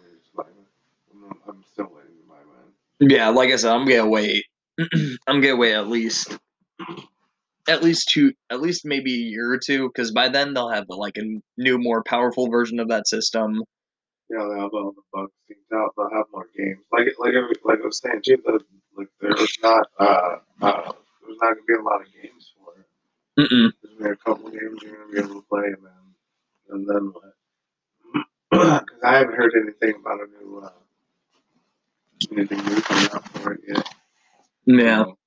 waited 0.00 0.24
to 0.24 0.30
buy 0.36 0.44
mine. 0.44 1.30
I'm, 1.30 1.38
I'm 1.48 1.64
still 1.72 1.86
waiting 1.86 2.12
to 2.22 2.28
buy 2.28 2.36
mine. 2.46 3.10
Yeah, 3.10 3.28
like 3.30 3.50
I 3.50 3.56
said, 3.56 3.72
I'm 3.72 3.86
gonna 3.86 4.08
wait. 4.08 4.44
I'm 5.26 5.40
gonna 5.40 5.56
wait 5.56 5.74
at 5.74 5.88
least, 5.88 6.38
at 7.68 7.82
least 7.82 8.08
two, 8.08 8.32
at 8.50 8.60
least 8.60 8.84
maybe 8.84 9.12
a 9.14 9.18
year 9.30 9.52
or 9.52 9.58
two, 9.58 9.88
because 9.88 10.10
by 10.12 10.28
then 10.28 10.54
they'll 10.54 10.70
have 10.70 10.86
like 10.88 11.16
a 11.18 11.40
new, 11.56 11.78
more 11.78 12.02
powerful 12.02 12.48
version 12.50 12.80
of 12.80 12.88
that 12.88 13.06
system. 13.08 13.62
Yeah, 14.30 14.38
they'll 14.38 14.60
have 14.60 14.74
all 14.74 14.92
the 14.92 15.02
bugs 15.12 15.32
out. 15.74 15.92
They'll 15.96 16.10
have 16.10 16.26
more 16.32 16.46
games. 16.56 16.80
Like 16.92 17.06
like 17.18 17.34
I- 17.34 17.68
like 17.68 17.80
I 17.82 17.86
was 17.86 18.00
saying, 18.00 18.22
too. 18.24 18.38
The, 18.44 18.60
like 18.96 19.08
there's 19.20 19.56
not 19.62 19.86
uh 19.98 20.36
uh 20.62 20.92
there's 21.22 21.38
not 21.40 21.54
gonna 21.54 21.62
be 21.66 21.74
a 21.74 21.82
lot 21.82 22.00
of 22.00 22.06
games 22.12 22.52
for 22.58 22.80
it. 22.80 22.86
Mm-mm. 23.40 23.72
There's 23.82 23.94
gonna 23.98 24.08
be 24.08 24.12
a 24.12 24.16
couple 24.16 24.50
games 24.50 24.82
you're 24.82 24.96
gonna 24.96 25.12
be 25.12 25.18
able 25.18 25.40
to 25.42 25.46
play, 25.48 25.66
and 25.66 25.84
then 25.84 26.04
and 26.70 26.88
then 26.88 27.12
what? 27.12 27.34
Because 28.84 29.02
I 29.04 29.18
haven't 29.18 29.36
heard 29.36 29.52
anything 29.62 30.00
about 30.00 30.20
a 30.20 30.26
new 30.42 30.58
uh 30.64 30.70
anything 32.32 32.64
new 32.64 32.80
coming 32.82 33.08
out 33.14 33.28
for 33.28 33.52
it 33.52 33.60
yet. 33.68 33.88
Yeah. 34.66 35.04
So, 35.04 35.17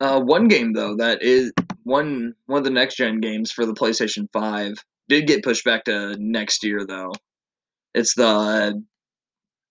Uh, 0.00 0.20
one 0.20 0.46
game 0.46 0.72
though 0.72 0.94
that 0.96 1.22
is 1.22 1.52
one 1.82 2.34
one 2.46 2.58
of 2.58 2.64
the 2.64 2.70
next 2.70 2.96
gen 2.96 3.20
games 3.20 3.50
for 3.50 3.66
the 3.66 3.74
PlayStation 3.74 4.28
Five 4.32 4.74
did 5.08 5.26
get 5.26 5.42
pushed 5.42 5.64
back 5.64 5.84
to 5.84 6.16
next 6.18 6.62
year 6.62 6.86
though. 6.86 7.12
It's 7.94 8.14
the 8.14 8.82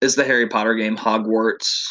it's 0.02 0.16
the 0.16 0.26
Harry 0.26 0.48
Potter 0.48 0.76
game 0.76 0.98
Hogwarts, 0.98 1.88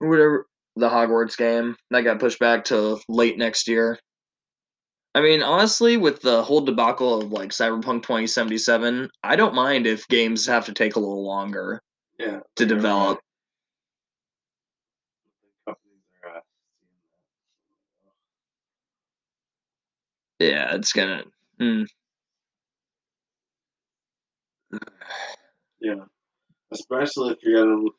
or 0.00 0.08
whatever 0.08 0.46
the 0.76 0.88
Hogwarts 0.88 1.36
game 1.36 1.76
that 1.90 2.02
got 2.02 2.20
pushed 2.20 2.38
back 2.38 2.64
to 2.64 2.98
late 3.08 3.38
next 3.38 3.68
year. 3.68 3.98
I 5.14 5.20
mean, 5.20 5.42
honestly, 5.42 5.98
with 5.98 6.22
the 6.22 6.42
whole 6.42 6.62
debacle 6.62 7.20
of 7.20 7.32
like 7.32 7.50
Cyberpunk 7.50 8.02
2077, 8.02 9.10
I 9.22 9.36
don't 9.36 9.54
mind 9.54 9.86
if 9.86 10.08
games 10.08 10.46
have 10.46 10.64
to 10.66 10.72
take 10.72 10.96
a 10.96 11.00
little 11.00 11.24
longer 11.24 11.82
yeah. 12.18 12.40
to 12.56 12.64
develop. 12.66 13.18
Companies 13.18 13.31
Yeah, 20.42 20.74
it's 20.74 20.92
gonna. 20.92 21.22
Mm, 21.60 21.86
Yeah. 25.80 26.04
Especially 26.72 27.32
if 27.32 27.38
you're 27.42 27.64
gonna 27.64 27.90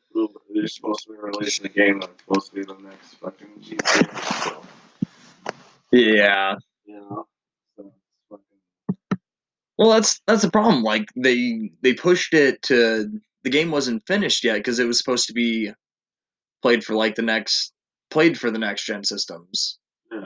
you're 0.50 0.66
supposed 0.66 1.04
to 1.04 1.12
be 1.12 1.18
releasing 1.18 1.66
a 1.66 1.68
game 1.68 2.00
that's 2.00 2.12
supposed 2.22 2.50
to 2.50 2.54
be 2.56 2.64
the 2.64 2.74
next 2.82 3.14
fucking 3.14 3.48
GTA. 3.62 4.42
So, 4.42 4.62
yeah. 5.92 6.56
you 6.84 6.96
know. 6.96 7.26
So 7.76 7.92
fucking 8.30 9.18
Well, 9.78 9.90
that's 9.90 10.20
that's 10.26 10.42
the 10.42 10.50
problem. 10.50 10.82
Like 10.82 11.06
they 11.16 11.70
they 11.82 11.94
pushed 11.94 12.34
it 12.34 12.60
to 12.62 13.10
the 13.44 13.50
game 13.50 13.70
wasn't 13.70 14.06
finished 14.06 14.42
yet 14.44 14.56
because 14.56 14.78
it 14.80 14.86
was 14.86 14.98
supposed 14.98 15.28
to 15.28 15.32
be 15.34 15.70
played 16.62 16.82
for 16.84 16.94
like 16.94 17.14
the 17.14 17.22
next 17.22 17.72
played 18.10 18.38
for 18.38 18.50
the 18.50 18.58
next 18.58 18.84
gen 18.86 19.04
systems. 19.04 19.78
yeah. 20.12 20.20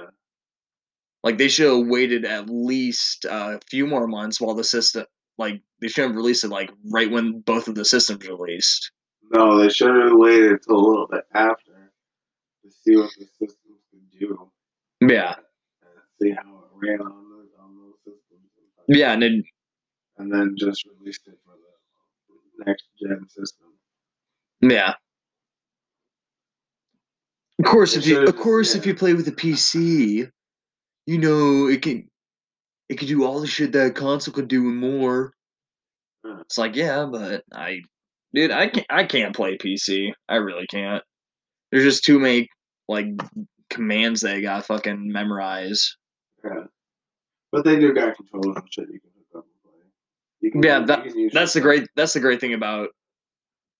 Like 1.24 1.38
they 1.38 1.48
should 1.48 1.76
have 1.76 1.86
waited 1.88 2.24
at 2.24 2.48
least 2.48 3.26
uh, 3.26 3.56
a 3.56 3.60
few 3.68 3.86
more 3.86 4.06
months 4.06 4.40
while 4.40 4.54
the 4.54 4.64
system 4.64 5.04
like 5.36 5.60
they 5.80 5.88
should 5.88 6.06
have 6.06 6.16
released 6.16 6.44
it 6.44 6.48
like 6.48 6.70
right 6.90 7.10
when 7.10 7.40
both 7.40 7.68
of 7.68 7.74
the 7.74 7.84
systems 7.84 8.28
released. 8.28 8.90
No, 9.32 9.58
they 9.58 9.68
should 9.68 9.94
have 9.94 10.12
waited 10.16 10.52
until 10.52 10.76
a 10.76 10.84
little 10.88 11.06
bit 11.08 11.24
after 11.34 11.92
to 12.62 12.70
see 12.70 12.96
what 12.96 13.10
the 13.18 13.26
systems 13.38 13.80
could 13.90 14.18
do 14.18 14.50
Yeah, 15.00 15.34
see 16.20 16.30
how 16.30 16.42
it 16.42 16.88
ran 16.88 17.00
on 17.00 17.30
those 17.30 17.48
on 17.60 17.76
those 17.76 17.96
systems. 18.04 18.50
yeah, 18.88 19.12
and 19.12 19.22
then 19.22 19.44
And 20.18 20.32
then 20.32 20.54
just 20.58 20.84
released 20.98 21.26
it 21.28 21.38
for 21.44 21.54
the 22.58 22.64
next 22.64 22.84
gen 23.00 23.28
system. 23.28 23.68
yeah. 24.60 24.94
Of 27.58 27.64
course, 27.64 27.94
It 27.96 28.00
if 28.00 28.06
you 28.06 28.20
of 28.24 28.36
course 28.36 28.74
if 28.74 28.86
you 28.86 28.94
play 28.94 29.14
with 29.14 29.28
a 29.28 29.32
PC, 29.32 30.30
you 31.08 31.16
know 31.16 31.68
it 31.68 31.80
can 31.80 32.06
it 32.90 32.98
can 32.98 33.08
do 33.08 33.24
all 33.24 33.40
the 33.40 33.46
shit 33.46 33.72
that 33.72 33.86
a 33.86 33.90
console 33.90 34.34
could 34.34 34.46
do 34.46 34.68
and 34.68 34.76
more. 34.76 35.32
Mm. 36.24 36.42
It's 36.42 36.58
like 36.58 36.76
yeah, 36.76 37.06
but 37.10 37.44
I, 37.50 37.80
dude, 38.34 38.50
I 38.50 38.68
can't 38.68 38.86
I 38.90 39.04
can't 39.04 39.34
play 39.34 39.56
PC. 39.56 40.12
I 40.28 40.36
really 40.36 40.66
can't. 40.66 41.02
There's 41.72 41.84
just 41.84 42.04
too 42.04 42.18
many 42.18 42.48
like 42.88 43.06
commands 43.70 44.20
that 44.20 44.34
I 44.36 44.40
got 44.42 44.66
fucking 44.66 45.10
memorize. 45.10 45.96
Yeah. 46.44 46.64
But 47.52 47.64
they 47.64 47.78
do 47.78 47.94
got 47.94 48.14
controllers 48.14 48.56
and 48.56 48.68
shit 48.70 48.88
you 48.92 49.00
can 49.00 49.10
hook 49.32 49.38
up 49.38 49.46
and 49.46 49.62
play. 49.72 49.80
You 50.42 50.50
can, 50.50 50.62
Yeah, 50.62 50.84
that- 50.84 51.04
can 51.04 51.30
That's 51.32 51.54
the 51.54 51.62
great 51.62 51.88
that's 51.96 52.12
the 52.12 52.20
great 52.20 52.38
thing 52.40 52.52
about 52.52 52.90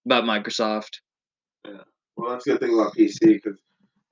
about 0.07 0.25
Microsoft. 0.25 1.01
Yeah. 1.67 1.83
Well, 2.17 2.31
that's 2.31 2.47
the 2.47 2.53
good 2.53 2.61
thing 2.61 2.73
about 2.75 2.95
PC 2.97 3.19
because 3.21 3.59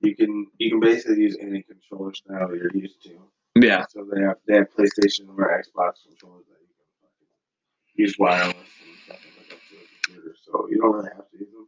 you 0.07 0.15
can 0.15 0.47
you 0.57 0.69
can 0.69 0.79
basically 0.79 1.21
use 1.21 1.37
any 1.41 1.63
controller 1.63 2.13
style 2.13 2.55
you're 2.55 2.71
used 2.73 3.01
to. 3.03 3.19
Yeah, 3.55 3.85
So 3.89 4.05
they 4.11 4.21
have 4.21 4.37
they 4.47 4.55
have 4.55 4.67
PlayStation 4.77 5.27
or 5.29 5.63
Xbox 5.63 5.93
controllers 6.07 6.45
that 6.49 6.59
you 6.61 6.73
can 6.77 8.05
use 8.05 8.15
wireless 8.19 8.55
and 8.55 8.97
stuff 9.05 9.19
hook 9.37 9.53
up 9.53 9.59
to 9.69 9.75
a 9.75 9.85
computer. 10.05 10.35
So 10.45 10.67
you 10.69 10.79
don't 10.81 10.93
really 10.93 11.09
have 11.15 11.29
to 11.29 11.37
use 11.37 11.49
them. 11.51 11.67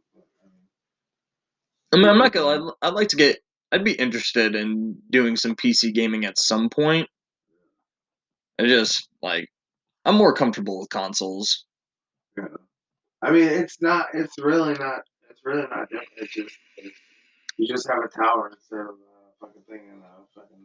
I 1.92 1.96
mean, 1.96 2.08
I'm 2.08 2.18
not 2.18 2.32
gonna. 2.32 2.64
lie, 2.64 2.72
I'd 2.82 2.94
like 2.94 3.08
to 3.08 3.16
get. 3.16 3.38
I'd 3.72 3.84
be 3.84 3.92
interested 3.92 4.54
in 4.54 4.96
doing 5.10 5.36
some 5.36 5.54
PC 5.54 5.92
gaming 5.92 6.24
at 6.24 6.38
some 6.38 6.68
point. 6.68 7.08
I 8.58 8.66
just 8.66 9.08
like 9.22 9.48
I'm 10.04 10.16
more 10.16 10.32
comfortable 10.32 10.80
with 10.80 10.90
consoles. 10.90 11.64
Yeah. 12.36 12.44
I 13.22 13.30
mean, 13.32 13.48
it's 13.48 13.82
not. 13.82 14.08
It's 14.14 14.38
really 14.38 14.74
not. 14.74 15.00
It's 15.28 15.40
really 15.44 15.62
not 15.62 15.88
different. 15.90 16.08
It's 16.18 16.32
just. 16.32 16.54
It's, 16.76 16.96
you 17.60 17.68
just 17.68 17.86
have 17.92 18.00
a 18.00 18.08
tower 18.08 18.48
instead 18.48 18.80
of 18.88 18.96
a 18.96 19.36
fucking 19.36 19.60
thing 19.68 19.84
and 19.92 20.00
a 20.00 20.24
fucking. 20.32 20.64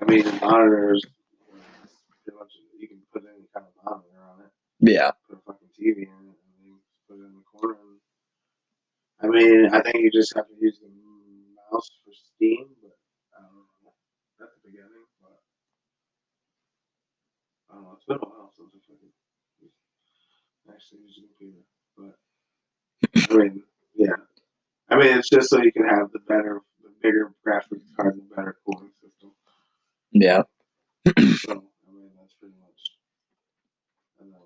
I 0.00 0.04
mean, 0.08 0.24
the 0.24 0.32
monitors. 0.40 1.04
you 1.04 1.60
know, 1.60 1.60
Pretty 2.24 2.38
much, 2.40 2.52
you 2.80 2.88
can 2.88 3.00
put 3.12 3.22
any 3.28 3.44
kind 3.52 3.68
of 3.68 3.72
monitor 3.84 4.24
on 4.32 4.40
it. 4.48 4.52
Yeah, 4.80 5.12
Put 5.28 5.36
a 5.36 5.40
fucking 5.44 5.68
TV 5.76 6.08
in 6.08 6.32
it, 6.32 6.40
and 6.40 6.56
then 6.56 6.80
put 7.04 7.20
it 7.20 7.28
in 7.28 7.36
the 7.36 7.44
corner. 7.52 7.76
And, 7.76 8.00
I 9.20 9.26
mean, 9.28 9.68
I 9.72 9.80
think 9.84 10.00
you 10.00 10.10
just 10.10 10.32
have 10.36 10.48
to 10.48 10.56
use 10.56 10.80
the 10.80 10.88
mouse 10.88 11.88
for 12.00 12.12
Steam, 12.16 12.72
but 12.80 12.96
I 13.36 13.44
don't 13.44 13.68
know. 13.84 13.92
At 14.40 14.48
the 14.56 14.60
beginning, 14.64 15.04
but 15.20 15.36
I 17.68 17.74
don't 17.76 17.84
know. 17.84 17.92
It's 17.96 18.08
been 18.08 18.16
a 18.16 18.24
while 18.24 18.52
since 18.56 18.72
I 18.72 18.80
fucking 18.88 19.12
actually 20.72 21.00
used 21.04 21.20
a 21.20 21.28
computer, 21.28 21.64
but 21.96 22.16
I 23.32 23.36
mean, 23.36 23.62
yeah. 23.96 24.16
I 24.88 24.96
mean, 24.96 25.18
it's 25.18 25.28
just 25.28 25.50
so 25.50 25.60
you 25.62 25.72
can 25.72 25.86
have 25.88 26.12
the 26.12 26.20
better, 26.28 26.60
the 26.82 26.90
bigger 27.02 27.32
graphics 27.46 27.90
card 27.96 28.14
and 28.14 28.30
the 28.30 28.34
better 28.34 28.56
cooling 28.64 28.90
system. 29.02 29.32
yeah. 30.12 30.42
So, 31.06 31.52
I 31.52 31.92
mean, 31.92 32.10
that's 32.18 32.34
pretty 32.40 32.54
much. 32.60 32.80
And 34.20 34.32
then, 34.32 34.40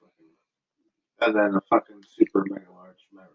fucking, 0.00 0.32
and 1.20 1.34
then 1.36 1.54
a 1.56 1.60
fucking 1.70 2.02
super 2.16 2.44
mega 2.48 2.70
large 2.72 3.06
memory. 3.12 3.30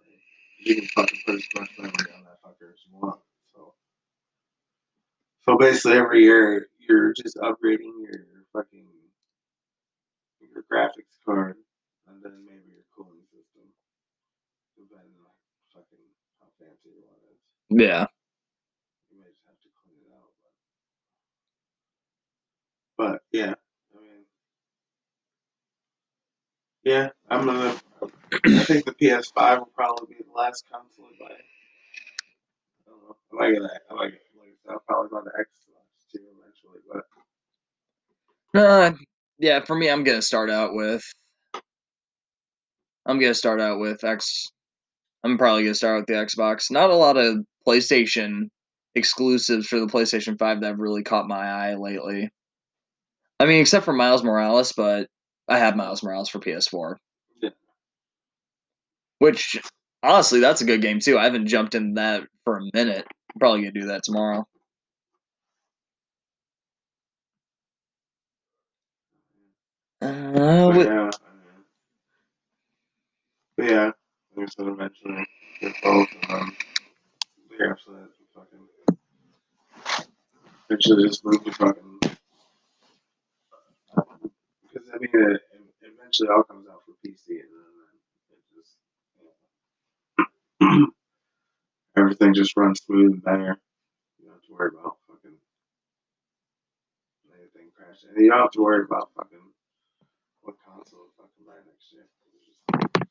You 0.64 0.76
can 0.76 0.86
fucking 0.96 1.20
put 1.26 1.36
as 1.36 1.48
much 1.56 1.70
memory 1.78 2.12
on 2.16 2.24
that 2.24 2.42
fucker 2.44 2.72
as 2.74 2.80
you 2.86 2.98
want. 3.00 3.20
So, 3.54 3.74
so 5.42 5.58
basically, 5.58 5.98
every 5.98 6.24
year 6.24 6.68
you're 6.80 7.14
just 7.14 7.38
upgrading 7.38 7.92
your 8.04 8.26
fucking 8.54 8.88
your 10.42 10.64
graphics 10.72 11.16
card, 11.26 11.56
and 12.08 12.22
then 12.24 12.44
maybe 12.46 12.68
your 12.76 12.84
cooling 12.96 13.24
system, 13.32 13.64
depending 14.76 15.16
on 15.24 15.32
fucking 15.74 16.06
how 16.40 16.48
fancy 16.60 16.92
your 16.92 17.08
one 17.08 17.24
is. 17.32 17.40
Yeah. 17.40 17.40
You 17.40 17.40
may 17.40 17.40
just 17.40 17.40
have 17.40 17.40
to 17.40 17.40
clean 17.40 17.48
it 17.48 17.61
out. 17.80 18.10
But, 22.98 23.14
but 23.14 23.22
yeah, 23.32 23.54
I 23.96 24.02
mean, 24.02 24.26
yeah, 26.84 27.10
I'm 27.30 27.46
gonna. 27.46 27.76
I 28.46 28.64
think 28.64 28.86
the 28.86 28.94
PS5 28.94 29.60
will 29.60 29.66
probably 29.76 30.16
be 30.16 30.24
the 30.24 30.32
last 30.38 30.66
console 30.72 31.06
I 31.06 31.20
buy. 31.20 31.36
I 31.36 31.56
don't 32.90 33.02
know. 33.04 33.16
I 33.34 33.36
might 33.36 33.54
get 33.54 33.62
that. 33.64 33.82
I 33.90 33.94
might 33.96 34.12
get 34.12 34.22
like 34.40 34.58
I'll 34.70 34.84
probably 34.88 35.10
buy 35.12 35.22
the 35.26 35.32
Xbox 35.32 36.12
too 36.14 36.24
eventually, 36.40 36.82
but 36.92 37.04
Uh, 38.60 38.92
yeah, 39.40 39.62
for 39.66 39.76
me, 39.76 39.90
I'm 39.90 40.04
gonna 40.04 40.22
start 40.22 40.50
out 40.50 40.74
with. 40.76 41.04
I'm 43.06 43.20
gonna 43.20 43.34
start 43.34 43.62
out 43.62 43.80
with 43.80 44.04
X. 44.04 44.50
I'm 45.24 45.38
probably 45.38 45.64
gonna 45.64 45.76
start 45.76 46.00
with 46.00 46.08
the 46.08 46.14
Xbox. 46.14 46.72
Not 46.72 46.90
a 46.90 46.96
lot 46.96 47.18
of 47.18 47.46
PlayStation 47.68 48.50
exclusives 48.96 49.68
for 49.68 49.80
the 49.80 49.88
PlayStation 49.88 50.38
5 50.38 50.62
that 50.62 50.68
have 50.68 50.80
really 50.80 51.04
caught 51.04 51.28
my 51.28 51.46
eye 51.46 51.76
lately. 51.76 52.30
I 53.40 53.46
mean, 53.46 53.62
except 53.62 53.86
for 53.86 53.94
Miles 53.94 54.24
Morales, 54.24 54.74
but 54.74 55.08
I 55.48 55.58
have 55.58 55.76
Miles 55.76 56.04
Morales 56.04 56.30
for 56.30 56.40
PS4. 56.40 56.96
Yeah. 57.42 57.50
Which, 59.20 59.60
honestly, 60.04 60.40
that's 60.40 60.62
a 60.62 60.66
good 60.66 60.82
game 60.82 61.00
too. 61.00 61.18
I 61.18 61.24
haven't 61.24 61.48
jumped 61.48 61.76
in 61.76 61.96
that 61.96 62.24
for 62.44 62.58
a 62.58 62.62
minute. 62.74 63.06
Probably 63.40 63.62
gonna 63.62 63.72
do 63.72 63.88
that 63.88 64.04
tomorrow. 64.04 64.46
Uh, 70.02 70.72
but 70.72 70.86
yeah, 70.88 71.10
but 73.58 73.70
yeah, 73.70 73.92
I 74.38 74.46
said, 74.46 74.68
eventually 74.68 75.26
get 75.60 75.74
both 75.84 76.08
um, 76.08 76.08
of 76.24 76.30
them. 76.30 76.58
They 77.50 77.66
absolutely 77.70 78.04
have 78.04 78.16
to 78.16 78.24
fucking. 78.34 78.68
Eventually, 80.70 81.08
just 81.08 81.26
move 81.26 81.44
to 81.44 81.52
fucking. 81.52 82.00
Because 84.64 84.90
I 84.94 84.98
mean, 85.00 85.10
it, 85.14 85.42
eventually 85.84 86.30
all 86.30 86.44
comes 86.44 86.68
out 86.68 86.82
for 86.86 86.94
PC, 87.06 87.28
and 87.30 87.52
then 87.52 87.76
it 88.32 88.40
just. 88.56 88.78
You 90.62 90.94
everything 91.98 92.34
just 92.34 92.56
runs 92.56 92.82
smooth 92.82 93.14
and 93.14 93.24
better. 93.24 93.60
You 94.18 94.26
don't 94.26 94.36
have 94.36 94.44
to 94.44 94.54
worry 94.54 94.72
about 94.80 94.98
fucking 95.08 95.38
anything 97.36 97.72
crashing. 97.76 98.10
You 98.18 98.30
don't 98.30 98.40
have 98.40 98.52
to 98.52 98.62
worry 98.62 98.84
about 98.86 99.10
fucking 99.16 99.40
what 100.42 100.56
console 100.66 101.06
to 101.06 101.12
fucking 101.18 101.46
buy 101.46 101.60
next 101.68 101.92
year. 101.94 102.08
It's 102.34 102.46
just, 102.48 103.08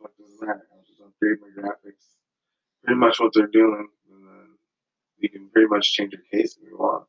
fuck 0.00 0.12
does 0.16 0.38
that? 0.40 0.60
I'll 0.72 0.84
just 0.86 1.00
upgrade 1.00 1.38
my 1.40 1.62
graphics. 1.62 2.16
Pretty 2.84 2.98
much 2.98 3.20
what 3.20 3.32
they're 3.34 3.46
doing, 3.46 3.88
and 4.10 4.26
then 4.26 4.48
you 5.18 5.28
can 5.28 5.50
pretty 5.50 5.68
much 5.68 5.92
change 5.92 6.12
your 6.12 6.22
case 6.32 6.56
if 6.56 6.68
you 6.68 6.78
want. 6.78 7.04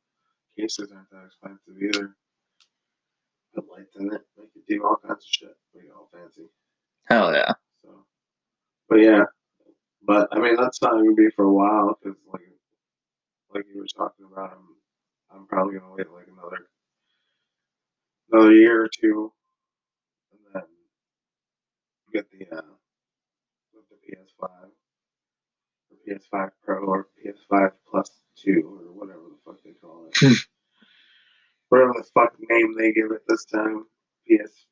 Cases 0.58 0.92
aren't 0.92 1.10
that 1.12 1.26
expensive 1.28 1.82
either. 1.82 2.16
Put 3.56 3.66
lights 3.72 3.96
in 3.98 4.08
it, 4.08 4.22
make 4.38 4.50
it 4.56 4.64
do 4.68 4.84
all 4.84 4.98
kinds 4.98 5.24
of 5.24 5.30
shit, 5.30 5.56
make 5.74 5.86
it 5.86 5.92
all 5.96 6.10
fancy. 6.14 6.50
hell 7.10 7.34
yeah. 7.34 7.54
So, 7.84 8.06
but 8.90 9.02
yeah, 9.02 9.24
but 10.06 10.28
I 10.32 10.40
mean 10.40 10.56
that's 10.56 10.82
not 10.82 10.92
gonna 10.92 11.14
be 11.14 11.30
for 11.36 11.46
a 11.46 11.54
while 11.54 11.98
because 12.02 12.18
like, 12.32 12.42
like 13.54 13.66
you 13.74 13.80
were 13.80 13.88
talking 13.88 14.26
about, 14.32 14.52
I'm, 14.52 15.40
I'm 15.40 15.48
probably 15.48 15.80
gonna 15.80 15.94
wait 15.94 16.10
like 16.12 16.28
another, 16.28 16.68
another 18.32 18.54
year 18.54 18.84
or 18.84 18.90
two, 18.90 19.34
and 20.32 20.42
then 20.54 20.64
get 22.14 22.26
the 22.32 22.58
uh, 22.58 22.62
the 22.62 22.81
PS5, 24.12 24.50
or 24.50 25.98
PS5 26.08 26.50
Pro, 26.64 26.86
or 26.86 27.08
PS5 27.24 27.72
Plus 27.90 28.12
Two, 28.36 28.64
or 28.66 28.94
whatever 28.94 29.20
the 29.30 29.38
fuck 29.46 29.62
they 29.64 29.72
call 29.72 30.08
it. 30.08 30.18
Hmm. 30.20 30.34
whatever 31.70 31.94
the 31.98 32.04
fuck 32.14 32.34
name 32.50 32.76
they 32.78 32.92
give 32.92 33.12
it 33.12 33.22
this 33.28 33.46
time. 33.46 33.86
PS. 34.28 34.66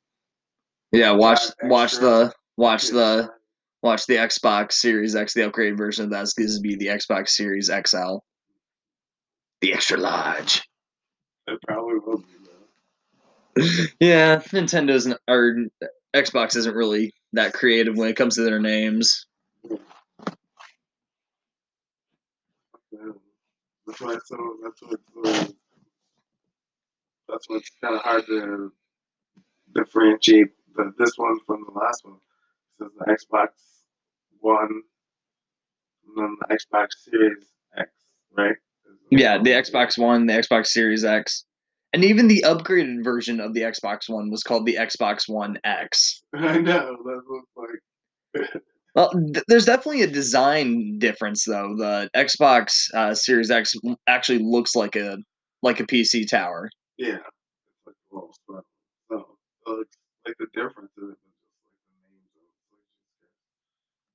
Yeah, 0.92 1.12
watch 1.12 1.40
watch 1.64 1.94
the 1.98 2.34
watch 2.58 2.88
the 2.88 3.24
PS5. 3.24 3.30
watch 3.84 4.06
the 4.08 4.16
Xbox 4.16 4.74
Series 4.74 5.16
X, 5.16 5.34
the 5.34 5.42
upgraded 5.42 5.78
version 5.78 6.06
of 6.06 6.12
that's 6.12 6.34
going 6.34 6.50
to 6.50 6.60
be 6.62 6.76
the 6.76 6.88
Xbox 6.88 7.30
Series 7.30 7.68
XL, 7.68 8.18
the 9.62 9.74
extra 9.74 9.98
large. 9.98 10.64
It 11.48 11.60
probably 11.68 12.00
will 12.00 12.18
be 12.18 12.26
though. 13.56 13.86
Yeah, 14.00 14.38
Nintendo's 14.38 15.14
or 15.28 15.56
Xbox 16.16 16.56
isn't 16.56 16.76
really 16.76 17.14
that 17.34 17.54
creative 17.54 17.98
when 17.98 18.10
it 18.10 18.16
comes 18.16 18.36
to 18.36 18.42
their 18.44 18.60
names. 18.60 19.26
Yeah. 19.64 19.78
That's 23.86 24.02
why 24.02 24.14
it's 24.14 24.30
so. 24.30 24.38
That's 24.64 24.82
what. 24.82 25.00
So, 25.14 25.54
that's 27.28 27.50
what's 27.50 27.70
kind 27.82 27.96
of 27.96 28.02
hard 28.02 28.26
to 28.26 28.72
differentiate 29.76 30.50
the, 30.76 30.92
this 30.98 31.14
one 31.18 31.40
from 31.46 31.66
the 31.68 31.80
last 31.80 32.04
one. 32.04 32.16
It 32.16 32.84
says 32.84 32.92
the 32.98 33.06
Xbox 33.06 33.50
One, 34.40 34.82
and 36.08 36.18
then 36.18 36.38
the 36.42 36.56
Xbox 36.56 36.88
Series 37.04 37.46
X, 37.78 37.90
right? 38.36 38.56
Yeah, 39.12 39.38
the 39.38 39.52
Xbox 39.52 39.98
One, 39.98 40.26
the 40.26 40.34
Xbox 40.34 40.68
Series 40.68 41.04
X, 41.04 41.46
and 41.94 42.04
even 42.04 42.28
the 42.28 42.44
upgraded 42.46 43.04
version 43.04 43.40
of 43.40 43.54
the 43.54 43.62
Xbox 43.62 44.10
One 44.10 44.30
was 44.30 44.44
called 44.44 44.66
the 44.66 44.76
Xbox 44.76 45.28
One 45.28 45.58
X. 45.64 46.24
I 46.36 46.58
know. 46.60 46.98
That 47.06 47.22
looks 47.30 47.52
like. 47.56 48.62
Well, 48.96 49.12
th- 49.12 49.44
there's 49.48 49.66
definitely 49.66 50.02
a 50.02 50.08
design 50.08 50.98
difference 51.00 51.46
though. 51.46 51.76
The 51.78 52.10
Xbox 52.16 52.94
uh, 52.94 53.14
Series 53.14 53.52
X 53.52 53.74
actually 54.08 54.40
looks 54.40 54.76
like 54.76 54.96
a 54.96 55.18
like 55.62 55.80
a 55.80 55.86
PC 55.86 56.28
tower. 56.30 56.70
Yeah. 56.98 57.18
It's 57.18 57.24
like 57.86 57.96
stuff. 58.34 58.64
So, 59.10 59.26
so 59.66 59.82
it's 59.82 59.98
like 60.26 60.36
the 60.40 60.48
difference 60.54 60.92
is 60.98 61.10
just 61.10 61.36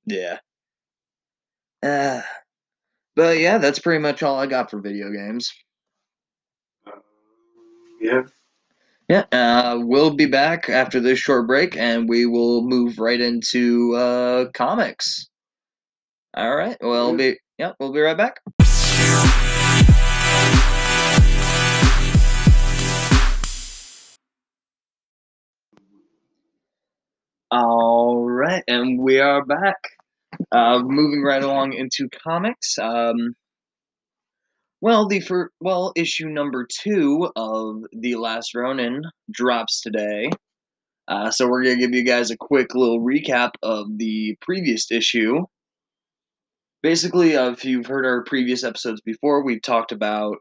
like 0.05 0.11
the 0.11 0.15
names 0.15 0.39
of 0.39 0.39
Yeah. 1.83 2.19
Uh, 2.19 2.21
but 3.15 3.37
yeah, 3.39 3.57
that's 3.57 3.79
pretty 3.79 3.99
much 4.01 4.23
all 4.23 4.39
I 4.39 4.47
got 4.47 4.69
for 4.69 4.79
video 4.81 5.11
games. 5.11 5.53
um, 6.87 7.01
yeah. 8.01 8.21
Yeah, 9.07 9.25
uh, 9.31 9.79
we'll 9.83 10.15
be 10.15 10.25
back 10.25 10.67
after 10.67 10.99
this 10.99 11.19
short 11.19 11.45
break, 11.45 11.77
and 11.77 12.09
we 12.09 12.25
will 12.25 12.63
move 12.63 12.97
right 12.97 13.21
into 13.21 13.93
uh, 13.95 14.45
comics. 14.51 15.29
All 16.35 16.55
right. 16.55 16.75
We'll 16.81 17.15
be 17.15 17.37
yeah, 17.59 17.73
we'll 17.79 17.93
be 17.93 17.99
right 17.99 18.17
back. 18.17 18.41
All 27.51 28.27
right, 28.27 28.63
and 28.67 28.99
we 28.99 29.19
are 29.19 29.45
back. 29.45 29.77
Uh, 30.51 30.79
moving 30.79 31.21
right 31.21 31.43
along 31.43 31.73
into 31.73 32.09
comics. 32.09 32.79
Um, 32.79 33.35
well, 34.85 35.07
the 35.07 35.19
for 35.19 35.49
well 35.61 35.91
issue 35.95 36.29
number 36.29 36.67
two 36.69 37.31
of 37.35 37.77
the 37.91 38.17
Last 38.17 38.53
Ronin 38.53 39.01
drops 39.31 39.81
today. 39.81 40.29
Uh, 41.07 41.31
so 41.31 41.47
we're 41.47 41.63
gonna 41.63 41.77
give 41.77 41.95
you 41.95 42.03
guys 42.03 42.29
a 42.29 42.37
quick 42.37 42.75
little 42.75 43.01
recap 43.01 43.53
of 43.63 43.87
the 43.97 44.37
previous 44.41 44.91
issue. 44.91 45.43
Basically, 46.83 47.35
uh, 47.35 47.49
if 47.49 47.65
you've 47.65 47.87
heard 47.87 48.05
our 48.05 48.23
previous 48.25 48.63
episodes 48.63 49.01
before, 49.01 49.43
we've 49.43 49.63
talked 49.63 49.91
about 49.91 50.37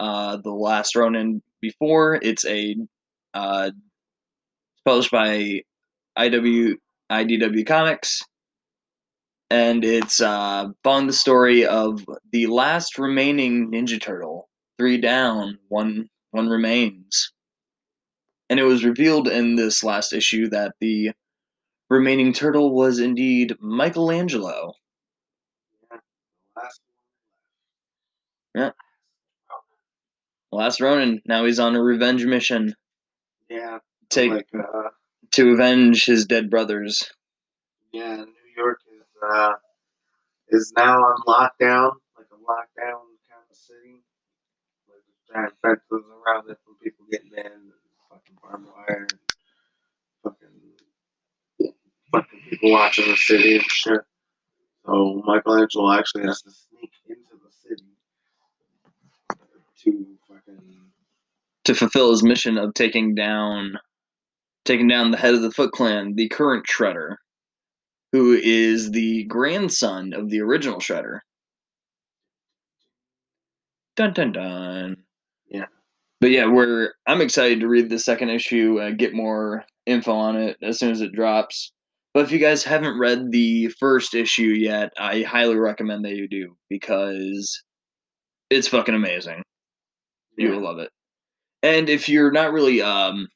uh, 0.00 0.38
the 0.42 0.52
Last 0.52 0.96
Ronin 0.96 1.42
before. 1.60 2.18
It's 2.22 2.46
a 2.46 2.74
uh, 3.34 3.72
published 4.86 5.10
by 5.10 5.60
IW 6.18 6.76
IDW 7.10 7.66
Comics, 7.66 8.22
and 9.52 9.84
it's 9.84 10.22
uh, 10.22 10.68
on 10.86 11.06
the 11.06 11.12
story 11.12 11.66
of 11.66 12.02
the 12.32 12.46
last 12.46 12.98
remaining 12.98 13.70
Ninja 13.70 14.00
Turtle. 14.00 14.48
Three 14.78 14.98
down, 14.98 15.58
one 15.68 16.08
one 16.30 16.48
remains. 16.48 17.30
And 18.48 18.58
it 18.58 18.64
was 18.64 18.82
revealed 18.84 19.28
in 19.28 19.56
this 19.56 19.84
last 19.84 20.14
issue 20.14 20.48
that 20.48 20.72
the 20.80 21.12
remaining 21.90 22.32
turtle 22.32 22.74
was 22.74 22.98
indeed 22.98 23.54
Michelangelo. 23.60 24.72
Yeah. 25.90 25.98
Last 26.56 26.80
Last 30.50 30.80
Ronin. 30.80 31.20
Now 31.26 31.44
he's 31.44 31.58
on 31.58 31.76
a 31.76 31.82
revenge 31.82 32.24
mission. 32.24 32.74
Yeah. 33.50 33.78
Take 34.08 34.30
Like, 34.30 34.48
uh, 34.54 34.88
to 35.32 35.52
avenge 35.52 36.06
his 36.06 36.24
dead 36.26 36.48
brothers. 36.50 37.10
yeah, 37.92 38.16
New 38.16 38.22
York 38.22 38.28
is 38.28 38.41
uh 39.22 39.54
is 40.48 40.72
now 40.76 40.98
on 40.98 41.22
lockdown, 41.26 41.92
like 42.16 42.26
a 42.30 42.36
lockdown 42.36 43.00
kind 43.30 43.44
of 43.50 43.56
city. 43.56 44.02
Like 44.88 45.02
giant 45.32 45.54
fences 45.62 46.04
around 46.10 46.50
it 46.50 46.58
from 46.64 46.76
people 46.82 47.06
getting 47.10 47.32
in, 47.36 47.72
fucking 48.10 48.36
barbed 48.42 48.66
wire, 48.66 49.06
fucking 50.22 50.48
fucking 52.12 52.40
people 52.50 52.70
watching 52.70 53.08
the 53.08 53.16
city 53.16 53.56
and 53.56 53.64
shit. 53.64 54.00
So 54.84 55.22
Michelangelo 55.24 55.92
actually 55.92 56.24
has 56.24 56.42
to 56.42 56.50
sneak 56.50 56.90
into 57.08 57.36
the 57.42 57.50
city 57.50 57.84
to 59.84 60.06
fucking 60.28 60.58
to 61.64 61.74
fulfill 61.74 62.10
his 62.10 62.22
mission 62.22 62.58
of 62.58 62.74
taking 62.74 63.14
down 63.14 63.78
taking 64.64 64.88
down 64.88 65.10
the 65.10 65.16
head 65.16 65.34
of 65.34 65.42
the 65.42 65.50
Foot 65.50 65.72
Clan, 65.72 66.14
the 66.14 66.28
current 66.28 66.66
Shredder, 66.66 67.16
who 68.12 68.34
is 68.34 68.90
the 68.90 69.24
grandson 69.24 70.12
of 70.12 70.28
the 70.28 70.40
original 70.40 70.78
Shredder. 70.78 71.20
Dun 73.96 74.12
dun 74.12 74.32
dun. 74.32 74.96
Yeah. 75.50 75.66
But 76.20 76.30
yeah, 76.30 76.46
we're 76.46 76.92
I'm 77.06 77.20
excited 77.20 77.60
to 77.60 77.68
read 77.68 77.90
the 77.90 77.98
second 77.98 78.30
issue 78.30 78.78
and 78.80 78.98
get 78.98 79.14
more 79.14 79.64
info 79.86 80.12
on 80.12 80.36
it 80.36 80.56
as 80.62 80.78
soon 80.78 80.90
as 80.90 81.00
it 81.00 81.12
drops. 81.12 81.72
But 82.14 82.24
if 82.24 82.32
you 82.32 82.38
guys 82.38 82.62
haven't 82.62 82.98
read 82.98 83.32
the 83.32 83.68
first 83.80 84.14
issue 84.14 84.42
yet, 84.42 84.92
I 84.98 85.22
highly 85.22 85.56
recommend 85.56 86.04
that 86.04 86.14
you 86.14 86.28
do 86.28 86.56
because 86.68 87.62
it's 88.50 88.68
fucking 88.68 88.94
amazing. 88.94 89.42
You 90.36 90.48
yeah. 90.48 90.54
will 90.54 90.62
love 90.62 90.78
it. 90.78 90.90
And 91.62 91.88
if 91.88 92.08
you're 92.08 92.32
not 92.32 92.52
really 92.52 92.82
um 92.82 93.28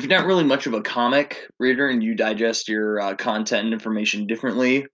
if 0.00 0.08
you're 0.08 0.18
not 0.18 0.26
really 0.26 0.44
much 0.44 0.66
of 0.66 0.72
a 0.72 0.80
comic 0.80 1.46
reader 1.58 1.90
and 1.90 2.02
you 2.02 2.14
digest 2.14 2.70
your 2.70 2.98
uh, 3.00 3.14
content 3.16 3.66
and 3.66 3.74
information 3.74 4.26
differently, 4.26 4.86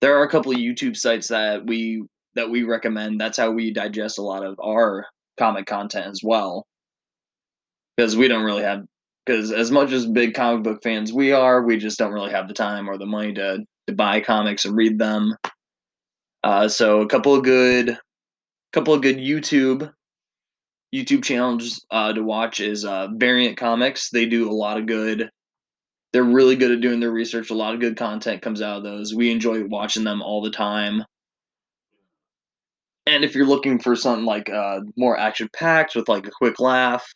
there 0.00 0.16
are 0.16 0.22
a 0.22 0.30
couple 0.30 0.50
of 0.50 0.56
YouTube 0.56 0.96
sites 0.96 1.28
that 1.28 1.66
we 1.66 2.04
that 2.36 2.48
we 2.48 2.62
recommend. 2.62 3.20
That's 3.20 3.36
how 3.36 3.50
we 3.50 3.70
digest 3.70 4.16
a 4.16 4.22
lot 4.22 4.42
of 4.42 4.58
our 4.58 5.04
comic 5.38 5.66
content 5.66 6.06
as 6.06 6.22
well. 6.24 6.66
Because 7.94 8.16
we 8.16 8.28
don't 8.28 8.44
really 8.44 8.62
have 8.62 8.82
because 9.26 9.52
as 9.52 9.70
much 9.70 9.92
as 9.92 10.06
big 10.06 10.32
comic 10.32 10.64
book 10.64 10.82
fans 10.82 11.12
we 11.12 11.32
are, 11.32 11.62
we 11.62 11.76
just 11.76 11.98
don't 11.98 12.14
really 12.14 12.30
have 12.30 12.48
the 12.48 12.54
time 12.54 12.88
or 12.88 12.96
the 12.96 13.04
money 13.04 13.34
to 13.34 13.58
to 13.88 13.94
buy 13.94 14.22
comics 14.22 14.64
and 14.64 14.74
read 14.74 14.98
them. 14.98 15.36
Uh, 16.42 16.66
so 16.66 17.02
a 17.02 17.06
couple 17.06 17.34
of 17.34 17.44
good 17.44 17.98
couple 18.72 18.94
of 18.94 19.02
good 19.02 19.18
YouTube 19.18 19.92
YouTube 20.94 21.22
channels 21.22 21.84
uh, 21.90 22.12
to 22.12 22.22
watch 22.22 22.60
is 22.60 22.84
uh, 22.84 23.08
Variant 23.14 23.56
Comics. 23.56 24.10
They 24.10 24.26
do 24.26 24.50
a 24.50 24.52
lot 24.52 24.78
of 24.78 24.86
good. 24.86 25.30
They're 26.12 26.24
really 26.24 26.56
good 26.56 26.72
at 26.72 26.80
doing 26.80 26.98
their 26.98 27.12
research. 27.12 27.50
A 27.50 27.54
lot 27.54 27.74
of 27.74 27.80
good 27.80 27.96
content 27.96 28.42
comes 28.42 28.60
out 28.60 28.78
of 28.78 28.82
those. 28.82 29.14
We 29.14 29.30
enjoy 29.30 29.64
watching 29.64 30.02
them 30.02 30.22
all 30.22 30.42
the 30.42 30.50
time. 30.50 31.04
And 33.06 33.24
if 33.24 33.34
you're 33.34 33.46
looking 33.46 33.78
for 33.78 33.94
something 33.94 34.24
like 34.24 34.50
uh, 34.50 34.80
more 34.96 35.16
action 35.16 35.48
packed 35.52 35.94
with 35.94 36.08
like 36.08 36.26
a 36.26 36.30
quick 36.30 36.58
laugh, 36.58 37.06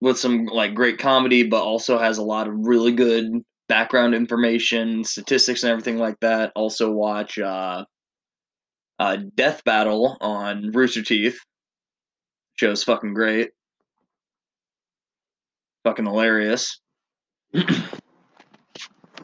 with 0.00 0.18
some 0.18 0.46
like 0.46 0.74
great 0.74 0.98
comedy, 0.98 1.42
but 1.42 1.62
also 1.62 1.98
has 1.98 2.18
a 2.18 2.22
lot 2.22 2.48
of 2.48 2.54
really 2.56 2.92
good 2.92 3.26
background 3.68 4.14
information, 4.14 5.04
statistics, 5.04 5.62
and 5.62 5.70
everything 5.70 5.98
like 5.98 6.18
that. 6.20 6.52
Also 6.54 6.90
watch 6.90 7.38
uh, 7.38 7.84
uh, 8.98 9.18
Death 9.34 9.62
Battle 9.64 10.16
on 10.20 10.70
Rooster 10.72 11.02
Teeth. 11.02 11.38
Show's 12.60 12.84
fucking 12.84 13.14
great. 13.14 13.52
Fucking 15.84 16.04
hilarious. 16.04 16.78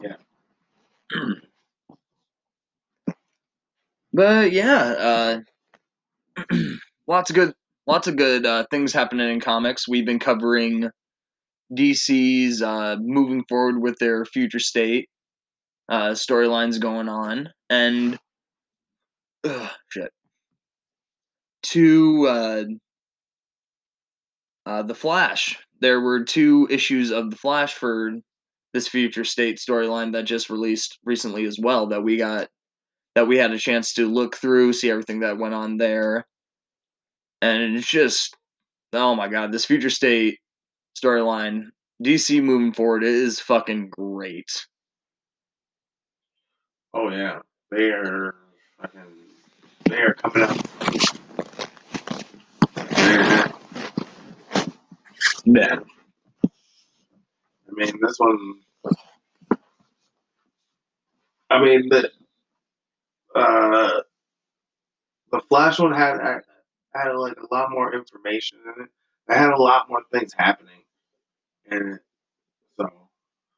Yeah. 0.01 0.15
but 4.13 4.51
yeah, 4.51 5.41
uh, 6.47 6.49
lots 7.07 7.29
of 7.29 7.35
good, 7.35 7.53
lots 7.87 8.07
of 8.07 8.15
good 8.15 8.45
uh, 8.45 8.65
things 8.69 8.93
happening 8.93 9.29
in 9.29 9.39
comics. 9.39 9.87
We've 9.87 10.05
been 10.05 10.19
covering 10.19 10.89
DC's 11.75 12.61
uh, 12.61 12.97
moving 12.99 13.43
forward 13.49 13.81
with 13.81 13.97
their 13.99 14.23
future 14.25 14.59
state 14.59 15.09
uh, 15.89 16.11
storylines 16.11 16.79
going 16.79 17.09
on, 17.09 17.49
and 17.71 18.19
ugh, 19.43 19.69
shit. 19.89 20.11
To 21.63 22.77
uh, 24.67 24.83
the 24.83 24.95
Flash, 24.95 25.57
there 25.79 26.01
were 26.01 26.23
two 26.25 26.67
issues 26.69 27.11
of 27.11 27.31
the 27.31 27.37
Flash 27.37 27.73
for 27.73 28.15
this 28.73 28.87
future 28.87 29.23
state 29.23 29.57
storyline 29.57 30.11
that 30.11 30.25
just 30.25 30.49
released 30.49 30.99
recently 31.05 31.45
as 31.45 31.57
well. 31.57 31.87
That 31.87 32.03
we 32.03 32.17
got, 32.17 32.49
that 33.15 33.27
we 33.27 33.37
had 33.37 33.51
a 33.51 33.57
chance 33.57 33.93
to 33.93 34.07
look 34.07 34.35
through, 34.35 34.73
see 34.73 34.91
everything 34.91 35.21
that 35.21 35.37
went 35.37 35.53
on 35.53 35.77
there, 35.77 36.25
and 37.41 37.77
it's 37.77 37.87
just, 37.87 38.35
oh 38.91 39.15
my 39.15 39.29
god, 39.29 39.53
this 39.53 39.65
future 39.65 39.89
state 39.89 40.37
storyline, 41.01 41.67
DC 42.03 42.43
moving 42.43 42.73
forward 42.73 43.05
is 43.05 43.39
fucking 43.39 43.89
great. 43.89 44.65
Oh 46.93 47.09
yeah, 47.09 47.39
they 47.71 47.91
are 47.91 48.35
fucking. 48.81 49.01
They 49.85 50.01
are 50.01 50.13
coming 50.15 50.43
up. 50.43 50.57
Yeah. 55.47 55.79
I 57.69 57.71
mean, 57.71 57.93
this 58.01 58.15
one. 58.17 58.37
I 61.49 61.63
mean 61.63 61.89
the. 61.89 62.11
Uh, 63.35 64.01
the 65.31 65.41
Flash 65.49 65.79
one 65.79 65.93
had 65.93 66.19
had 66.93 67.11
like 67.13 67.37
a 67.37 67.53
lot 67.53 67.69
more 67.71 67.93
information 67.93 68.57
in 68.65 68.83
it. 68.83 68.89
It 69.29 69.37
had 69.37 69.51
a 69.51 69.61
lot 69.61 69.89
more 69.89 70.01
things 70.11 70.33
happening 70.35 70.81
in 71.71 71.93
it. 71.93 71.99
So 72.79 72.89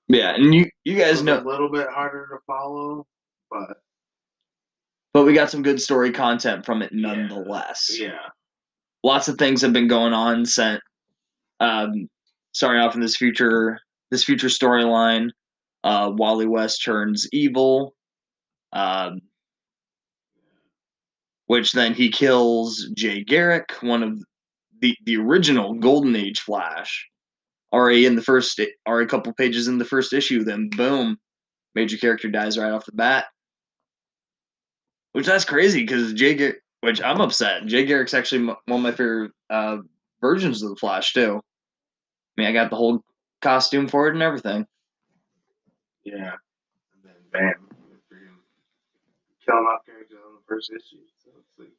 Yeah, 0.08 0.36
and 0.36 0.54
you 0.54 0.70
you 0.84 0.96
guys 0.98 1.24
know, 1.24 1.40
a 1.40 1.44
little 1.44 1.72
bit 1.72 1.88
harder 1.90 2.28
to 2.32 2.38
follow, 2.46 3.08
but 3.50 3.78
but 5.14 5.24
we 5.26 5.34
got 5.34 5.50
some 5.50 5.64
good 5.64 5.82
story 5.82 6.12
content 6.12 6.66
from 6.66 6.82
it 6.82 6.92
Yeah. 6.94 7.14
nonetheless. 7.14 7.98
yeah, 8.00 8.30
Lots 9.04 9.28
of 9.28 9.38
things 9.38 9.62
have 9.62 9.74
been 9.74 9.88
going 9.88 10.14
on 10.14 10.46
since 10.46 10.82
um 11.60 12.10
starting 12.54 12.82
off 12.82 12.96
in 12.96 13.02
this 13.02 13.18
future 13.18 13.80
this 14.12 14.24
future 14.24 14.48
storyline. 14.48 15.30
Uh 15.84 16.12
Wally 16.14 16.46
West 16.48 16.84
turns 16.84 17.28
evil. 17.32 17.96
Um 18.74 19.22
which 21.48 21.72
then 21.72 21.96
he 21.96 22.12
kills 22.12 22.88
Jay 22.96 23.24
Garrick, 23.24 23.72
one 23.82 24.04
of 24.04 24.22
the 24.82 24.96
the 25.06 25.18
original 25.18 25.74
Golden 25.74 26.16
Age 26.16 26.40
Flash. 26.42 27.08
Already 27.74 28.06
in 28.06 28.16
the 28.16 28.22
first 28.22 28.60
already 28.88 29.06
a 29.06 29.10
couple 29.10 29.34
pages 29.34 29.68
in 29.68 29.78
the 29.78 29.86
first 29.86 30.14
issue, 30.14 30.44
then 30.44 30.70
boom, 30.76 31.18
major 31.76 31.98
character 31.98 32.30
dies 32.30 32.58
right 32.58 32.72
off 32.72 32.86
the 32.86 32.92
bat. 32.92 33.26
Which 35.14 35.26
that's 35.26 35.46
crazy 35.46 35.82
because 35.82 36.14
Jay 36.14 36.36
Garrick, 36.36 36.62
which 36.82 37.02
I'm 37.02 37.22
upset. 37.22 37.66
Jay 37.66 37.86
Garrick's 37.86 38.14
actually 38.14 38.46
one 38.46 38.58
of 38.68 38.80
my 38.82 38.92
favorite 38.92 39.32
uh, 39.50 39.78
versions 40.22 40.62
of 40.64 40.70
the 40.70 40.76
Flash 40.76 41.14
too. 41.14 41.40
I 42.38 42.42
mean, 42.42 42.48
I 42.48 42.54
got 42.54 42.70
the 42.70 42.76
whole 42.76 43.02
costume 43.42 43.88
for 43.88 44.08
it 44.08 44.14
and 44.14 44.24
everything. 44.24 44.66
yeah. 46.04 46.36
And 46.94 47.04
then 47.04 47.14
bam, 47.32 47.70
killing 49.46 49.66
off 49.66 49.86
characters 49.86 50.18
on 50.26 50.36
the 50.36 50.42
first 50.48 50.72
issue. 50.72 51.02
So 51.24 51.32
it's 51.40 51.60
like, 51.60 51.70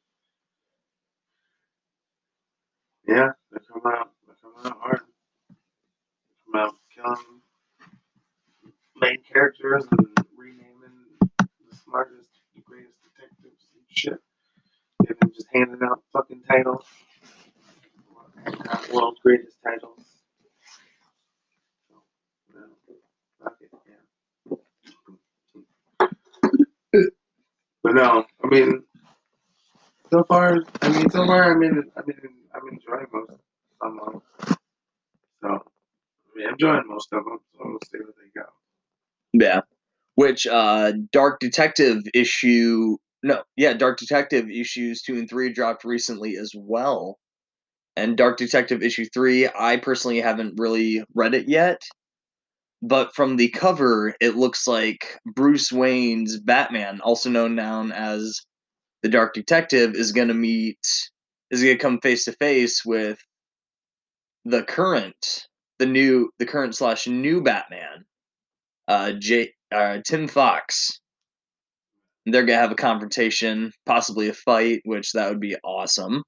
yeah, 3.07 3.29
they're 3.51 3.61
coming 3.61 3.97
out, 3.97 4.11
they're 4.27 4.35
coming 4.41 4.71
out 4.71 4.77
hard. 4.81 5.01
They're 5.49 6.53
coming 6.53 6.67
out 6.67 6.75
killing 6.93 7.41
main 9.01 9.17
characters 9.31 9.85
and 9.91 10.07
renaming 10.37 11.17
the 11.19 11.75
smartest, 11.83 12.29
the 12.55 12.61
greatest 12.61 12.97
detectives 13.01 13.65
and 13.73 13.83
shit. 13.89 14.19
They've 15.07 15.19
been 15.19 15.31
just 15.33 15.47
handing 15.53 15.79
out 15.83 16.03
fucking 16.13 16.43
titles. 16.47 16.85
Not 18.45 18.89
world's 18.91 19.19
greatest 19.21 19.57
titles. 19.63 20.03
So, 21.89 21.95
yeah, 22.55 22.61
fuck 23.43 23.55
it, 23.61 23.69
yeah. 23.87 23.93
But 27.83 27.95
no, 27.95 28.25
I 28.43 28.47
mean, 28.47 28.83
so 30.11 30.23
far, 30.27 30.57
I 30.81 30.89
mean, 30.89 31.09
so 31.09 31.25
far, 31.25 31.51
I 31.51 31.55
mean, 31.55 31.83
I 31.97 32.01
mean, 32.05 32.17
I'm 32.53 32.67
enjoying 32.69 33.07
most 33.13 33.31
of 33.81 33.93
them. 33.93 34.21
So, 35.41 35.49
I 35.49 35.59
mean, 36.35 36.47
I'm 36.47 36.53
enjoying 36.53 36.83
most 36.87 37.11
of 37.13 37.23
them. 37.23 37.39
So 37.53 37.59
we'll 37.63 37.79
see 37.85 37.97
where 37.99 38.13
they 38.17 38.39
go. 38.39 38.45
Yeah. 39.33 39.61
Which 40.15 40.45
uh 40.45 40.93
Dark 41.11 41.39
Detective 41.39 42.03
issue 42.13 42.97
no, 43.23 43.43
yeah, 43.55 43.73
Dark 43.73 43.99
Detective 43.99 44.49
issues 44.49 45.03
2 45.03 45.13
and 45.13 45.29
3 45.29 45.53
dropped 45.53 45.83
recently 45.83 46.37
as 46.37 46.53
well. 46.55 47.19
And 47.95 48.17
Dark 48.17 48.37
Detective 48.37 48.81
issue 48.81 49.05
3, 49.13 49.49
I 49.57 49.77
personally 49.77 50.21
haven't 50.21 50.55
really 50.57 51.03
read 51.13 51.33
it 51.33 51.49
yet. 51.49 51.81
But 52.81 53.13
from 53.13 53.35
the 53.35 53.49
cover, 53.49 54.15
it 54.19 54.35
looks 54.35 54.65
like 54.67 55.19
Bruce 55.25 55.71
Wayne's 55.71 56.39
Batman, 56.39 56.99
also 57.01 57.29
known 57.29 57.55
now 57.55 57.85
as 57.89 58.39
the 59.03 59.09
Dark 59.09 59.33
Detective, 59.33 59.93
is 59.93 60.11
going 60.11 60.29
to 60.29 60.33
meet 60.33 60.79
is 61.51 61.61
going 61.61 61.77
to 61.77 61.81
come 61.81 61.99
face 61.99 62.23
to 62.23 62.31
face 62.31 62.85
with 62.85 63.19
the 64.45 64.63
current 64.63 65.47
the 65.79 65.85
new 65.85 66.29
the 66.39 66.45
current 66.45 66.75
slash 66.75 67.07
new 67.07 67.41
Batman 67.41 68.05
uh, 68.87 69.13
J, 69.13 69.51
uh, 69.73 69.99
Tim 70.05 70.27
Fox. 70.27 70.99
They're 72.25 72.45
gonna 72.45 72.59
have 72.59 72.71
a 72.71 72.75
confrontation, 72.75 73.71
possibly 73.85 74.29
a 74.29 74.33
fight, 74.33 74.81
which 74.85 75.11
that 75.13 75.29
would 75.29 75.39
be 75.39 75.55
awesome. 75.63 76.23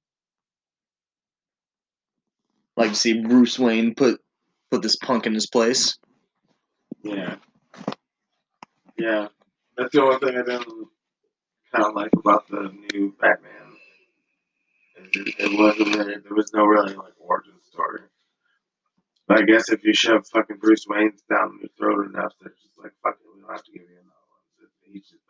Like 2.76 2.90
to 2.90 2.96
see 2.96 3.20
Bruce 3.20 3.58
Wayne 3.58 3.94
put 3.94 4.20
put 4.70 4.82
this 4.82 4.96
punk 4.96 5.26
in 5.26 5.34
his 5.34 5.46
place. 5.46 5.96
Yeah. 7.02 7.36
Yeah. 8.98 9.28
That's 9.76 9.92
the 9.92 10.02
only 10.02 10.18
thing 10.18 10.38
I 10.38 10.42
didn't 10.42 10.88
kind 11.74 11.86
of 11.86 11.94
like 11.94 12.10
about 12.16 12.48
the 12.48 12.72
new 12.92 13.14
Batman. 13.20 13.50
It, 15.16 15.58
wasn't 15.58 15.94
really, 15.96 16.14
there 16.14 16.34
was 16.34 16.52
no 16.54 16.64
really 16.64 16.94
like 16.94 17.12
origin 17.20 17.52
story. 17.62 18.00
But 19.26 19.42
I 19.42 19.42
guess 19.42 19.70
if 19.70 19.84
you 19.84 19.92
shove 19.94 20.26
fucking 20.28 20.58
Bruce 20.58 20.86
Wayne 20.88 21.12
down 21.30 21.58
your 21.60 21.70
throat 21.78 22.06
enough, 22.06 22.32
they're 22.40 22.50
just 22.50 22.78
like, 22.78 22.92
fuck 23.02 23.16
it, 23.20 23.26
we 23.34 23.40
don't 23.40 23.50
have 23.50 23.64
to 23.64 23.72
give 23.72 23.82
you 23.82 23.96
another 23.96 24.10
one. 24.30 24.92
He's 24.92 25.08
just 25.08 25.22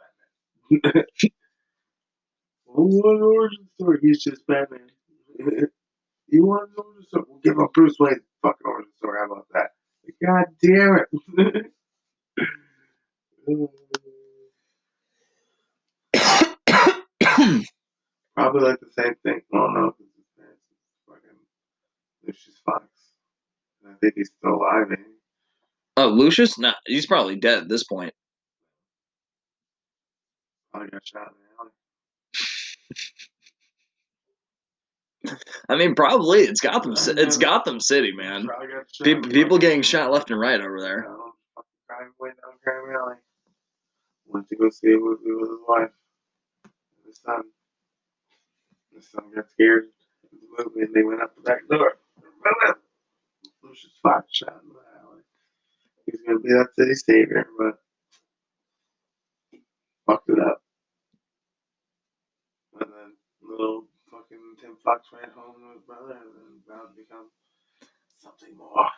Batman. 0.93 1.05
well, 2.67 2.87
what 2.89 3.23
origin 3.23 3.69
story? 3.75 3.99
He's 4.03 4.23
just 4.23 4.47
Batman. 4.47 4.91
you 6.29 6.45
want 6.45 6.71
an 6.71 6.75
origin 6.79 7.07
story? 7.09 7.25
We'll 7.29 7.41
give 7.41 7.59
him 7.59 7.69
Bruce 7.75 7.97
Wayne 7.99 8.21
fucking 8.43 8.67
origin 8.67 8.93
story. 8.97 9.19
How 9.19 9.27
about 9.27 9.47
that? 9.53 9.71
God 10.25 10.47
damn 10.63 10.99
it. 10.99 11.09
Probably 18.37 18.61
like 18.63 18.81
the 18.81 19.03
same 19.03 19.15
thing. 19.23 19.41
Well, 19.51 19.71
no, 19.71 19.93
because 19.97 20.13
his 20.17 20.27
parents 20.37 20.63
is 20.71 20.79
fucking 21.09 21.39
Lucius 22.27 22.61
Fox. 22.65 22.87
I 23.87 23.95
think 24.01 24.15
he's 24.17 24.31
still 24.39 24.55
alive. 24.55 24.87
He? 24.91 24.97
oh, 25.97 26.09
Lucius? 26.09 26.59
Nah, 26.59 26.75
he's 26.87 27.07
probably 27.07 27.37
dead 27.37 27.59
at 27.63 27.69
this 27.69 27.85
point. 27.85 28.13
Probably 30.73 30.91
got 30.91 31.07
shot 31.07 31.29
in 31.29 31.35
the 31.39 31.49
alley. 31.61 31.71
I 35.69 35.77
mean, 35.77 35.95
probably 35.95 36.41
it's 36.41 36.61
Gotham. 36.61 36.95
Ci- 36.97 37.13
It's. 37.17 37.37
Gotham 37.37 37.81
City, 37.81 38.13
man. 38.13 38.47
Probably 38.47 38.69
got 38.69 38.85
shot 38.93 39.05
People, 39.05 39.31
people 39.31 39.59
getting 39.59 39.83
shot 39.83 40.11
left 40.11 40.31
and 40.31 40.41
right 40.41 40.61
over 40.61 40.81
there. 40.81 41.05
You 41.05 41.11
know, 41.11 41.33
fucking 41.89 42.13
down 42.21 42.59
crime 42.63 42.97
alley. 42.97 43.17
Went 44.27 44.49
to 44.49 44.57
go 44.57 44.71
see 44.71 44.93
a 44.93 44.97
movie 44.97 45.23
with 45.27 45.51
his 45.51 45.59
wife 45.69 45.91
and 46.65 47.07
his 47.07 47.21
son. 47.25 47.43
His 48.95 49.11
son 49.11 49.25
got 49.35 49.51
scared 49.51 49.85
of 49.85 50.31
the 50.31 50.65
movie 50.65 50.83
and 50.83 50.95
they 50.95 51.03
went 51.03 51.21
out 51.23 51.35
the 51.37 51.43
back 51.43 51.67
door. 51.69 51.95
Lucius 53.63 53.93
Fox 54.03 54.27
shot 54.31 54.61
in 54.63 54.69
the 54.71 54.81
alley. 55.03 55.23
He's 56.07 56.21
gonna 56.27 56.41
be 56.41 56.51
that 56.51 56.69
city 56.77 56.95
savior, 56.95 57.47
but 57.59 57.79
fucked 60.07 60.29
it 60.31 60.39
up. 60.39 60.63
And 62.81 62.91
then 62.93 63.13
little 63.43 63.85
Fox 64.85 65.09
ran 65.13 65.31
home 65.37 65.57
with 65.75 65.87
brother 65.87 66.13
and 66.13 66.63
then 66.67 66.77
to 66.77 66.95
become 66.97 67.31
something 68.19 68.57
more. 68.57 68.89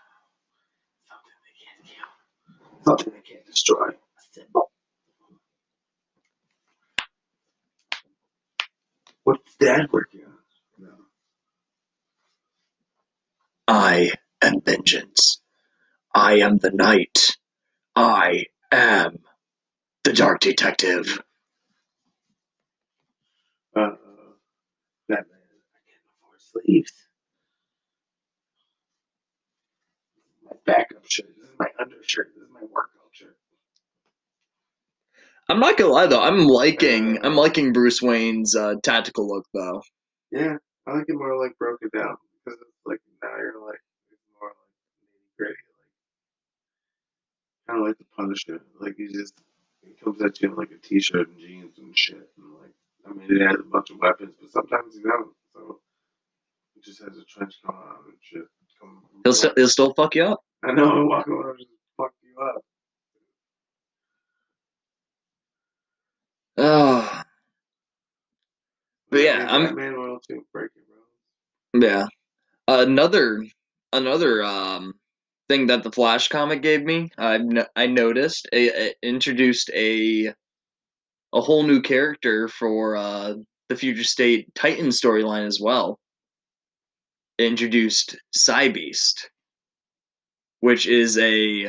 Something 1.09 1.37
they 1.45 1.57
can't 1.65 1.83
kill. 1.87 2.85
Something 2.85 3.13
they 3.13 3.35
can't 3.35 3.47
destroy. 3.47 3.89
A 3.89 4.23
symbol. 4.33 4.71
What's 9.25 9.57
dad 9.57 9.89
working 9.93 10.23
on? 10.27 10.39
No. 10.79 10.95
I 13.69 14.13
am 14.43 14.61
vengeance. 14.65 15.41
I 16.15 16.39
am 16.41 16.59
the 16.59 16.71
night. 16.71 17.37
I 17.97 18.47
am 18.73 19.19
the 20.05 20.13
Dark 20.13 20.41
Detective. 20.41 21.21
Uh, 23.75 23.81
Batman. 23.81 23.85
I 23.85 23.85
can't 23.85 24.06
sleeves. 26.67 26.93
My 30.45 30.53
backup 30.67 31.05
shirt. 31.09 31.27
This 31.37 31.49
is 31.51 31.57
my 31.59 31.69
undershirt. 31.81 32.33
This 32.35 32.45
is 32.45 32.51
my 32.53 32.61
workout 32.63 33.11
shirt. 33.13 33.37
I'm 35.49 35.61
not 35.61 35.79
gonna 35.79 35.93
lie 35.93 36.09
though, 36.09 36.23
I'm 36.23 36.49
liking 36.49 37.25
I'm 37.25 37.37
liking 37.37 37.73
Bruce 37.73 38.03
Wayne's 38.03 38.57
uh, 38.57 38.77
tactical 38.83 39.29
look 39.29 39.47
though. 39.55 39.83
Yeah, 40.33 40.59
I 40.87 40.95
like 40.95 41.07
it 41.09 41.17
more 41.17 41.43
like 41.43 41.59
broken 41.59 41.91
down 41.95 42.19
because 42.45 42.61
it's 42.61 42.87
like 42.87 43.01
now 43.23 43.37
you're 43.39 43.67
like 43.67 43.81
it's 44.13 44.23
more 44.41 44.51
like 44.51 45.05
nitty 45.05 45.39
gritty, 45.39 45.55
like 45.55 45.77
kind 47.69 47.83
of 47.83 47.89
like 47.89 47.99
the 47.99 48.07
Punisher. 48.17 48.63
Like 48.81 48.97
he 48.99 49.09
just 49.09 49.35
he 49.83 49.95
comes 50.05 50.23
at 50.23 50.41
you 50.43 50.51
in 50.51 50.57
like 50.57 50.73
a 50.73 50.79
t-shirt 50.79 51.29
and 51.29 51.39
jeans 51.39 51.79
and 51.79 51.99
shit, 51.99 52.31
and 52.39 52.55
like 52.63 52.75
I 53.09 53.15
mean 53.15 53.31
he 53.39 53.45
has 53.45 53.57
a 53.61 53.65
bunch 53.65 53.91
of 53.91 53.99
weapons, 54.01 54.35
but 54.41 54.53
sometimes 54.53 54.97
he 54.97 55.03
doesn't. 55.03 55.36
Just 56.87 57.01
has 57.03 57.19
a 57.19 57.25
trench 57.25 57.55
coat 57.67 57.75
on 57.75 57.97
and 58.07 58.15
shit. 58.21 58.43
Come, 58.81 59.03
He'll 59.25 59.33
still 59.33 59.53
he'll 59.57 59.69
still 59.69 59.93
fuck 59.95 60.15
you 60.15 60.23
up. 60.25 60.41
I 60.65 60.71
know 60.73 60.85
he'll 60.95 61.09
walk 61.09 61.27
over 61.29 61.51
and 61.51 61.67
fuck 61.97 62.13
you 62.23 62.41
up. 62.45 62.63
Oh, 66.59 67.23
But 69.11 69.21
yeah, 69.21 69.47
I'm- 69.51 69.65
Batman 69.67 69.95
royalty 69.95 70.35
will 70.35 70.43
break 70.53 70.71
it, 70.77 70.83
bro. 71.73 71.81
yeah. 71.89 72.07
Another 72.69 73.45
another 73.93 74.43
um 74.45 74.95
thing 75.49 75.67
that 75.69 75.83
the 75.85 75.93
Flash 75.93 76.29
comic 76.29 76.61
gave 76.63 76.83
me. 76.85 77.11
I 77.19 77.39
I 77.77 77.87
noticed 77.87 78.49
it, 78.53 78.75
a 79.03 79.07
introduced 79.07 79.71
a 79.75 80.33
a 81.33 81.41
whole 81.41 81.63
new 81.65 81.81
character 81.83 82.49
for 82.49 82.97
uh, 82.97 83.35
the 83.69 83.77
Future 83.77 84.05
State 84.05 84.53
Titan 84.55 84.89
storyline 84.89 85.47
as 85.47 85.61
well. 85.61 85.99
Introduced 87.39 88.17
Beast, 88.73 89.31
which 90.61 90.87
is 90.87 91.19
a 91.19 91.69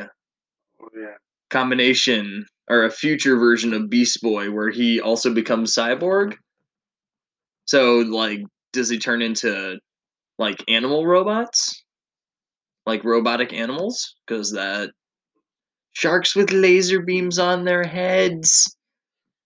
Oh 0.80 0.88
yeah. 0.96 1.16
combination 1.50 2.46
or 2.70 2.84
a 2.84 2.90
future 2.90 3.36
version 3.36 3.74
of 3.74 3.90
Beast 3.90 4.22
Boy 4.22 4.50
where 4.50 4.70
he 4.70 5.00
also 5.00 5.32
becomes 5.32 5.74
cyborg. 5.74 6.34
So 7.66 7.98
like 7.98 8.40
does 8.72 8.88
he 8.88 8.98
turn 8.98 9.22
into 9.22 9.78
like 10.38 10.62
animal 10.68 11.06
robots? 11.06 11.84
Like 12.86 13.04
robotic 13.04 13.52
animals? 13.52 14.14
Cuz 14.26 14.52
that 14.52 14.90
sharks 15.92 16.34
with 16.36 16.50
laser 16.52 17.00
beams 17.00 17.38
on 17.38 17.64
their 17.64 17.84
heads. 17.84 18.76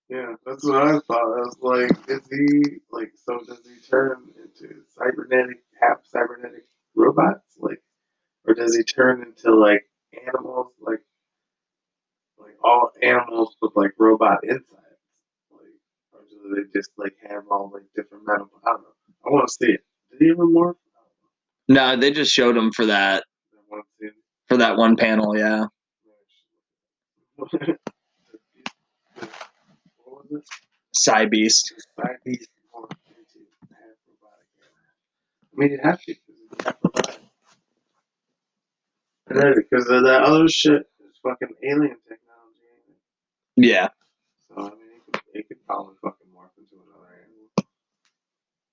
Yeah, 0.09 0.35
that's 0.45 0.63
what 0.65 0.83
I 0.83 0.99
thought. 0.99 1.39
I 1.39 1.41
was 1.41 1.57
like, 1.63 2.09
is 2.09 2.21
he 2.31 2.81
like 2.91 3.13
so 3.17 3.41
does 3.47 3.61
he 3.65 3.81
turn 3.91 4.29
into 4.37 4.83
cybernetic 4.97 5.63
half 5.83 5.99
cybernetic 6.05 6.65
robots? 6.97 7.57
Like 7.59 7.83
or 8.47 8.55
does 8.55 8.77
he 8.77 8.83
turn 8.85 9.23
into 9.23 9.55
like 9.55 9.85
animals 10.27 10.69
like 10.81 11.01
like 12.39 12.57
all 12.65 12.91
animals 13.03 13.57
with 13.63 13.73
like 13.77 13.93
robot 13.99 14.39
insides? 14.45 14.67
Like 15.51 15.77
or 16.13 16.21
do 16.31 16.55
they 16.57 16.79
just 16.79 16.91
like 16.99 17.15
have 17.29 17.45
all 17.51 17.71
like 17.75 17.85
different 17.97 18.25
metal 18.27 18.51
I 18.67 18.71
don't 18.73 18.83
know. 18.83 18.89
I 19.27 19.31
wanna 19.31 19.49
see 19.49 19.73
it. 19.73 19.81
Did 20.13 20.21
he 20.27 20.31
ever 20.31 20.47
morph? 20.47 20.75
No, 21.69 21.97
they 21.97 22.11
just 22.11 22.33
showed 22.33 22.57
him 22.57 22.73
for 22.73 22.87
that 22.87 23.25
I 23.55 23.59
wanna 23.71 23.83
see 24.01 24.07
it. 24.09 24.15
for 24.49 24.57
that 24.59 24.77
one 24.77 24.97
panel, 24.97 25.37
yeah. 25.37 25.67
what 27.37 27.53
was 30.31 30.41
it? 30.41 30.45
Psy 30.95 31.25
Beast. 31.27 31.73
Beast 32.25 32.49
morph 32.75 32.91
into 33.09 33.47
half 33.71 33.97
robotic 34.07 34.47
I 35.53 35.61
mean, 35.61 35.73
it 35.73 35.81
has 35.85 36.03
to 36.05 36.15
because 36.15 36.43
it's 36.53 36.65
half 36.65 36.77
robotic. 36.83 37.21
And 39.29 39.39
then 39.39 39.55
because 39.57 39.89
of 39.89 40.03
that 40.05 40.23
other 40.23 40.49
shit 40.49 40.83
is 41.01 41.19
fucking 41.23 41.55
alien 41.63 41.97
technology. 42.09 42.65
ain't 42.69 42.89
it? 42.89 43.67
Yeah. 43.69 43.89
So 44.49 44.55
I 44.57 44.63
mean, 44.71 44.93
it 44.97 45.13
could, 45.13 45.23
it 45.35 45.49
could 45.49 45.67
probably 45.67 45.95
fucking 46.03 46.27
morph 46.35 46.57
into 46.59 46.77
another 46.83 47.15
animal, 47.21 47.51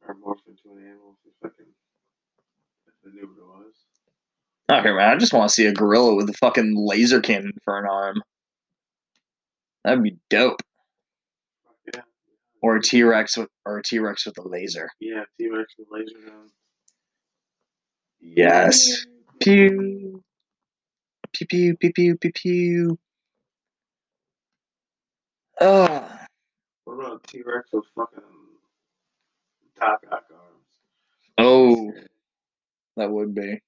or 0.07 0.15
morph 0.15 0.47
into 0.47 0.77
an 0.77 0.86
animal 0.86 1.17
if 1.25 1.32
it 1.32 1.34
fucking 1.41 1.65
if 2.88 2.93
they 3.03 3.11
knew 3.11 3.27
what 3.27 3.38
it 3.38 3.65
was. 3.65 3.75
Okay, 4.71 4.91
man. 4.91 5.09
I 5.09 5.17
just 5.17 5.34
want 5.34 5.49
to 5.49 5.53
see 5.53 5.65
a 5.65 5.73
gorilla 5.73 6.15
with 6.15 6.30
a 6.30 6.34
fucking 6.34 6.75
laser 6.77 7.21
cannon 7.21 7.53
for 7.63 7.77
an 7.80 7.86
arm. 7.89 8.21
That'd 9.84 10.03
be 10.03 10.17
dope. 10.30 10.61
Fuck 11.65 11.95
yeah. 11.95 12.01
Or 12.61 12.75
a 12.75 12.82
T 12.82 13.03
Rex 13.03 13.38
with 13.38 13.49
or 13.65 13.80
a 13.80 13.84
T 13.84 13.99
Rex 13.99 14.25
with 14.25 14.38
a 14.38 14.47
laser. 14.47 14.89
Yeah, 14.99 15.23
T 15.38 15.49
Rex 15.49 15.73
with 15.77 15.88
laser 15.91 16.19
guns. 16.25 16.51
Yes. 18.22 19.05
Pew. 19.39 20.24
Pew 21.34 21.47
pew 21.47 21.78
pew 21.78 21.93
pew 21.93 22.17
pew 22.17 22.32
pew. 22.34 22.99
Oh. 25.61 26.09
What 26.86 26.93
about 26.93 27.24
T 27.24 27.41
Rex 27.45 27.70
with 27.72 27.86
fucking 27.95 28.24
Doc 29.80 30.03
Ock 30.11 30.26
arms? 30.32 30.65
Oh, 31.38 31.93
that 32.97 33.11
would 33.11 33.36
be. 33.36 33.61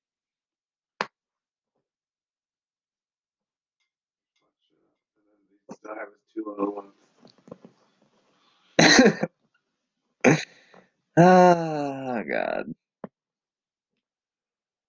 Then 5.84 5.96
have 5.98 6.10
two 6.34 6.44
little 6.46 6.76
ones. 6.76 6.94
oh 11.18 12.24
god. 12.30 12.74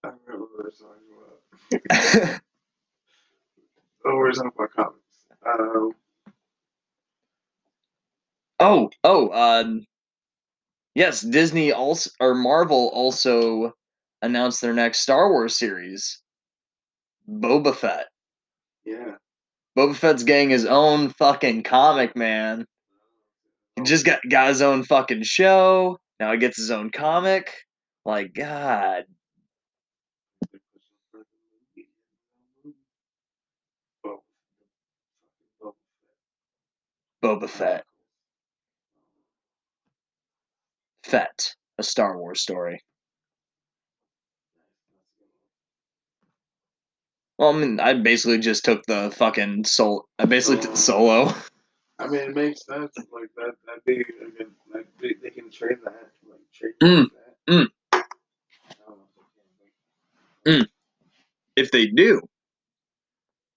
I 0.05 0.09
don't 0.09 0.21
remember 0.27 0.42
what 0.42 0.42
we're 0.57 0.71
talking 0.71 1.09
about. 1.71 2.41
Oh, 4.05 4.17
we're 4.17 4.33
talking 4.33 4.51
about 4.55 4.71
comics. 4.73 4.99
Um, 5.47 5.93
oh, 8.61 8.91
oh, 9.05 9.31
um 9.31 9.87
Yes, 10.95 11.23
Disney 11.23 11.73
also 11.73 12.11
or 12.21 12.35
Marvel 12.35 12.91
also 12.93 13.73
announced 14.21 14.61
their 14.61 14.75
next 14.75 15.01
Star 15.01 15.31
Wars 15.31 15.59
series. 15.59 16.21
Boba 17.29 17.75
Fett. 17.75 18.07
yeah. 18.85 19.15
Boba 19.79 19.97
Fett's 19.97 20.23
getting 20.25 20.51
his 20.51 20.67
own 20.67 21.09
fucking 21.11 21.63
comic, 21.63 22.15
man. 22.15 22.67
He 23.77 23.83
just 23.85 24.05
got 24.05 24.21
got 24.29 24.49
his 24.49 24.61
own 24.61 24.83
fucking 24.85 25.23
show. 25.23 25.99
Now 26.21 26.33
he 26.33 26.39
gets 26.39 26.59
his 26.59 26.71
own 26.71 26.91
comic. 26.91 27.53
Like 28.05 28.35
God. 28.35 29.05
Boba 37.23 37.49
Fett. 37.49 37.85
Fett. 41.05 41.55
A 41.79 41.83
Star 41.83 42.19
Wars 42.19 42.41
story. 42.41 42.83
Well, 47.39 47.51
I 47.55 47.59
mean, 47.59 47.81
I 47.81 47.95
basically 47.95 48.39
just 48.39 48.65
took 48.65 48.85
the 48.87 49.13
fucking 49.17 49.65
soul. 49.65 50.07
I 50.19 50.27
basically 50.27 50.61
took 50.63 50.77
solo. 50.77 51.33
I 51.99 52.09
mean, 52.09 52.21
it 52.21 52.35
makes 52.37 52.67
sense. 52.67 52.93
Like 53.13 53.31
that, 53.37 53.55
a 53.69 53.81
good. 53.87 54.07
Like, 54.75 54.87
they, 55.01 55.15
they 55.23 55.31
can 55.31 55.51
trade 55.51 55.79
that. 55.85 56.11
Like 56.29 56.41
trade 56.55 56.75
Mm, 56.83 57.07
that. 57.49 57.55
mm. 57.55 57.67
They 60.45 60.63
If 61.57 61.71
they 61.71 61.87
do, 61.87 62.21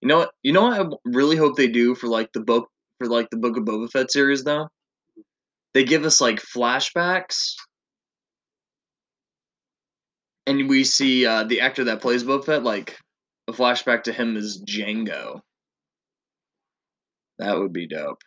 you 0.02 0.08
know 0.08 0.20
what? 0.20 0.32
You 0.44 0.54
know 0.54 0.64
what? 0.64 0.80
I 0.82 0.90
really 1.06 1.38
hope 1.38 1.56
they 1.58 1.68
do 1.68 1.96
for 1.96 2.08
like 2.08 2.32
the 2.34 2.42
book 2.42 2.70
for 2.98 3.08
like 3.08 3.30
the 3.30 3.38
Book 3.38 3.58
of 3.58 3.64
Boba 3.64 3.90
Fett 3.92 4.12
series 4.12 4.44
though. 4.44 4.68
They 5.74 5.84
give 5.84 6.06
us 6.06 6.22
like 6.22 6.42
flashbacks, 6.42 7.56
and 10.48 10.70
we 10.70 10.84
see 10.84 11.26
uh, 11.26 11.44
the 11.44 11.62
actor 11.62 11.84
that 11.86 12.02
plays 12.02 12.24
Boba 12.24 12.46
Fett 12.46 12.64
like 12.64 12.98
a 13.48 13.52
flashback 13.52 14.04
to 14.04 14.14
him 14.14 14.38
is 14.38 14.64
Jango. 14.64 15.42
That 17.38 17.58
would 17.58 17.74
be 17.74 17.88
dope. 17.88 18.22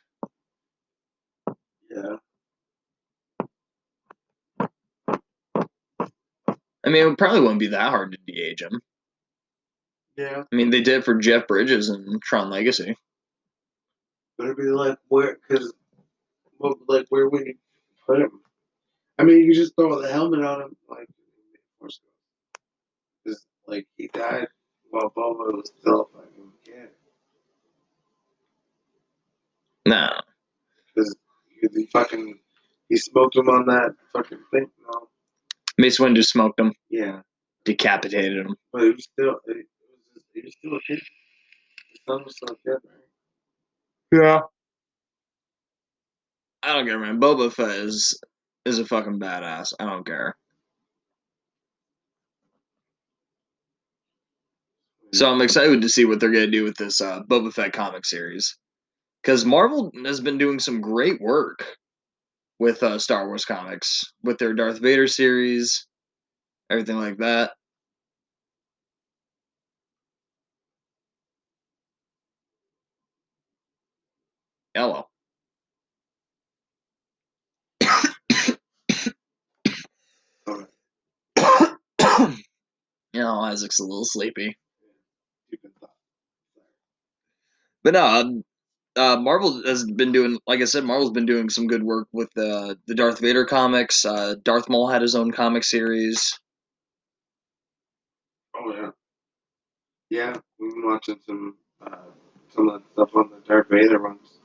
Yeah. 1.90 2.16
I 6.84 6.90
mean, 6.90 7.06
it 7.06 7.18
probably 7.18 7.40
wouldn't 7.40 7.60
be 7.60 7.68
that 7.68 7.90
hard 7.90 8.12
to 8.12 8.18
de-age 8.26 8.62
him. 8.62 8.80
Yeah. 10.16 10.44
I 10.50 10.56
mean, 10.56 10.70
they 10.70 10.80
did 10.80 10.98
it 10.98 11.04
for 11.04 11.14
Jeff 11.14 11.46
Bridges 11.46 11.88
and 11.88 12.20
Tron 12.22 12.50
Legacy. 12.50 12.96
But 14.38 14.44
it'd 14.46 14.58
be 14.58 14.64
like 14.64 14.98
where, 15.08 15.38
cause, 15.50 15.72
like 16.88 17.06
where 17.10 17.28
would 17.28 17.46
you 17.46 17.54
put 18.06 18.20
him? 18.20 18.40
I 19.18 19.24
mean, 19.24 19.38
you 19.44 19.54
just 19.54 19.74
throw 19.76 20.00
the 20.00 20.10
helmet 20.12 20.44
on 20.44 20.62
him, 20.62 20.76
like, 20.88 21.08
because 23.24 23.46
like 23.66 23.86
he 23.96 24.08
died 24.14 24.48
while 24.90 25.10
Boba 25.16 25.52
was 25.56 25.72
still 25.80 26.02
a 26.14 26.18
fucking 26.18 26.52
kid. 26.64 26.90
No, 29.86 30.08
Because 30.94 31.16
he 31.74 31.86
fucking 31.92 32.38
he 32.88 32.96
smoked 32.96 33.36
him 33.36 33.48
on 33.48 33.66
that 33.66 33.94
fucking 34.12 34.40
thing. 34.52 34.66
No, 34.82 35.08
Mace 35.78 35.98
Windu 35.98 36.24
smoked 36.24 36.60
him, 36.60 36.72
yeah, 36.90 37.22
decapitated 37.64 38.46
him. 38.46 38.56
but 38.72 38.82
he 38.82 38.90
was 38.90 39.04
still 39.04 39.36
he 39.46 39.54
was, 40.14 40.24
he 40.34 40.40
was 40.42 40.54
still 40.58 40.76
a 40.76 40.80
kid. 40.86 41.00
His 41.92 42.00
son 42.08 42.24
was 42.24 42.36
still 42.36 42.54
a 42.54 42.56
kid, 42.56 42.80
right? 42.88 43.07
Yeah. 44.12 44.40
I 46.62 46.74
don't 46.74 46.86
care, 46.86 46.98
man. 46.98 47.20
Boba 47.20 47.52
Fett 47.52 47.70
is 47.70 48.20
is 48.64 48.78
a 48.78 48.84
fucking 48.84 49.18
badass. 49.20 49.72
I 49.78 49.86
don't 49.86 50.04
care. 50.06 50.36
So 55.14 55.30
I'm 55.30 55.40
excited 55.40 55.80
to 55.80 55.88
see 55.88 56.04
what 56.04 56.20
they're 56.20 56.32
gonna 56.32 56.48
do 56.48 56.64
with 56.64 56.76
this 56.76 57.00
uh, 57.00 57.22
Boba 57.22 57.52
Fett 57.52 57.72
comic 57.72 58.04
series, 58.04 58.56
because 59.22 59.44
Marvel 59.44 59.90
has 60.04 60.20
been 60.20 60.38
doing 60.38 60.58
some 60.58 60.80
great 60.80 61.20
work 61.20 61.64
with 62.58 62.82
uh, 62.82 62.98
Star 62.98 63.26
Wars 63.26 63.44
comics, 63.44 64.04
with 64.22 64.38
their 64.38 64.52
Darth 64.52 64.80
Vader 64.80 65.06
series, 65.06 65.86
everything 66.70 66.96
like 66.96 67.18
that. 67.18 67.52
Hello. 74.74 75.06
You 83.12 83.20
know, 83.22 83.40
Isaac's 83.40 83.80
a 83.80 83.84
little 83.84 84.04
sleepy. 84.04 84.56
But 87.82 87.94
no, 87.94 88.04
um, 88.06 88.44
uh, 88.96 89.16
Marvel 89.16 89.62
has 89.66 89.84
been 89.84 90.12
doing, 90.12 90.38
like 90.46 90.60
I 90.60 90.64
said, 90.64 90.84
Marvel's 90.84 91.12
been 91.12 91.26
doing 91.26 91.48
some 91.50 91.66
good 91.66 91.82
work 91.82 92.08
with 92.12 92.28
uh, 92.36 92.74
the 92.86 92.94
Darth 92.94 93.20
Vader 93.20 93.44
comics. 93.44 94.04
Uh, 94.04 94.36
Darth 94.44 94.68
Maul 94.68 94.88
had 94.88 95.02
his 95.02 95.14
own 95.14 95.32
comic 95.32 95.64
series. 95.64 96.38
Oh 98.56 98.72
yeah. 98.74 98.90
Yeah, 100.10 100.34
we've 100.58 100.72
been 100.72 100.86
watching 100.86 101.18
some 101.26 101.56
uh, 101.84 101.96
some 102.54 102.68
of 102.68 102.82
the 102.82 102.88
stuff 102.92 103.10
on 103.16 103.30
the 103.30 103.48
Darth 103.48 103.68
Vader 103.70 104.02
ones. 104.02 104.37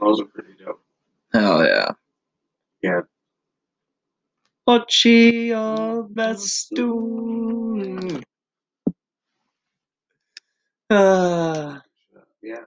Those 0.00 0.20
are 0.20 0.24
pretty 0.26 0.50
dope. 0.64 0.82
Hell 1.32 1.64
yeah. 1.64 1.90
Yeah. 2.82 3.00
Ochi 4.68 5.48
Bestu. 6.12 8.22
Uh, 10.90 11.78
Yeah. 12.42 12.60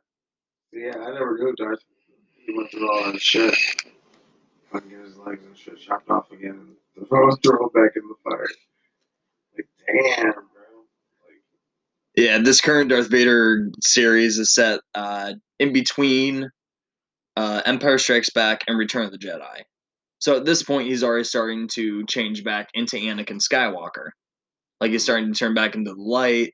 Yeah, 0.73 0.95
I 0.97 1.11
never 1.13 1.37
knew 1.37 1.53
Darth. 1.55 1.79
He 2.35 2.53
went 2.55 2.69
through 2.71 2.89
all 2.91 3.11
that 3.11 3.21
shit. 3.21 3.55
Fucking 4.71 4.89
get 4.89 4.99
his 4.99 5.17
legs 5.17 5.43
and 5.45 5.57
shit 5.57 5.79
chopped 5.79 6.09
off 6.09 6.31
again 6.31 6.75
and 6.95 7.07
throw 7.07 7.29
throw 7.43 7.69
back 7.69 7.91
in 7.95 8.03
the 8.07 8.15
fire. 8.23 8.47
Like 9.55 9.67
damn, 9.87 10.31
bro. 10.33 10.41
Like 11.25 11.41
yeah, 12.15 12.37
this 12.39 12.61
current 12.61 12.89
Darth 12.89 13.09
Vader 13.09 13.69
series 13.81 14.37
is 14.37 14.53
set 14.53 14.81
uh, 14.95 15.33
in 15.59 15.73
between 15.73 16.49
uh, 17.39 17.61
Empire 17.65 17.97
Strikes 17.97 18.29
Back 18.31 18.65
and 18.67 18.77
Return 18.77 19.05
of 19.05 19.11
the 19.11 19.17
Jedi. 19.17 19.61
So 20.19 20.35
at 20.35 20.43
this 20.43 20.61
point, 20.61 20.89
he's 20.89 21.05
already 21.05 21.23
starting 21.23 21.69
to 21.69 22.05
change 22.05 22.43
back 22.43 22.67
into 22.73 22.97
Anakin 22.97 23.39
Skywalker. 23.39 24.09
Like 24.81 24.91
he's 24.91 25.03
starting 25.03 25.31
to 25.31 25.39
turn 25.39 25.53
back 25.53 25.73
into 25.73 25.93
the 25.93 26.01
light. 26.01 26.53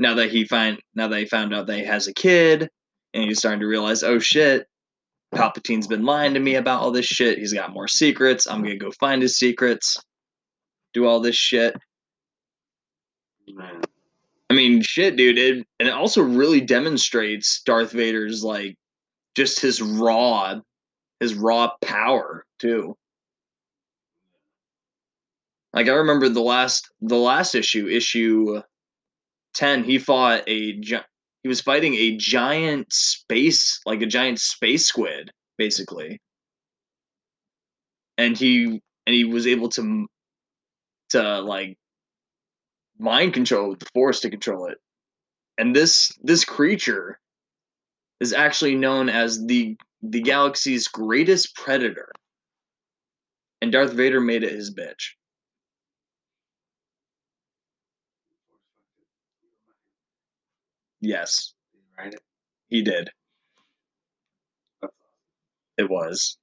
Now 0.00 0.14
that 0.14 0.32
he 0.32 0.46
find 0.46 0.80
now 0.96 1.06
that 1.06 1.20
he 1.20 1.26
found 1.26 1.54
out 1.54 1.68
that 1.68 1.78
he 1.78 1.84
has 1.84 2.08
a 2.08 2.12
kid, 2.12 2.68
and 3.12 3.24
he's 3.24 3.38
starting 3.38 3.60
to 3.60 3.68
realize, 3.68 4.02
oh 4.02 4.18
shit, 4.18 4.66
Palpatine's 5.32 5.86
been 5.86 6.04
lying 6.04 6.34
to 6.34 6.40
me 6.40 6.56
about 6.56 6.80
all 6.80 6.90
this 6.90 7.06
shit. 7.06 7.38
He's 7.38 7.52
got 7.52 7.72
more 7.72 7.86
secrets. 7.86 8.48
I'm 8.48 8.62
gonna 8.64 8.76
go 8.76 8.90
find 8.98 9.22
his 9.22 9.36
secrets. 9.38 9.96
Do 10.92 11.06
all 11.06 11.20
this 11.20 11.36
shit. 11.36 11.76
man. 13.46 13.80
I 14.50 14.54
mean, 14.54 14.82
shit, 14.82 15.14
dude. 15.14 15.38
It, 15.38 15.64
and 15.78 15.88
it 15.88 15.94
also 15.94 16.20
really 16.20 16.60
demonstrates 16.60 17.62
Darth 17.62 17.92
Vader's 17.92 18.42
like 18.42 18.76
just 19.34 19.60
his 19.60 19.80
raw, 19.80 20.60
his 21.20 21.34
raw 21.34 21.72
power 21.82 22.44
too. 22.58 22.96
Like 25.72 25.88
I 25.88 25.92
remember 25.92 26.28
the 26.28 26.40
last, 26.40 26.90
the 27.00 27.16
last 27.16 27.54
issue, 27.54 27.88
issue 27.88 28.62
ten. 29.54 29.84
He 29.84 29.98
fought 29.98 30.48
a, 30.48 30.80
he 31.42 31.48
was 31.48 31.60
fighting 31.60 31.94
a 31.94 32.16
giant 32.16 32.92
space, 32.92 33.80
like 33.84 34.00
a 34.00 34.06
giant 34.06 34.40
space 34.40 34.86
squid, 34.86 35.30
basically. 35.58 36.20
And 38.16 38.36
he 38.36 38.80
and 39.06 39.14
he 39.14 39.24
was 39.24 39.46
able 39.46 39.68
to, 39.70 40.06
to 41.10 41.40
like 41.40 41.76
mind 42.98 43.34
control 43.34 43.74
the 43.74 43.86
force 43.92 44.20
to 44.20 44.30
control 44.30 44.66
it 44.66 44.78
and 45.58 45.74
this 45.74 46.12
this 46.22 46.44
creature 46.44 47.18
is 48.20 48.32
actually 48.32 48.74
known 48.76 49.08
as 49.08 49.44
the 49.46 49.76
the 50.02 50.20
galaxy's 50.20 50.86
greatest 50.88 51.54
predator. 51.56 52.10
And 53.62 53.72
darth 53.72 53.92
vader 53.94 54.20
made 54.20 54.42
it 54.44 54.52
his 54.52 54.74
bitch. 54.74 55.12
Yes. 61.00 61.54
Right? 61.98 62.14
he 62.68 62.82
did. 62.82 63.10
It 65.78 65.88
was. 65.90 66.38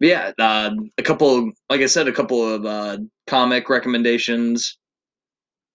Yeah 0.00 0.32
uh, 0.38 0.70
a 0.98 1.02
couple 1.02 1.52
like 1.68 1.82
i 1.82 1.86
said 1.86 2.08
a 2.08 2.12
couple 2.12 2.42
of 2.54 2.64
uh, 2.64 2.98
comic 3.26 3.68
recommendations. 3.68 4.78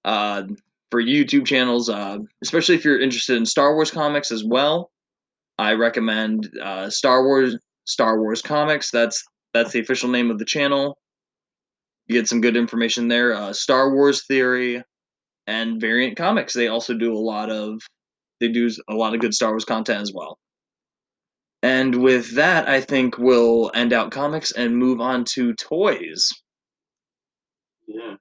Uh, 0.04 0.44
for 0.92 1.02
youtube 1.02 1.46
channels 1.46 1.90
uh, 1.90 2.18
especially 2.44 2.76
if 2.76 2.86
you're 2.86 3.00
interested 3.02 3.38
in 3.38 3.46
star 3.46 3.74
wars 3.76 3.92
comics 3.92 4.32
as 4.32 4.44
well 4.44 4.92
i 5.58 5.74
recommend 5.74 6.50
uh, 6.62 6.90
star 6.90 7.24
wars 7.24 7.58
star 7.86 8.20
wars 8.20 8.42
comics. 8.42 8.92
That's 8.92 9.24
that's 9.54 9.72
the 9.72 9.80
official 9.80 10.10
name 10.10 10.30
of 10.30 10.38
the 10.38 10.46
channel. 10.46 10.98
You 12.08 12.14
get 12.20 12.28
some 12.28 12.42
good 12.42 12.58
information 12.58 13.08
there 13.08 13.34
uh, 13.34 13.54
star 13.54 13.94
wars 13.94 14.26
theory 14.28 14.84
and 15.48 15.80
variant 15.80 16.18
comics. 16.18 16.54
They 16.54 16.68
also 16.68 16.94
do 16.94 17.14
a 17.14 17.18
lot 17.18 17.50
of 17.50 17.82
they 18.40 18.50
do 18.50 18.70
a 18.90 18.94
lot 18.94 19.14
of 19.14 19.22
good 19.22 19.34
star 19.34 19.52
wars 19.52 19.66
content 19.66 20.02
as 20.02 20.12
well. 20.14 20.38
And 21.64 22.04
with 22.04 22.36
that 22.36 22.68
i 22.68 22.82
think 22.82 23.18
we'll 23.18 23.72
end 23.74 23.94
out 23.94 24.12
comics 24.12 24.52
and 24.52 24.76
move 24.76 25.00
on 25.00 25.24
to 25.36 25.54
toys. 25.56 26.30
Yeah. 27.88 28.16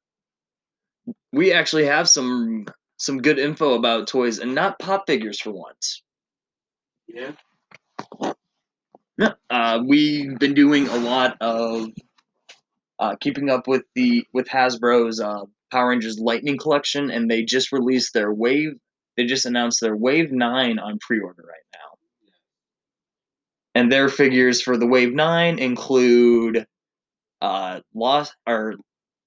We 1.34 1.52
actually 1.52 1.86
have 1.86 2.08
some 2.08 2.66
some 2.96 3.18
good 3.18 3.38
info 3.38 3.74
about 3.74 4.06
toys 4.06 4.38
and 4.38 4.54
not 4.54 4.78
pop 4.78 5.06
figures 5.06 5.40
for 5.40 5.50
once 5.50 6.02
Yeah. 7.08 7.32
Yeah, 9.16 9.34
uh, 9.48 9.80
we've 9.86 10.36
been 10.40 10.54
doing 10.54 10.88
a 10.88 10.96
lot 10.96 11.36
of 11.40 11.88
uh, 12.98 13.16
keeping 13.20 13.48
up 13.48 13.68
with 13.68 13.84
the 13.94 14.26
with 14.32 14.48
Hasbro's 14.48 15.20
uh, 15.20 15.42
Power 15.70 15.90
Rangers 15.90 16.18
Lightning 16.18 16.58
collection, 16.58 17.10
and 17.10 17.30
they 17.30 17.44
just 17.44 17.70
released 17.70 18.12
their 18.12 18.32
Wave. 18.32 18.72
They 19.16 19.26
just 19.26 19.46
announced 19.46 19.80
their 19.80 19.96
Wave 19.96 20.32
Nine 20.32 20.80
on 20.80 20.98
pre-order 20.98 21.44
right 21.46 21.66
now, 21.72 22.30
and 23.76 23.92
their 23.92 24.08
figures 24.08 24.60
for 24.60 24.76
the 24.76 24.86
Wave 24.86 25.12
Nine 25.12 25.60
include 25.60 26.66
uh, 27.40 27.80
Lost 27.94 28.34
or 28.48 28.74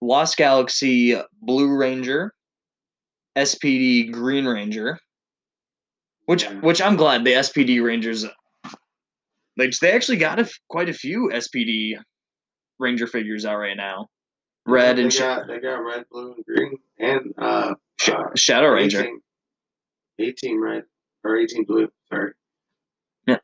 Lost 0.01 0.37
Galaxy 0.37 1.19
Blue 1.41 1.75
Ranger, 1.75 2.33
SPD 3.35 4.11
Green 4.11 4.45
Ranger, 4.45 4.99
which 6.25 6.45
which 6.61 6.81
I'm 6.81 6.95
glad 6.95 7.23
the 7.23 7.33
SPD 7.33 7.83
Rangers 7.83 8.25
like 9.57 9.71
they 9.79 9.91
actually 9.91 10.17
got 10.17 10.39
a 10.39 10.49
quite 10.69 10.89
a 10.89 10.93
few 10.93 11.29
SPD 11.33 11.95
Ranger 12.79 13.07
figures 13.07 13.45
out 13.45 13.57
right 13.57 13.77
now. 13.77 14.07
Red 14.67 14.97
they 14.97 15.03
and 15.03 15.17
got 15.17 15.47
they 15.47 15.59
got 15.59 15.77
red, 15.77 16.05
blue, 16.11 16.33
and 16.35 16.45
green, 16.45 16.77
and 16.99 17.33
uh, 17.37 17.73
sh- 17.99 18.09
uh 18.09 18.23
Shadow 18.35 18.69
Ranger. 18.69 19.01
18, 19.01 19.19
18 20.19 20.61
red 20.61 20.83
or 21.23 21.37
eighteen 21.37 21.63
blue. 21.63 21.87
Sorry. 22.09 22.33
Yeah, 23.25 23.37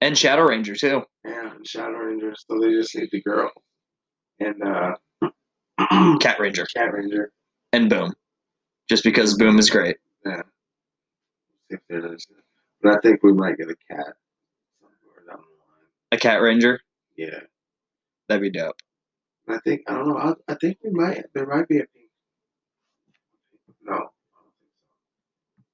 and 0.00 0.16
Shadow 0.16 0.42
Ranger 0.42 0.74
too. 0.74 1.02
Yeah, 1.24 1.52
and 1.54 1.66
Shadow 1.66 1.98
Ranger. 1.98 2.34
So 2.36 2.58
they 2.58 2.72
just 2.72 2.96
need 2.96 3.10
the 3.12 3.20
girl 3.20 3.52
and 4.40 4.62
uh, 4.62 4.94
Cat 6.20 6.38
Ranger 6.38 6.66
Cat 6.66 6.92
Ranger. 6.92 7.32
and 7.72 7.88
Boom. 7.90 8.14
Just 8.88 9.04
because 9.04 9.34
Boom 9.36 9.58
is 9.58 9.70
great. 9.70 9.96
Yeah. 10.24 10.42
See 11.70 11.76
if 11.76 11.80
there's, 11.88 12.26
but 12.82 12.94
I 12.96 13.00
think 13.00 13.22
we 13.22 13.32
might 13.32 13.56
get 13.56 13.68
a 13.70 13.76
cat 13.90 14.14
somewhere 14.80 15.24
down 15.28 15.40
the 16.10 16.16
A 16.16 16.20
Cat 16.20 16.40
Ranger. 16.42 16.80
Yeah. 17.16 17.40
that'd 18.28 18.42
be 18.42 18.50
dope. 18.50 18.76
I 19.48 19.58
think 19.64 19.82
I 19.88 19.94
don't 19.94 20.08
know. 20.08 20.16
I, 20.18 20.34
I 20.52 20.54
think 20.56 20.78
we 20.84 20.90
might. 20.90 21.24
There 21.34 21.46
might 21.46 21.68
be 21.68 21.76
a 21.78 21.80
pink. 21.80 22.10
No, 23.84 23.92
I 23.94 23.96
don't 23.96 24.54
think 24.60 24.72
so. 24.78 24.94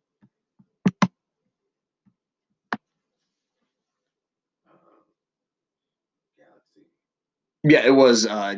Yeah, 7.69 7.85
it 7.87 7.95
was. 7.95 8.27
uh 8.27 8.57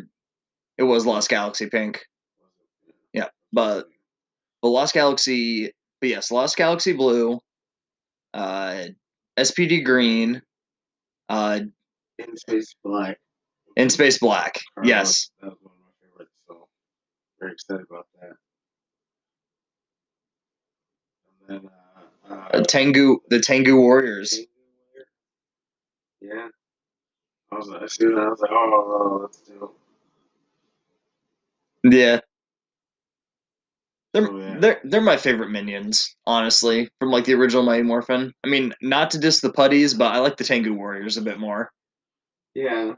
It 0.78 0.84
was 0.84 1.04
Lost 1.06 1.28
Galaxy 1.28 1.68
Pink, 1.68 2.06
Yeah, 3.12 3.28
but- 3.52 3.88
but 4.62 4.68
Lost 4.68 4.94
Galaxy. 4.94 5.72
But 6.00 6.08
yes, 6.08 6.30
Lost 6.30 6.56
Galaxy 6.56 6.92
Blue, 6.94 7.40
uh, 8.34 8.86
SPD 9.36 9.82
Green, 9.84 10.42
uh, 11.28 11.60
in 12.18 12.36
space 12.36 12.74
black. 12.82 13.18
and 13.76 13.90
Space 13.92 14.18
Black. 14.18 14.60
Yes, 14.82 15.30
that 15.40 15.48
was 15.50 15.58
one 15.62 15.74
of 15.74 15.80
my 15.80 15.92
favorites. 16.08 16.32
So 16.48 16.68
very 17.38 17.52
excited 17.52 17.86
about 17.90 18.06
that. 18.20 18.36
And 21.48 21.62
then 21.64 21.70
uh, 22.30 22.34
uh, 22.34 22.48
uh, 22.58 22.62
Tengu, 22.64 23.18
the 23.28 23.40
Tengu 23.40 23.76
Warriors. 23.76 24.38
Yeah. 26.20 26.48
I 27.52 27.56
was 27.56 27.68
like, 27.68 27.82
as 27.82 27.92
soon 27.94 28.12
as 28.12 28.18
I 28.18 28.28
was 28.28 28.40
like, 28.40 28.50
oh, 28.52 28.56
oh, 28.56 28.92
oh 28.92 29.18
let's 29.22 29.38
do. 29.38 29.70
Yeah. 31.84 32.20
They're, 34.12 34.28
Oh, 34.28 34.38
yeah. 34.38 34.56
they're 34.58 34.80
they're 34.84 35.00
my 35.00 35.16
favorite 35.16 35.50
minions, 35.50 36.16
honestly, 36.26 36.88
from 36.98 37.10
like 37.10 37.24
the 37.24 37.34
original 37.34 37.62
Mighty 37.62 37.84
Morphin. 37.84 38.32
I 38.44 38.48
mean, 38.48 38.74
not 38.82 39.10
to 39.12 39.18
diss 39.18 39.40
the 39.40 39.52
putties, 39.52 39.94
but 39.94 40.12
I 40.12 40.18
like 40.18 40.36
the 40.36 40.44
Tengu 40.44 40.74
Warriors 40.74 41.16
a 41.16 41.22
bit 41.22 41.38
more. 41.38 41.70
Yeah. 42.54 42.94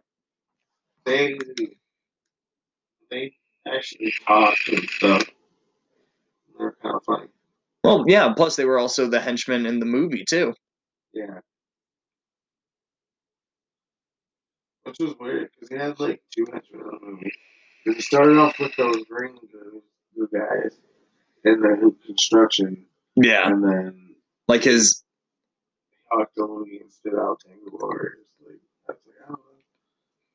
They 1.05 1.37
they 3.11 3.35
actually 3.67 4.13
talk 4.27 4.57
and 4.69 4.89
stuff. 4.89 5.25
They're 6.59 6.77
kind 6.83 6.95
of 6.97 7.05
funny. 7.05 7.29
Well, 7.85 8.05
yeah. 8.07 8.33
Plus, 8.35 8.57
they 8.57 8.65
were 8.65 8.79
also 8.79 9.07
the 9.09 9.21
henchmen 9.21 9.67
in 9.67 9.81
the 9.81 9.87
movie 9.87 10.25
too. 10.27 10.55
Yeah. 11.13 11.41
Which 14.85 14.99
was 15.01 15.15
weird 15.21 15.51
because 15.53 15.69
he 15.69 15.77
had 15.77 15.99
like 16.01 16.23
two 16.35 16.47
henchmen 16.53 16.81
in 16.81 16.87
the 16.87 16.99
movie. 17.07 17.33
'Cause 17.85 17.97
He 17.97 18.03
started 18.03 18.39
off 18.39 18.59
with 18.59 18.75
those 18.77 19.05
ring 19.11 19.39
the, 19.53 19.83
the 20.17 20.27
guys 20.39 20.79
in 21.45 21.61
the 21.61 21.97
construction, 22.07 22.87
Yeah, 23.17 23.49
and 23.49 23.63
then 23.65 24.17
like 24.49 24.65
his. 24.65 25.03
talked 26.13 26.35
to 26.37 26.45
Looney 26.45 26.79
and 26.81 26.93
stood 26.93 27.15
out 27.19 27.41
Tengu 27.41 27.71
Warriors. 27.73 28.27
Like 28.47 28.61
that's 28.87 29.01
like, 29.07 29.31
oh, 29.31 29.39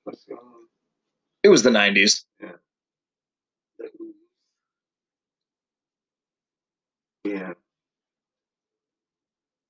what's 0.03 0.23
going 0.25 0.39
on? 0.39 0.67
It 1.43 1.49
was 1.49 1.63
the 1.63 1.69
'90s. 1.69 2.25
Like, 3.79 3.91
Yeah. 7.23 7.53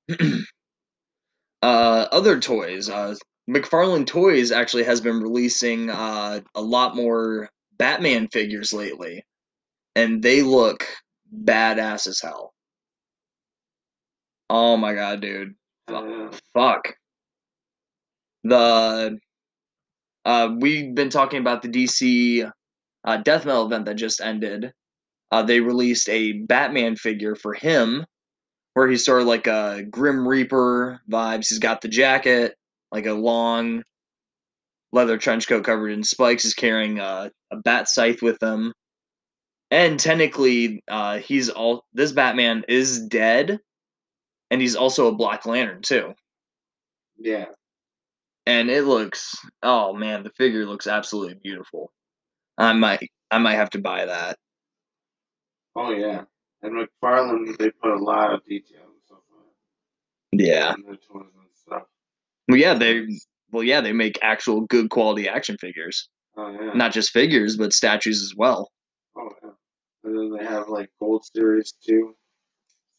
uh, 1.61 2.07
other 2.11 2.39
toys. 2.39 2.89
Uh, 2.89 3.15
McFarlane 3.49 4.05
Toys 4.05 4.51
actually 4.51 4.83
has 4.83 4.99
been 4.99 5.21
releasing 5.21 5.89
uh, 5.89 6.41
a 6.53 6.61
lot 6.61 6.95
more 6.95 7.49
Batman 7.77 8.27
figures 8.27 8.73
lately, 8.73 9.23
and 9.95 10.21
they 10.21 10.41
look 10.41 10.85
badass 11.45 12.07
as 12.07 12.19
hell. 12.19 12.53
Oh 14.49 14.75
my 14.75 14.93
god, 14.93 15.21
dude! 15.21 15.55
Uh, 15.87 16.29
Fuck. 16.53 16.95
The 18.43 19.17
uh, 20.25 20.49
we've 20.59 20.93
been 20.93 21.09
talking 21.09 21.39
about 21.39 21.61
the 21.61 21.69
DC 21.69 22.51
uh, 23.05 23.17
death 23.17 23.45
metal 23.45 23.65
event 23.65 23.85
that 23.85 23.95
just 23.95 24.19
ended. 24.19 24.73
Uh, 25.31 25.41
they 25.41 25.61
released 25.61 26.09
a 26.09 26.33
Batman 26.33 26.97
figure 26.97 27.35
for 27.35 27.53
him, 27.53 28.05
where 28.73 28.89
he's 28.89 29.05
sort 29.05 29.21
of 29.21 29.27
like 29.27 29.47
a 29.47 29.83
Grim 29.89 30.27
Reaper 30.27 30.99
vibes. 31.09 31.47
He's 31.47 31.59
got 31.59 31.79
the 31.79 31.87
jacket, 31.87 32.56
like 32.91 33.05
a 33.05 33.13
long 33.13 33.83
leather 34.91 35.17
trench 35.17 35.47
coat 35.47 35.63
covered 35.63 35.89
in 35.89 36.03
spikes. 36.03 36.45
is 36.45 36.53
carrying 36.53 36.99
a, 36.99 37.31
a 37.51 37.57
bat 37.57 37.87
scythe 37.87 38.21
with 38.21 38.41
him, 38.41 38.73
and 39.71 39.99
technically, 39.99 40.81
uh, 40.87 41.17
he's 41.19 41.49
all 41.49 41.83
this 41.93 42.11
Batman 42.11 42.63
is 42.67 43.01
dead, 43.07 43.59
and 44.51 44.61
he's 44.61 44.75
also 44.75 45.07
a 45.07 45.15
Black 45.15 45.45
Lantern 45.45 45.81
too 45.81 46.13
yeah. 47.19 47.45
and 48.45 48.69
it 48.69 48.83
looks 48.83 49.35
oh 49.63 49.93
man 49.93 50.23
the 50.23 50.29
figure 50.31 50.65
looks 50.65 50.85
absolutely 50.87 51.33
beautiful 51.41 51.91
i 52.59 52.71
might 52.73 53.09
i 53.31 53.39
might 53.39 53.55
have 53.55 53.71
to 53.71 53.79
buy 53.79 54.05
that 54.05 54.37
Oh 55.77 55.91
yeah. 55.91 56.23
And 56.63 56.73
McFarlane, 56.73 57.55
they 57.57 57.69
put 57.69 57.91
a 57.91 58.03
lot 58.03 58.33
of 58.33 58.43
detail 58.45 58.81
and 58.85 59.01
stuff 59.05 59.19
on 59.31 60.39
yeah 60.39 60.71
it. 60.71 60.99
Toys 61.07 61.27
and. 61.35 61.36
Well 62.47 62.57
yeah 62.57 62.73
they 62.73 63.07
well 63.51 63.63
yeah 63.63 63.81
they 63.81 63.93
make 63.93 64.19
actual 64.21 64.61
good 64.61 64.89
quality 64.89 65.27
action 65.27 65.57
figures 65.57 66.09
Oh 66.37 66.51
yeah. 66.51 66.73
not 66.73 66.91
just 66.93 67.11
figures 67.11 67.57
but 67.57 67.73
statues 67.73 68.21
as 68.21 68.33
well 68.35 68.71
Oh 69.17 69.29
yeah. 69.43 69.49
And 70.03 70.17
then 70.17 70.37
they 70.37 70.45
have 70.45 70.69
like 70.69 70.89
gold 70.99 71.25
series 71.25 71.73
too. 71.85 72.15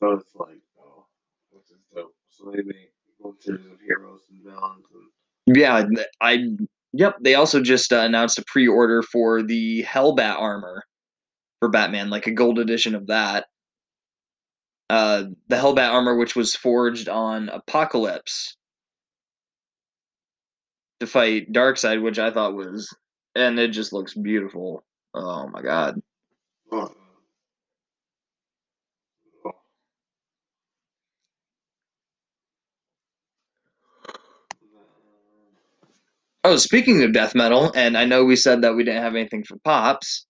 So 0.01 0.13
it's 0.13 0.35
like, 0.35 0.59
oh, 0.79 1.07
this 1.53 1.71
is 1.71 1.79
dope. 1.95 2.15
So 2.31 2.51
they 2.51 2.63
make 2.63 2.93
gold 3.23 3.41
series 3.41 3.67
of 3.67 3.81
heroes 3.81 4.21
and 4.31 4.43
villains 4.45 4.85
and 4.93 5.57
yeah 5.57 5.83
i 6.21 6.45
yep 6.93 7.17
they 7.21 7.35
also 7.35 7.61
just 7.61 7.93
uh, 7.93 8.01
announced 8.01 8.39
a 8.39 8.45
pre-order 8.47 9.03
for 9.03 9.43
the 9.43 9.83
hellbat 9.83 10.39
armor 10.39 10.85
for 11.59 11.69
batman 11.69 12.11
like 12.11 12.27
a 12.27 12.31
gold 12.31 12.59
edition 12.59 12.95
of 12.95 13.07
that 13.09 13.47
uh 14.91 15.25
the 15.49 15.57
hellbat 15.57 15.91
armor 15.91 16.17
which 16.17 16.37
was 16.37 16.55
forged 16.55 17.09
on 17.09 17.49
Apokolips 17.49 18.55
to 21.01 21.07
fight 21.07 21.53
Darkseid, 21.53 22.03
which 22.03 22.19
I 22.19 22.31
thought 22.31 22.55
was, 22.55 22.95
and 23.35 23.59
it 23.59 23.69
just 23.69 23.93
looks 23.93 24.15
beautiful. 24.15 24.85
Oh 25.15 25.49
my 25.49 25.63
god! 25.63 26.01
oh, 36.45 36.57
speaking 36.57 37.03
of 37.03 37.13
death 37.13 37.35
metal, 37.35 37.73
and 37.75 37.97
I 37.97 38.05
know 38.05 38.25
we 38.25 38.37
said 38.37 38.63
that 38.63 38.75
we 38.75 38.85
didn't 38.85 39.03
have 39.03 39.15
anything 39.15 39.45
for 39.45 39.57
pops, 39.65 40.27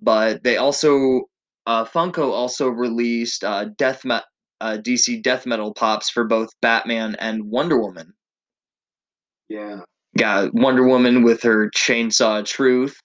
but 0.00 0.42
they 0.44 0.56
also, 0.56 1.22
uh, 1.66 1.84
Funko 1.84 2.30
also 2.30 2.68
released 2.68 3.44
uh, 3.44 3.66
death 3.78 4.04
me- 4.04 4.20
uh, 4.60 4.78
DC 4.78 5.22
death 5.22 5.46
metal 5.46 5.74
pops 5.74 6.10
for 6.10 6.24
both 6.24 6.48
Batman 6.60 7.16
and 7.18 7.44
Wonder 7.44 7.78
Woman. 7.80 8.12
Yeah. 9.48 9.80
Got 10.18 10.52
Wonder 10.54 10.86
Woman 10.86 11.22
with 11.22 11.42
her 11.42 11.70
chainsaw 11.70 12.44
truth, 12.44 12.96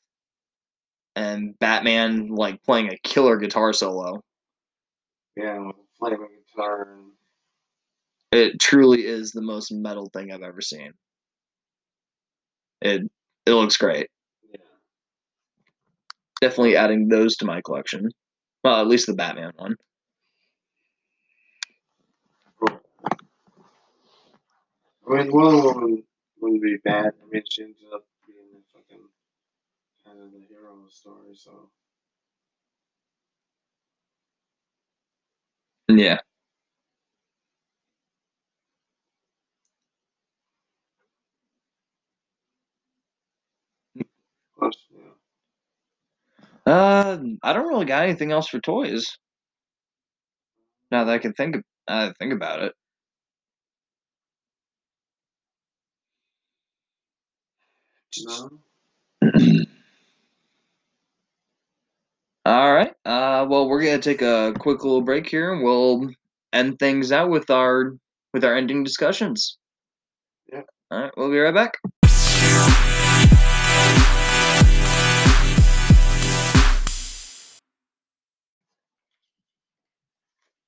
and 1.15 1.57
Batman 1.59 2.27
like 2.29 2.61
playing 2.63 2.91
a 2.91 2.97
killer 3.03 3.37
guitar 3.37 3.73
solo. 3.73 4.21
Yeah, 5.35 5.71
flaming 5.99 6.27
guitar 6.55 6.93
and 6.93 7.11
It 8.31 8.59
truly 8.59 9.05
is 9.05 9.31
the 9.31 9.41
most 9.41 9.71
metal 9.71 10.09
thing 10.13 10.31
I've 10.31 10.41
ever 10.41 10.61
seen. 10.61 10.91
It 12.81 13.03
it 13.45 13.51
looks 13.51 13.77
great. 13.77 14.07
yeah. 14.51 14.59
Definitely 16.41 16.75
adding 16.75 17.07
those 17.07 17.35
to 17.37 17.45
my 17.45 17.61
collection. 17.61 18.09
Well, 18.63 18.81
at 18.81 18.87
least 18.87 19.07
the 19.07 19.13
Batman 19.13 19.51
one. 19.55 19.75
I 25.09 25.13
mean, 25.23 25.31
Wonder 25.31 26.01
Be 26.41 26.77
bad. 26.83 27.13
I 27.21 27.25
mean, 27.31 27.43
she 27.49 27.63
ended 27.63 27.77
up 27.93 28.05
being 28.27 28.39
the 28.53 28.61
fucking 28.73 29.05
kind 30.05 30.19
of 30.21 30.31
the 30.31 30.39
hero 30.47 30.73
of 30.77 30.85
the 30.85 30.91
story, 30.91 31.35
so 31.35 31.69
yeah. 35.89 36.19
Uh, 46.65 47.17
I 47.43 47.53
don't 47.53 47.67
really 47.67 47.85
got 47.85 48.03
anything 48.03 48.31
else 48.31 48.47
for 48.47 48.59
toys. 48.59 49.17
Now 50.91 51.05
that 51.05 51.13
I 51.13 51.19
can 51.19 51.33
think, 51.33 51.57
uh, 51.87 52.13
think 52.19 52.33
about 52.33 52.61
it. 52.63 52.73
No? 58.25 58.49
All 62.45 62.73
right. 62.73 62.93
Uh, 63.05 63.45
well, 63.49 63.67
we're 63.67 63.83
gonna 63.83 63.99
take 63.99 64.21
a 64.21 64.53
quick 64.57 64.83
little 64.83 65.01
break 65.01 65.27
here, 65.27 65.51
and 65.51 65.63
we'll 65.63 66.09
end 66.53 66.79
things 66.79 67.11
out 67.11 67.29
with 67.29 67.49
our 67.49 67.97
with 68.33 68.45
our 68.45 68.55
ending 68.55 68.83
discussions. 68.83 69.57
Yeah. 70.51 70.61
All 70.89 71.01
right. 71.01 71.11
We'll 71.17 71.29
be 71.29 71.39
right 71.39 71.53
back. 71.53 71.77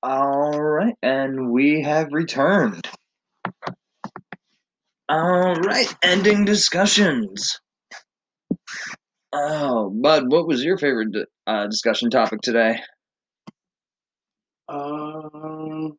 All 0.01 0.61
right, 0.61 0.95
and 1.03 1.51
we 1.51 1.81
have 1.81 2.13
returned. 2.13 2.89
All 5.09 5.55
right, 5.55 5.93
ending 6.03 6.45
discussions. 6.45 7.59
Oh, 9.33 9.89
Bud, 9.89 10.31
what 10.31 10.47
was 10.47 10.63
your 10.63 10.77
favorite 10.77 11.15
uh, 11.47 11.67
discussion 11.67 12.09
topic 12.09 12.41
today? 12.41 12.79
Um. 14.69 15.97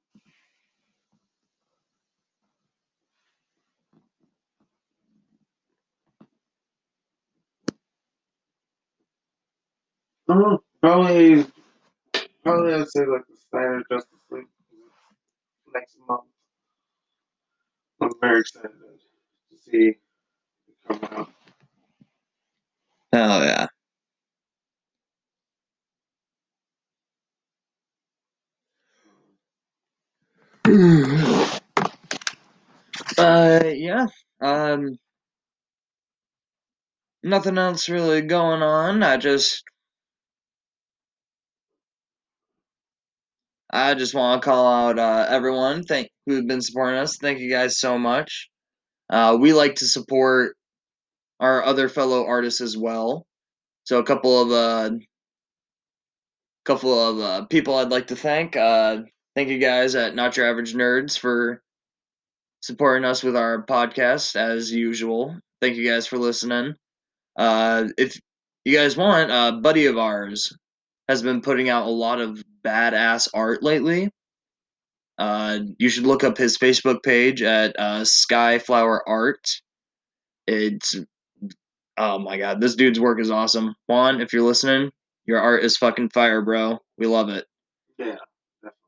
Probably, 10.81 11.47
probably 12.45 12.75
I'd 12.75 12.89
say 12.89 13.07
like 13.07 13.23
the 13.29 13.37
Snyder 13.51 13.83
Justice 13.91 14.09
League 14.31 14.45
next 15.75 15.97
month. 16.09 16.23
I'm 18.01 18.11
very 18.21 18.41
excited 18.41 18.71
see 19.71 19.95
come 20.93 20.99
out. 21.13 21.29
Oh 23.15 23.43
yeah. 23.43 23.67
uh 33.19 33.65
yeah. 33.67 34.07
Um 34.43 34.99
nothing 37.23 37.59
else 37.59 37.89
really 37.89 38.23
going 38.23 38.63
on. 38.63 39.03
I 39.03 39.19
just 39.19 39.65
I 43.71 43.95
just 43.95 44.15
want 44.15 44.43
to 44.43 44.47
call 44.47 44.67
out 44.67 44.99
uh, 44.99 45.27
everyone 45.29 45.85
thank 45.85 46.11
who've 46.27 46.47
been 46.47 46.63
supporting 46.63 47.01
us. 47.01 47.19
Thank 47.19 47.41
you 47.41 47.51
guys 47.51 47.79
so 47.81 47.99
much. 47.99 48.51
Uh, 49.11 49.37
we 49.39 49.53
like 49.53 49.77
to 49.77 49.87
support 49.87 50.57
our 51.41 51.65
other 51.65 51.89
fellow 51.89 52.27
artists 52.27 52.61
as 52.61 52.77
well. 52.77 53.27
So 53.85 53.99
a 53.99 54.05
couple 54.05 54.41
of 54.41 54.53
uh, 54.53 54.97
couple 56.65 57.09
of 57.09 57.19
uh, 57.21 57.47
people 57.47 57.75
I'd 57.75 57.91
like 57.91 58.09
to 58.09 58.17
thank. 58.17 58.57
Uh, 58.57 58.99
thank 59.35 59.49
you 59.49 59.59
guys 59.59 59.95
at 59.95 60.15
Not 60.15 60.37
Your 60.37 60.49
Average 60.49 60.75
Nerds 60.75 61.19
for 61.19 61.61
supporting 62.61 63.05
us 63.05 63.23
with 63.23 63.37
our 63.37 63.65
podcast 63.65 64.37
as 64.37 64.71
usual. 64.71 65.37
Thank 65.61 65.77
you 65.77 65.89
guys 65.89 66.07
for 66.07 66.19
listening. 66.19 66.75
Uh, 67.37 67.89
if 67.99 68.19
you 68.65 68.77
guys 68.77 68.97
want, 68.97 69.31
a 69.31 69.59
buddy 69.61 69.87
of 69.87 69.99
ours 69.99 70.53
has 71.09 71.23
been 71.23 71.41
putting 71.41 71.69
out 71.69 71.87
a 71.87 71.91
lot 71.91 72.21
of 72.21 72.43
badass 72.65 73.29
art 73.35 73.63
lately. 73.63 74.11
Uh, 75.21 75.61
you 75.79 75.91
should 75.91 76.07
look 76.07 76.25
up 76.25 76.39
his 76.39 76.57
Facebook 76.57 77.03
page 77.03 77.43
at 77.43 77.77
uh, 77.79 78.01
Skyflower 78.01 79.01
Art. 79.07 79.47
It's 80.47 80.97
oh 81.99 82.19
my 82.19 82.39
god, 82.39 82.63
this 82.63 82.75
dude's 82.75 82.99
work 82.99 83.21
is 83.21 83.31
awesome. 83.31 83.75
Juan, 83.87 84.23
if 84.23 84.33
you're 84.33 84.43
listening, 84.43 84.91
your 85.27 85.39
art 85.39 85.63
is 85.63 85.77
fucking 85.77 86.09
fire, 86.09 86.41
bro. 86.41 86.79
We 86.97 87.07
love 87.07 87.29
it. 87.29 87.45
Yeah, 87.99 88.17
definitely. 88.63 88.79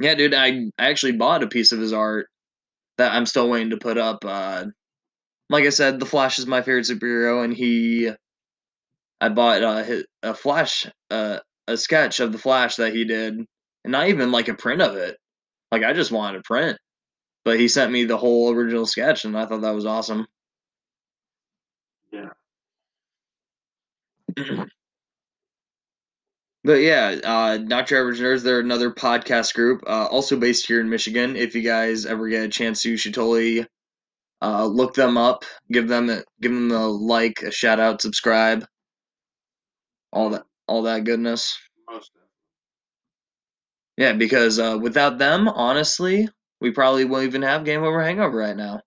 Yeah, 0.00 0.14
dude, 0.16 0.34
I 0.34 0.72
I 0.76 0.90
actually 0.90 1.12
bought 1.12 1.44
a 1.44 1.48
piece 1.48 1.70
of 1.70 1.78
his 1.78 1.92
art 1.92 2.26
that 2.96 3.12
I'm 3.12 3.24
still 3.24 3.48
waiting 3.48 3.70
to 3.70 3.76
put 3.76 3.96
up. 3.96 4.24
Uh, 4.24 4.64
like 5.50 5.66
I 5.66 5.70
said, 5.70 6.00
the 6.00 6.06
Flash 6.06 6.40
is 6.40 6.48
my 6.48 6.62
favorite 6.62 6.86
superhero, 6.86 7.44
and 7.44 7.54
he, 7.54 8.10
I 9.20 9.28
bought 9.28 9.62
uh, 9.62 9.84
his, 9.84 10.04
a 10.24 10.34
Flash, 10.34 10.84
uh, 11.12 11.38
a 11.68 11.76
sketch 11.76 12.18
of 12.18 12.32
the 12.32 12.38
Flash 12.38 12.74
that 12.74 12.92
he 12.92 13.04
did, 13.04 13.34
and 13.34 13.92
not 13.92 14.08
even 14.08 14.32
like 14.32 14.48
a 14.48 14.54
print 14.54 14.82
of 14.82 14.96
it. 14.96 15.16
Like 15.72 15.84
I 15.84 15.92
just 15.92 16.12
wanted 16.12 16.38
to 16.38 16.42
print, 16.44 16.78
but 17.44 17.60
he 17.60 17.68
sent 17.68 17.92
me 17.92 18.04
the 18.04 18.16
whole 18.16 18.52
original 18.52 18.86
sketch, 18.86 19.24
and 19.24 19.36
I 19.36 19.46
thought 19.46 19.62
that 19.62 19.74
was 19.74 19.86
awesome. 19.86 20.26
Yeah. 22.12 22.30
But 26.64 26.82
yeah, 26.82 27.18
uh, 27.24 27.58
Not 27.62 27.90
Your 27.90 28.00
Average 28.00 28.20
Nerds, 28.20 28.42
they're 28.42 28.60
another 28.60 28.90
podcast 28.90 29.54
group, 29.54 29.82
uh, 29.86 30.06
also 30.10 30.36
based 30.36 30.66
here 30.66 30.80
in 30.80 30.90
Michigan. 30.90 31.34
If 31.34 31.54
you 31.54 31.62
guys 31.62 32.04
ever 32.04 32.28
get 32.28 32.44
a 32.44 32.48
chance 32.48 32.84
you 32.84 32.96
should 32.98 33.14
totally 33.14 33.64
uh, 34.42 34.66
look 34.66 34.92
them 34.92 35.16
up, 35.16 35.44
give 35.72 35.88
them 35.88 36.10
a, 36.10 36.22
give 36.42 36.52
them 36.52 36.70
a 36.72 36.86
like, 36.86 37.40
a 37.42 37.50
shout 37.50 37.80
out, 37.80 38.02
subscribe, 38.02 38.66
all 40.12 40.30
that 40.30 40.42
all 40.66 40.82
that 40.82 41.04
goodness. 41.04 41.56
Most. 41.90 42.10
Yeah, 43.98 44.12
because 44.12 44.60
uh, 44.60 44.78
without 44.80 45.18
them, 45.18 45.48
honestly, 45.48 46.28
we 46.60 46.70
probably 46.70 47.04
won't 47.04 47.24
even 47.24 47.42
have 47.42 47.64
Game 47.64 47.82
Over 47.82 48.00
Hangover 48.00 48.36
right 48.38 48.56
now. 48.56 48.80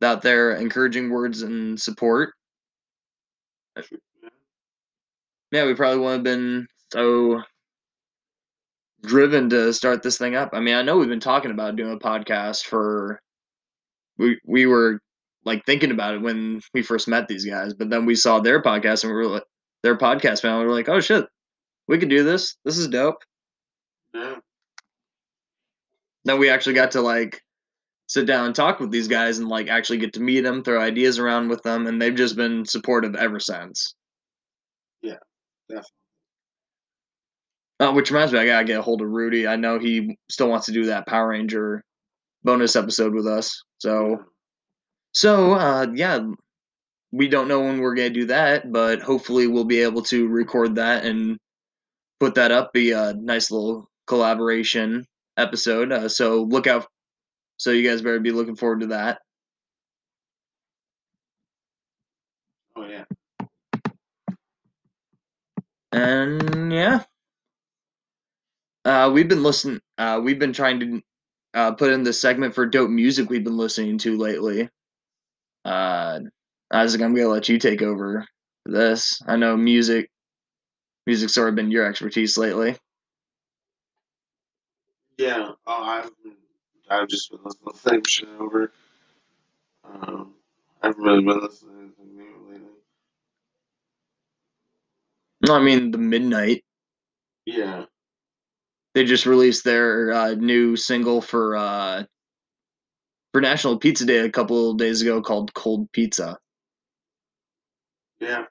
Without 0.00 0.20
their 0.22 0.56
encouraging 0.56 1.10
words 1.10 1.42
and 1.42 1.80
support, 1.80 2.32
Yeah. 5.52 5.64
we 5.64 5.74
probably 5.74 5.98
wouldn't 6.00 6.18
have 6.18 6.24
been 6.24 6.66
so 6.92 7.42
driven 9.02 9.48
to 9.50 9.72
start 9.72 10.02
this 10.02 10.18
thing 10.18 10.34
up. 10.34 10.50
I 10.54 10.60
mean, 10.60 10.74
I 10.74 10.82
know 10.82 10.96
we've 10.98 11.08
been 11.08 11.20
talking 11.20 11.52
about 11.52 11.76
doing 11.76 11.92
a 11.92 11.98
podcast 11.98 12.64
for 12.64 13.20
we 14.18 14.40
we 14.44 14.66
were 14.66 15.00
like 15.44 15.64
thinking 15.66 15.92
about 15.92 16.14
it 16.16 16.22
when 16.22 16.60
we 16.74 16.82
first 16.82 17.06
met 17.06 17.28
these 17.28 17.44
guys, 17.46 17.74
but 17.74 17.90
then 17.90 18.06
we 18.06 18.16
saw 18.16 18.40
their 18.40 18.60
podcast 18.60 19.04
and 19.04 19.12
we 19.12 19.18
were 19.18 19.26
like 19.28 19.44
their 19.84 19.96
podcast 19.96 20.42
panel. 20.42 20.58
We 20.60 20.66
were 20.66 20.74
like, 20.74 20.88
oh 20.88 21.00
shit, 21.00 21.26
we 21.88 21.98
could 21.98 22.10
do 22.10 22.24
this. 22.24 22.56
This 22.64 22.76
is 22.76 22.88
dope. 22.88 23.22
Yeah. 24.14 24.36
Then 26.24 26.38
we 26.38 26.50
actually 26.50 26.74
got 26.74 26.92
to 26.92 27.00
like 27.00 27.42
sit 28.06 28.26
down 28.26 28.46
and 28.46 28.54
talk 28.54 28.80
with 28.80 28.90
these 28.90 29.08
guys 29.08 29.38
and 29.38 29.48
like 29.48 29.68
actually 29.68 29.98
get 29.98 30.12
to 30.14 30.20
meet 30.20 30.40
them, 30.40 30.62
throw 30.62 30.80
ideas 30.80 31.18
around 31.18 31.48
with 31.48 31.62
them, 31.62 31.86
and 31.86 32.00
they've 32.00 32.14
just 32.14 32.36
been 32.36 32.64
supportive 32.64 33.14
ever 33.14 33.38
since. 33.38 33.94
Yeah, 35.02 35.18
definitely. 35.68 35.90
Uh, 37.78 37.92
which 37.92 38.10
reminds 38.10 38.32
me, 38.32 38.38
I 38.38 38.46
gotta 38.46 38.64
get 38.66 38.78
a 38.78 38.82
hold 38.82 39.00
of 39.00 39.08
Rudy. 39.08 39.46
I 39.46 39.56
know 39.56 39.78
he 39.78 40.18
still 40.28 40.48
wants 40.50 40.66
to 40.66 40.72
do 40.72 40.86
that 40.86 41.06
Power 41.06 41.28
Ranger 41.28 41.82
bonus 42.42 42.76
episode 42.76 43.14
with 43.14 43.26
us. 43.26 43.62
So, 43.78 44.24
so 45.12 45.54
uh, 45.54 45.86
yeah, 45.94 46.20
we 47.12 47.28
don't 47.28 47.48
know 47.48 47.60
when 47.60 47.80
we're 47.80 47.94
gonna 47.94 48.10
do 48.10 48.26
that, 48.26 48.70
but 48.70 49.00
hopefully 49.00 49.46
we'll 49.46 49.64
be 49.64 49.80
able 49.80 50.02
to 50.02 50.28
record 50.28 50.74
that 50.74 51.04
and 51.04 51.38
put 52.18 52.34
that 52.34 52.50
up. 52.52 52.72
Be 52.72 52.90
a 52.90 53.14
nice 53.14 53.50
little 53.50 53.88
collaboration 54.10 55.06
episode. 55.36 55.92
Uh, 55.92 56.08
so 56.08 56.42
look 56.42 56.66
out. 56.66 56.86
So 57.58 57.70
you 57.70 57.88
guys 57.88 58.02
better 58.02 58.18
be 58.18 58.32
looking 58.32 58.56
forward 58.56 58.80
to 58.80 58.86
that. 58.88 59.20
Oh 62.76 62.86
yeah. 62.86 63.04
And 65.92 66.72
yeah, 66.72 67.04
uh, 68.84 69.10
we've 69.14 69.28
been 69.28 69.44
listening. 69.44 69.80
Uh, 69.96 70.20
we've 70.22 70.38
been 70.38 70.52
trying 70.52 70.80
to 70.80 71.00
uh, 71.54 71.72
put 71.72 71.92
in 71.92 72.02
the 72.02 72.12
segment 72.12 72.54
for 72.54 72.66
dope 72.66 72.90
music 72.90 73.30
we've 73.30 73.44
been 73.44 73.56
listening 73.56 73.98
to 73.98 74.18
lately. 74.18 74.68
Uh, 75.64 76.20
Isaac, 76.72 77.00
I'm 77.00 77.14
gonna 77.14 77.28
let 77.28 77.48
you 77.48 77.58
take 77.58 77.82
over 77.82 78.26
this. 78.66 79.20
I 79.26 79.36
know 79.36 79.56
music, 79.56 80.08
music's 81.06 81.34
sort 81.34 81.48
of 81.48 81.54
been 81.54 81.70
your 81.70 81.86
expertise 81.86 82.36
lately. 82.36 82.76
Yeah. 85.20 85.50
Oh, 85.66 85.82
I've 85.82 86.10
I've 86.88 87.08
just 87.08 87.30
been 87.30 87.40
listening 87.44 87.74
to 87.74 87.82
the 87.82 87.90
same 87.90 88.02
shit 88.06 88.28
over. 88.38 88.72
Um, 89.84 90.32
I 90.82 90.86
haven't 90.86 91.02
really 91.02 91.22
been 91.22 91.40
listening 91.40 91.74
to 91.74 91.80
anything 91.82 92.16
new 92.16 92.50
lately. 92.50 92.68
No, 95.46 95.56
I 95.56 95.62
mean 95.62 95.90
the 95.90 95.98
Midnight. 95.98 96.64
Yeah. 97.44 97.84
They 98.94 99.04
just 99.04 99.26
released 99.26 99.62
their 99.62 100.10
uh, 100.10 100.34
new 100.36 100.74
single 100.74 101.20
for 101.20 101.54
uh, 101.54 102.04
for 103.32 103.42
National 103.42 103.78
Pizza 103.78 104.06
Day 104.06 104.20
a 104.20 104.30
couple 104.30 104.70
of 104.70 104.78
days 104.78 105.02
ago 105.02 105.20
called 105.20 105.52
"Cold 105.52 105.92
Pizza." 105.92 106.38
Yeah. 108.20 108.46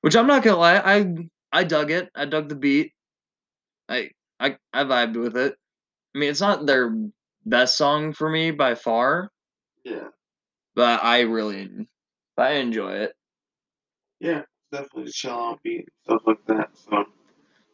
Which 0.00 0.16
I'm 0.16 0.26
not 0.26 0.42
gonna 0.42 0.56
lie, 0.56 0.78
I 0.78 1.06
I 1.52 1.62
dug 1.62 1.92
it. 1.92 2.10
I 2.16 2.24
dug 2.24 2.48
the 2.48 2.56
beat. 2.56 2.94
I 3.88 4.10
I 4.42 4.56
I 4.72 4.84
vibed 4.84 5.16
with 5.16 5.36
it. 5.36 5.54
I 6.14 6.18
mean, 6.18 6.28
it's 6.30 6.40
not 6.40 6.66
their 6.66 6.94
best 7.46 7.76
song 7.78 8.12
for 8.12 8.28
me 8.28 8.50
by 8.50 8.74
far, 8.74 9.30
Yeah. 9.84 10.08
but 10.74 11.02
I 11.02 11.20
really 11.20 11.88
I 12.36 12.52
enjoy 12.54 12.92
it. 12.92 13.12
Yeah. 14.20 14.42
Definitely 14.72 15.12
chill 15.12 15.32
out 15.32 15.62
beat 15.62 15.86
stuff 16.04 16.22
like 16.26 16.44
that. 16.46 16.70
So 16.74 17.04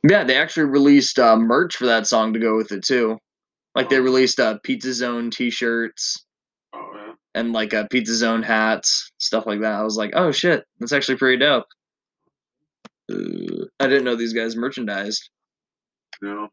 Yeah, 0.09 0.24
they 0.24 0.36
actually 0.36 0.66
released 0.66 1.19
uh, 1.19 1.36
merch 1.36 1.77
for 1.77 1.86
that 1.86 2.07
song 2.07 2.32
to 2.32 2.40
go 2.40 2.57
with 2.57 2.73
it 2.73 2.85
too. 2.85 3.19
Like 3.74 3.89
they 3.89 3.99
Oh. 3.99 4.03
released 4.03 4.40
uh, 4.40 4.59
Pizza 4.65 4.93
Zone 4.93 5.31
T-shirts 5.31 6.24
oh 6.74 6.90
yeah. 6.97 7.12
and 7.35 7.53
like 7.53 7.73
uh, 7.74 7.86
Pizza 7.90 8.15
Zone 8.15 8.43
hats, 8.43 9.12
stuff 9.19 9.47
like 9.47 9.61
that. 9.61 9.74
I 9.74 9.82
was 9.85 9.97
like, 9.97 10.11
oh 10.15 10.32
shit, 10.32 10.65
that's 10.81 10.93
actually 10.93 11.19
pretty 11.19 11.39
dope. 11.39 11.66
Uh, 13.11 13.65
I 13.81 13.86
didn't 13.86 14.05
know 14.05 14.16
these 14.16 14.32
guys 14.35 14.57
merchandised. 14.57 15.31
No. 16.20 16.49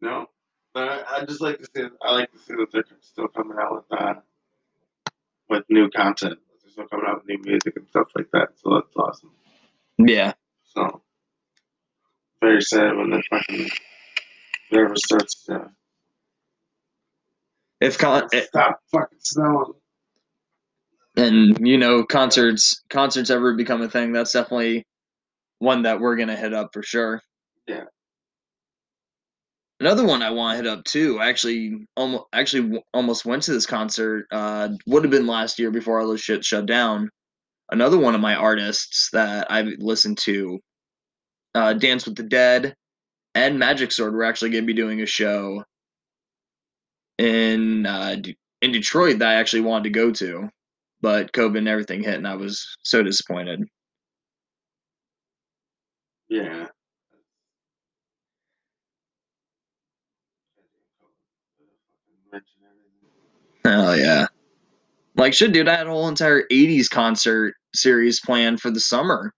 No. 0.00 0.26
But 0.74 0.88
I, 0.88 1.16
I 1.18 1.24
just 1.24 1.40
like 1.40 1.58
to 1.58 1.64
see 1.74 1.88
I 2.02 2.14
like 2.14 2.32
to 2.32 2.38
see 2.38 2.54
that 2.54 2.66
they're 2.72 2.84
still 3.00 3.28
coming 3.28 3.56
out 3.60 3.74
with 3.90 4.00
uh 4.00 4.14
with 5.48 5.64
new 5.68 5.88
content. 5.90 6.38
They're 6.62 6.70
still 6.70 6.86
coming 6.88 7.06
out 7.08 7.16
with 7.18 7.26
new 7.28 7.38
music 7.42 7.76
and 7.76 7.88
stuff 7.88 8.08
like 8.16 8.28
that. 8.32 8.48
So 8.56 8.74
that's 8.74 8.96
awesome. 8.96 9.30
Yeah, 9.98 10.34
So 10.64 11.02
very 12.40 12.62
sad 12.62 12.96
when 12.96 13.10
the 13.10 13.22
fucking 13.30 13.68
whatever 14.70 14.94
starts 14.96 15.44
to 15.46 15.70
if 17.80 17.98
con- 17.98 18.28
stop 18.30 18.80
fucking 18.92 19.18
snowing. 19.20 19.72
and 21.16 21.66
you 21.66 21.78
know 21.78 22.04
concerts 22.04 22.82
concerts 22.90 23.30
ever 23.30 23.54
become 23.54 23.82
a 23.82 23.88
thing, 23.88 24.12
that's 24.12 24.32
definitely 24.32 24.84
one 25.58 25.82
that 25.82 25.98
we're 26.00 26.16
gonna 26.16 26.36
hit 26.36 26.54
up 26.54 26.70
for 26.72 26.82
sure. 26.82 27.22
Yeah. 27.66 27.84
Another 29.80 30.04
one 30.04 30.22
I 30.22 30.30
want 30.30 30.58
to 30.58 30.64
hit 30.64 30.72
up 30.72 30.84
too. 30.84 31.20
I 31.20 31.28
actually 31.28 31.86
almost 31.96 32.24
actually 32.32 32.62
w- 32.62 32.82
almost 32.92 33.24
went 33.24 33.44
to 33.44 33.52
this 33.52 33.66
concert. 33.66 34.26
Uh, 34.32 34.70
would 34.86 35.04
have 35.04 35.12
been 35.12 35.26
last 35.26 35.58
year 35.58 35.70
before 35.70 36.00
all 36.00 36.10
this 36.10 36.20
shit 36.20 36.44
shut 36.44 36.66
down. 36.66 37.10
Another 37.70 37.98
one 37.98 38.14
of 38.14 38.20
my 38.20 38.34
artists 38.34 39.08
that 39.12 39.50
I've 39.50 39.68
listened 39.78 40.18
to, 40.18 40.58
uh, 41.54 41.74
Dance 41.74 42.06
with 42.06 42.16
the 42.16 42.22
Dead, 42.24 42.74
and 43.34 43.58
Magic 43.58 43.92
Sword 43.92 44.14
were 44.14 44.24
actually 44.24 44.50
going 44.50 44.64
to 44.64 44.66
be 44.66 44.72
doing 44.72 45.00
a 45.02 45.06
show 45.06 45.62
in 47.18 47.86
uh, 47.86 48.16
in 48.62 48.72
Detroit 48.72 49.18
that 49.20 49.28
I 49.28 49.34
actually 49.34 49.62
wanted 49.62 49.84
to 49.84 49.90
go 49.90 50.10
to, 50.12 50.48
but 51.00 51.32
COVID 51.32 51.58
and 51.58 51.68
everything 51.68 52.02
hit, 52.02 52.14
and 52.14 52.26
I 52.26 52.34
was 52.34 52.66
so 52.82 53.02
disappointed. 53.02 53.62
Yeah. 56.28 56.66
Oh 63.68 63.94
yeah. 63.94 64.26
Like 65.16 65.34
shit, 65.34 65.52
dude, 65.52 65.68
I 65.68 65.76
had 65.76 65.86
a 65.86 65.90
whole 65.90 66.08
entire 66.08 66.44
'80s 66.50 66.88
concert 66.88 67.54
series 67.74 68.20
planned 68.20 68.60
for 68.60 68.70
the 68.70 68.80
summer. 68.80 69.32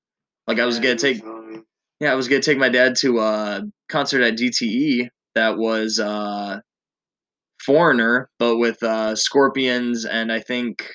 Like 0.47 0.59
I 0.59 0.67
was 0.67 0.79
Yeah, 0.79 0.83
gonna 0.85 0.97
take, 0.97 1.23
were 1.25 1.31
telling 1.33 1.53
me. 1.53 1.63
yeah, 2.01 2.13
I 2.13 2.15
was 2.15 2.29
gonna 2.29 2.43
take 2.43 2.59
my 2.59 2.69
dad 2.69 2.97
to 3.01 3.21
a 3.21 3.63
concert 3.89 4.23
at 4.23 4.37
DTE 4.37 5.09
that 5.35 5.59
was 5.59 5.99
uh 5.99 6.61
Foreigner, 7.65 8.29
but 8.39 8.59
with 8.59 8.83
uh 8.83 9.17
Scorpions 9.17 10.05
and 10.07 10.33
I 10.33 10.41
think 10.41 10.91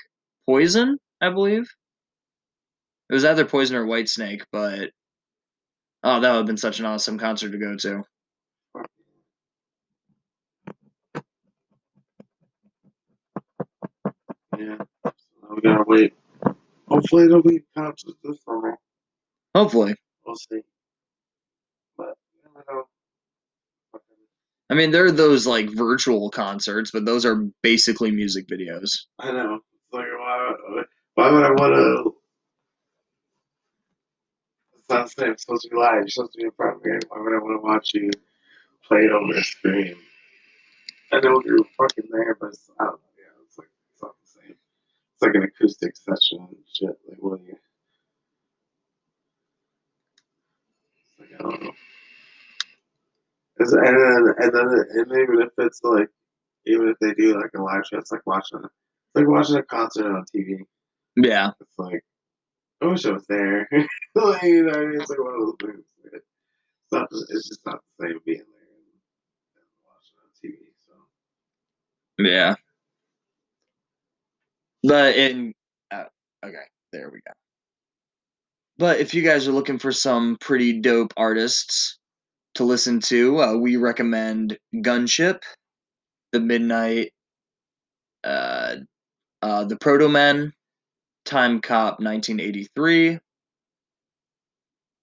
Poison, 0.48 0.98
I 1.22 1.30
believe. 1.30 1.68
It 3.10 3.14
was 3.14 3.26
either 3.26 3.46
Poison 3.46 3.78
or 3.78 3.86
Whitesnake, 3.86 4.44
but 4.52 4.92
oh, 6.04 6.20
that 6.20 6.32
would 6.32 6.38
have 6.38 6.46
been 6.46 6.58
such 6.58 6.80
an 6.80 6.86
awesome 6.86 7.18
concert 7.20 7.52
to 7.52 7.58
go 7.58 7.76
to. 7.78 8.04
Yeah. 14.58 14.78
So 15.06 15.56
we 15.56 15.62
gotta 15.62 15.84
wait. 15.88 16.14
Hopefully 16.88 17.26
it'll 17.26 17.42
be 17.42 17.62
concerts 17.76 18.14
this 18.24 18.38
summer. 18.46 18.78
Hopefully. 19.54 19.96
We'll 20.26 20.36
see. 20.36 20.62
But 21.98 22.16
you 22.34 22.50
never 22.54 22.66
know. 22.70 22.84
I 24.70 24.74
mean, 24.74 24.92
there 24.92 25.06
are 25.06 25.12
those 25.12 25.46
like 25.46 25.70
virtual 25.70 26.30
concerts, 26.32 26.92
but 26.92 27.06
those 27.06 27.26
are 27.26 27.48
basically 27.62 28.12
music 28.12 28.48
videos. 28.48 28.92
I 29.20 29.32
know. 29.32 29.56
It's 29.56 29.94
like 29.94 30.06
why, 30.18 30.54
why 31.16 31.32
would 31.32 31.44
I 31.44 31.52
wanna 31.52 32.12
it's 34.78 34.90
not 34.90 35.06
the 35.06 35.12
same, 35.22 35.32
it's 35.32 35.44
supposed 35.44 35.64
to 35.64 35.70
be 35.70 35.78
live, 35.78 35.96
you're 35.96 36.08
supposed 36.10 36.34
to 36.34 36.38
be 36.38 36.44
in 36.46 36.52
front 36.52 36.78
of 36.78 36.86
me. 36.86 36.92
Why 37.10 37.20
would 37.22 37.34
I 37.36 37.40
wanna 37.40 37.62
watch 37.62 37.92
you 37.94 38.12
play 38.88 39.00
it 39.00 39.12
over 39.12 39.34
a 39.34 39.44
screen? 39.44 39.96
I 41.12 41.20
know 41.22 41.42
you're 41.46 41.60
fucking 41.78 42.10
there, 42.12 42.36
but 42.40 42.50
it's 42.50 42.70
I 42.80 42.86
don't 42.86 42.94
know, 42.94 43.00
yeah, 43.18 43.44
it's 43.48 43.58
like 43.58 43.70
it's 43.94 44.04
not 44.04 44.14
the 44.24 44.30
same. 44.42 44.56
It's 45.16 45.22
like 45.22 45.36
an 45.36 45.44
acoustic 45.44 45.96
session 45.96 46.40
and 46.40 46.58
shit. 46.74 46.98
Like 47.08 47.18
what 47.20 47.40
you 47.42 47.56
it's 51.08 51.32
like 51.32 51.40
I 51.40 51.44
don't 51.44 51.64
know. 51.64 51.72
It's, 53.58 53.72
and 53.72 53.82
then 53.82 54.34
and 54.38 54.54
then 54.54 54.86
and 54.90 55.12
even 55.12 55.42
if 55.42 55.50
it's 55.58 55.80
like 55.84 56.10
even 56.66 56.90
if 56.90 56.98
they 57.00 57.14
do 57.14 57.40
like 57.40 57.52
a 57.56 57.62
live 57.62 57.84
show, 57.90 57.98
it's 57.98 58.12
like 58.12 58.26
watching 58.26 58.60
it's 58.62 59.16
like 59.16 59.28
watching 59.28 59.56
a 59.56 59.64
concert 59.64 60.14
on 60.14 60.26
TV. 60.36 60.60
Yeah. 61.16 61.52
It's 61.62 61.72
like 61.78 62.04
I 62.82 62.88
wish 62.88 63.06
I 63.06 63.12
was 63.12 63.26
there. 63.28 63.70
like, 64.16 64.44
you 64.44 64.64
know, 64.64 64.72
what 64.72 64.80
I 64.80 64.86
mean? 64.86 65.00
it's 65.00 65.10
like 65.10 65.20
one 65.20 65.34
of 65.34 65.40
those 65.40 65.56
things. 65.62 65.86
It's 66.12 66.26
not. 66.92 67.08
It's 67.30 67.48
just 67.48 67.66
not 67.66 67.80
the 68.00 68.08
same 68.08 68.20
being 68.26 68.40
there 68.40 68.68
and, 68.76 69.64
and 69.64 69.66
watching 69.88 70.20
on 70.20 70.30
TV. 70.44 70.58
So 70.86 72.24
Yeah. 72.24 72.56
But 74.88 75.16
in 75.16 75.54
uh, 75.92 76.04
okay, 76.46 76.58
there 76.92 77.10
we 77.12 77.20
go. 77.26 77.34
But 78.78 79.00
if 79.00 79.14
you 79.14 79.24
guys 79.24 79.48
are 79.48 79.54
looking 79.54 79.80
for 79.80 79.92
some 79.92 80.38
pretty 80.42 80.80
dope 80.80 81.14
artists 81.18 81.98
to 82.56 82.64
listen 82.64 83.00
to, 83.02 83.42
uh, 83.42 83.58
we 83.58 83.78
recommend 83.78 84.58
Gunship, 84.76 85.40
The 86.34 86.40
Midnight, 86.40 87.12
uh, 88.24 88.76
uh, 89.42 89.64
The 89.66 89.78
Protomen, 89.78 90.52
Time 91.26 91.62
Cop 91.62 92.00
1983, 92.00 93.20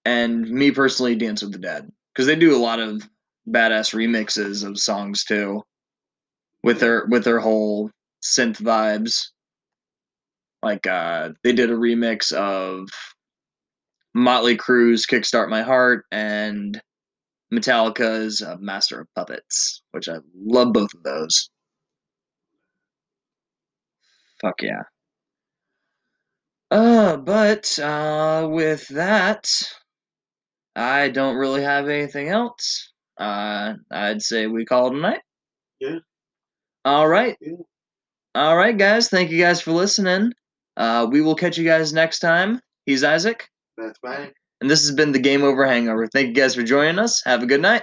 and 0.05 0.49
me 0.49 0.71
personally, 0.71 1.17
Dance 1.17 1.43
with 1.43 1.53
the 1.53 1.59
Dead, 1.59 1.91
because 2.13 2.27
they 2.27 2.37
do 2.37 2.55
a 2.55 2.59
lot 2.61 2.79
of 2.79 3.03
badass 3.49 3.95
remixes 3.95 4.65
of 4.65 4.79
songs 4.79 5.25
too, 5.25 5.63
with 6.63 6.79
their 6.79 7.07
with 7.07 7.25
their 7.25 7.41
whole 7.41 7.91
synth 8.23 8.59
vibes. 8.61 9.32
Like 10.63 10.87
uh, 10.87 11.31
they 11.43 11.53
did 11.53 11.71
a 11.71 11.77
remix 11.77 12.33
of 12.33 12.89
Motley 14.15 14.57
Crue's 14.57 15.07
"Kickstart 15.07 15.49
My 15.49 15.63
Heart" 15.63 16.05
and 16.13 16.81
Metallica's 17.53 18.43
uh, 18.43 18.57
"Master 18.61 19.01
of 19.01 19.09
Puppets," 19.17 19.83
which 19.91 20.09
I 20.09 20.19
love 20.35 20.73
both 20.73 20.95
of 20.95 21.03
those. 21.03 21.51
Fuck 24.41 24.63
yeah. 24.63 24.83
Uh, 26.71 27.17
but 27.19 27.79
uh, 27.79 28.49
with 28.51 28.89
that, 28.89 29.47
I 30.75 31.09
don't 31.11 31.37
really 31.37 31.63
have 31.63 31.89
anything 31.89 32.29
else. 32.29 32.93
Uh, 33.19 33.75
I'd 33.91 34.23
say 34.23 34.47
we 34.47 34.65
call 34.65 34.87
it 34.89 34.95
a 34.95 35.01
night. 35.01 35.21
Yeah. 35.81 35.99
All 36.85 37.07
right. 37.09 37.37
Yeah. 37.41 37.53
All 38.35 38.57
right, 38.57 38.77
guys. 38.77 39.09
Thank 39.09 39.31
you 39.31 39.39
guys 39.39 39.61
for 39.61 39.73
listening. 39.73 40.33
Uh, 40.77 41.07
we 41.11 41.21
will 41.21 41.35
catch 41.35 41.59
you 41.59 41.65
guys 41.65 41.93
next 41.93 42.21
time. 42.21 42.61
He's 42.87 43.05
Isaac, 43.05 43.49
that's 43.77 43.99
fine. 43.99 44.33
and 44.61 44.71
this 44.71 44.81
has 44.87 44.95
been 44.95 45.13
the 45.13 45.19
Game 45.19 45.43
Over 45.43 45.67
Hangover. 45.67 46.07
Thank 46.07 46.29
you 46.29 46.35
guys 46.35 46.55
for 46.55 46.63
joining 46.63 46.99
us. 46.99 47.23
Have 47.25 47.43
a 47.43 47.47
good 47.47 47.61
night. 47.61 47.83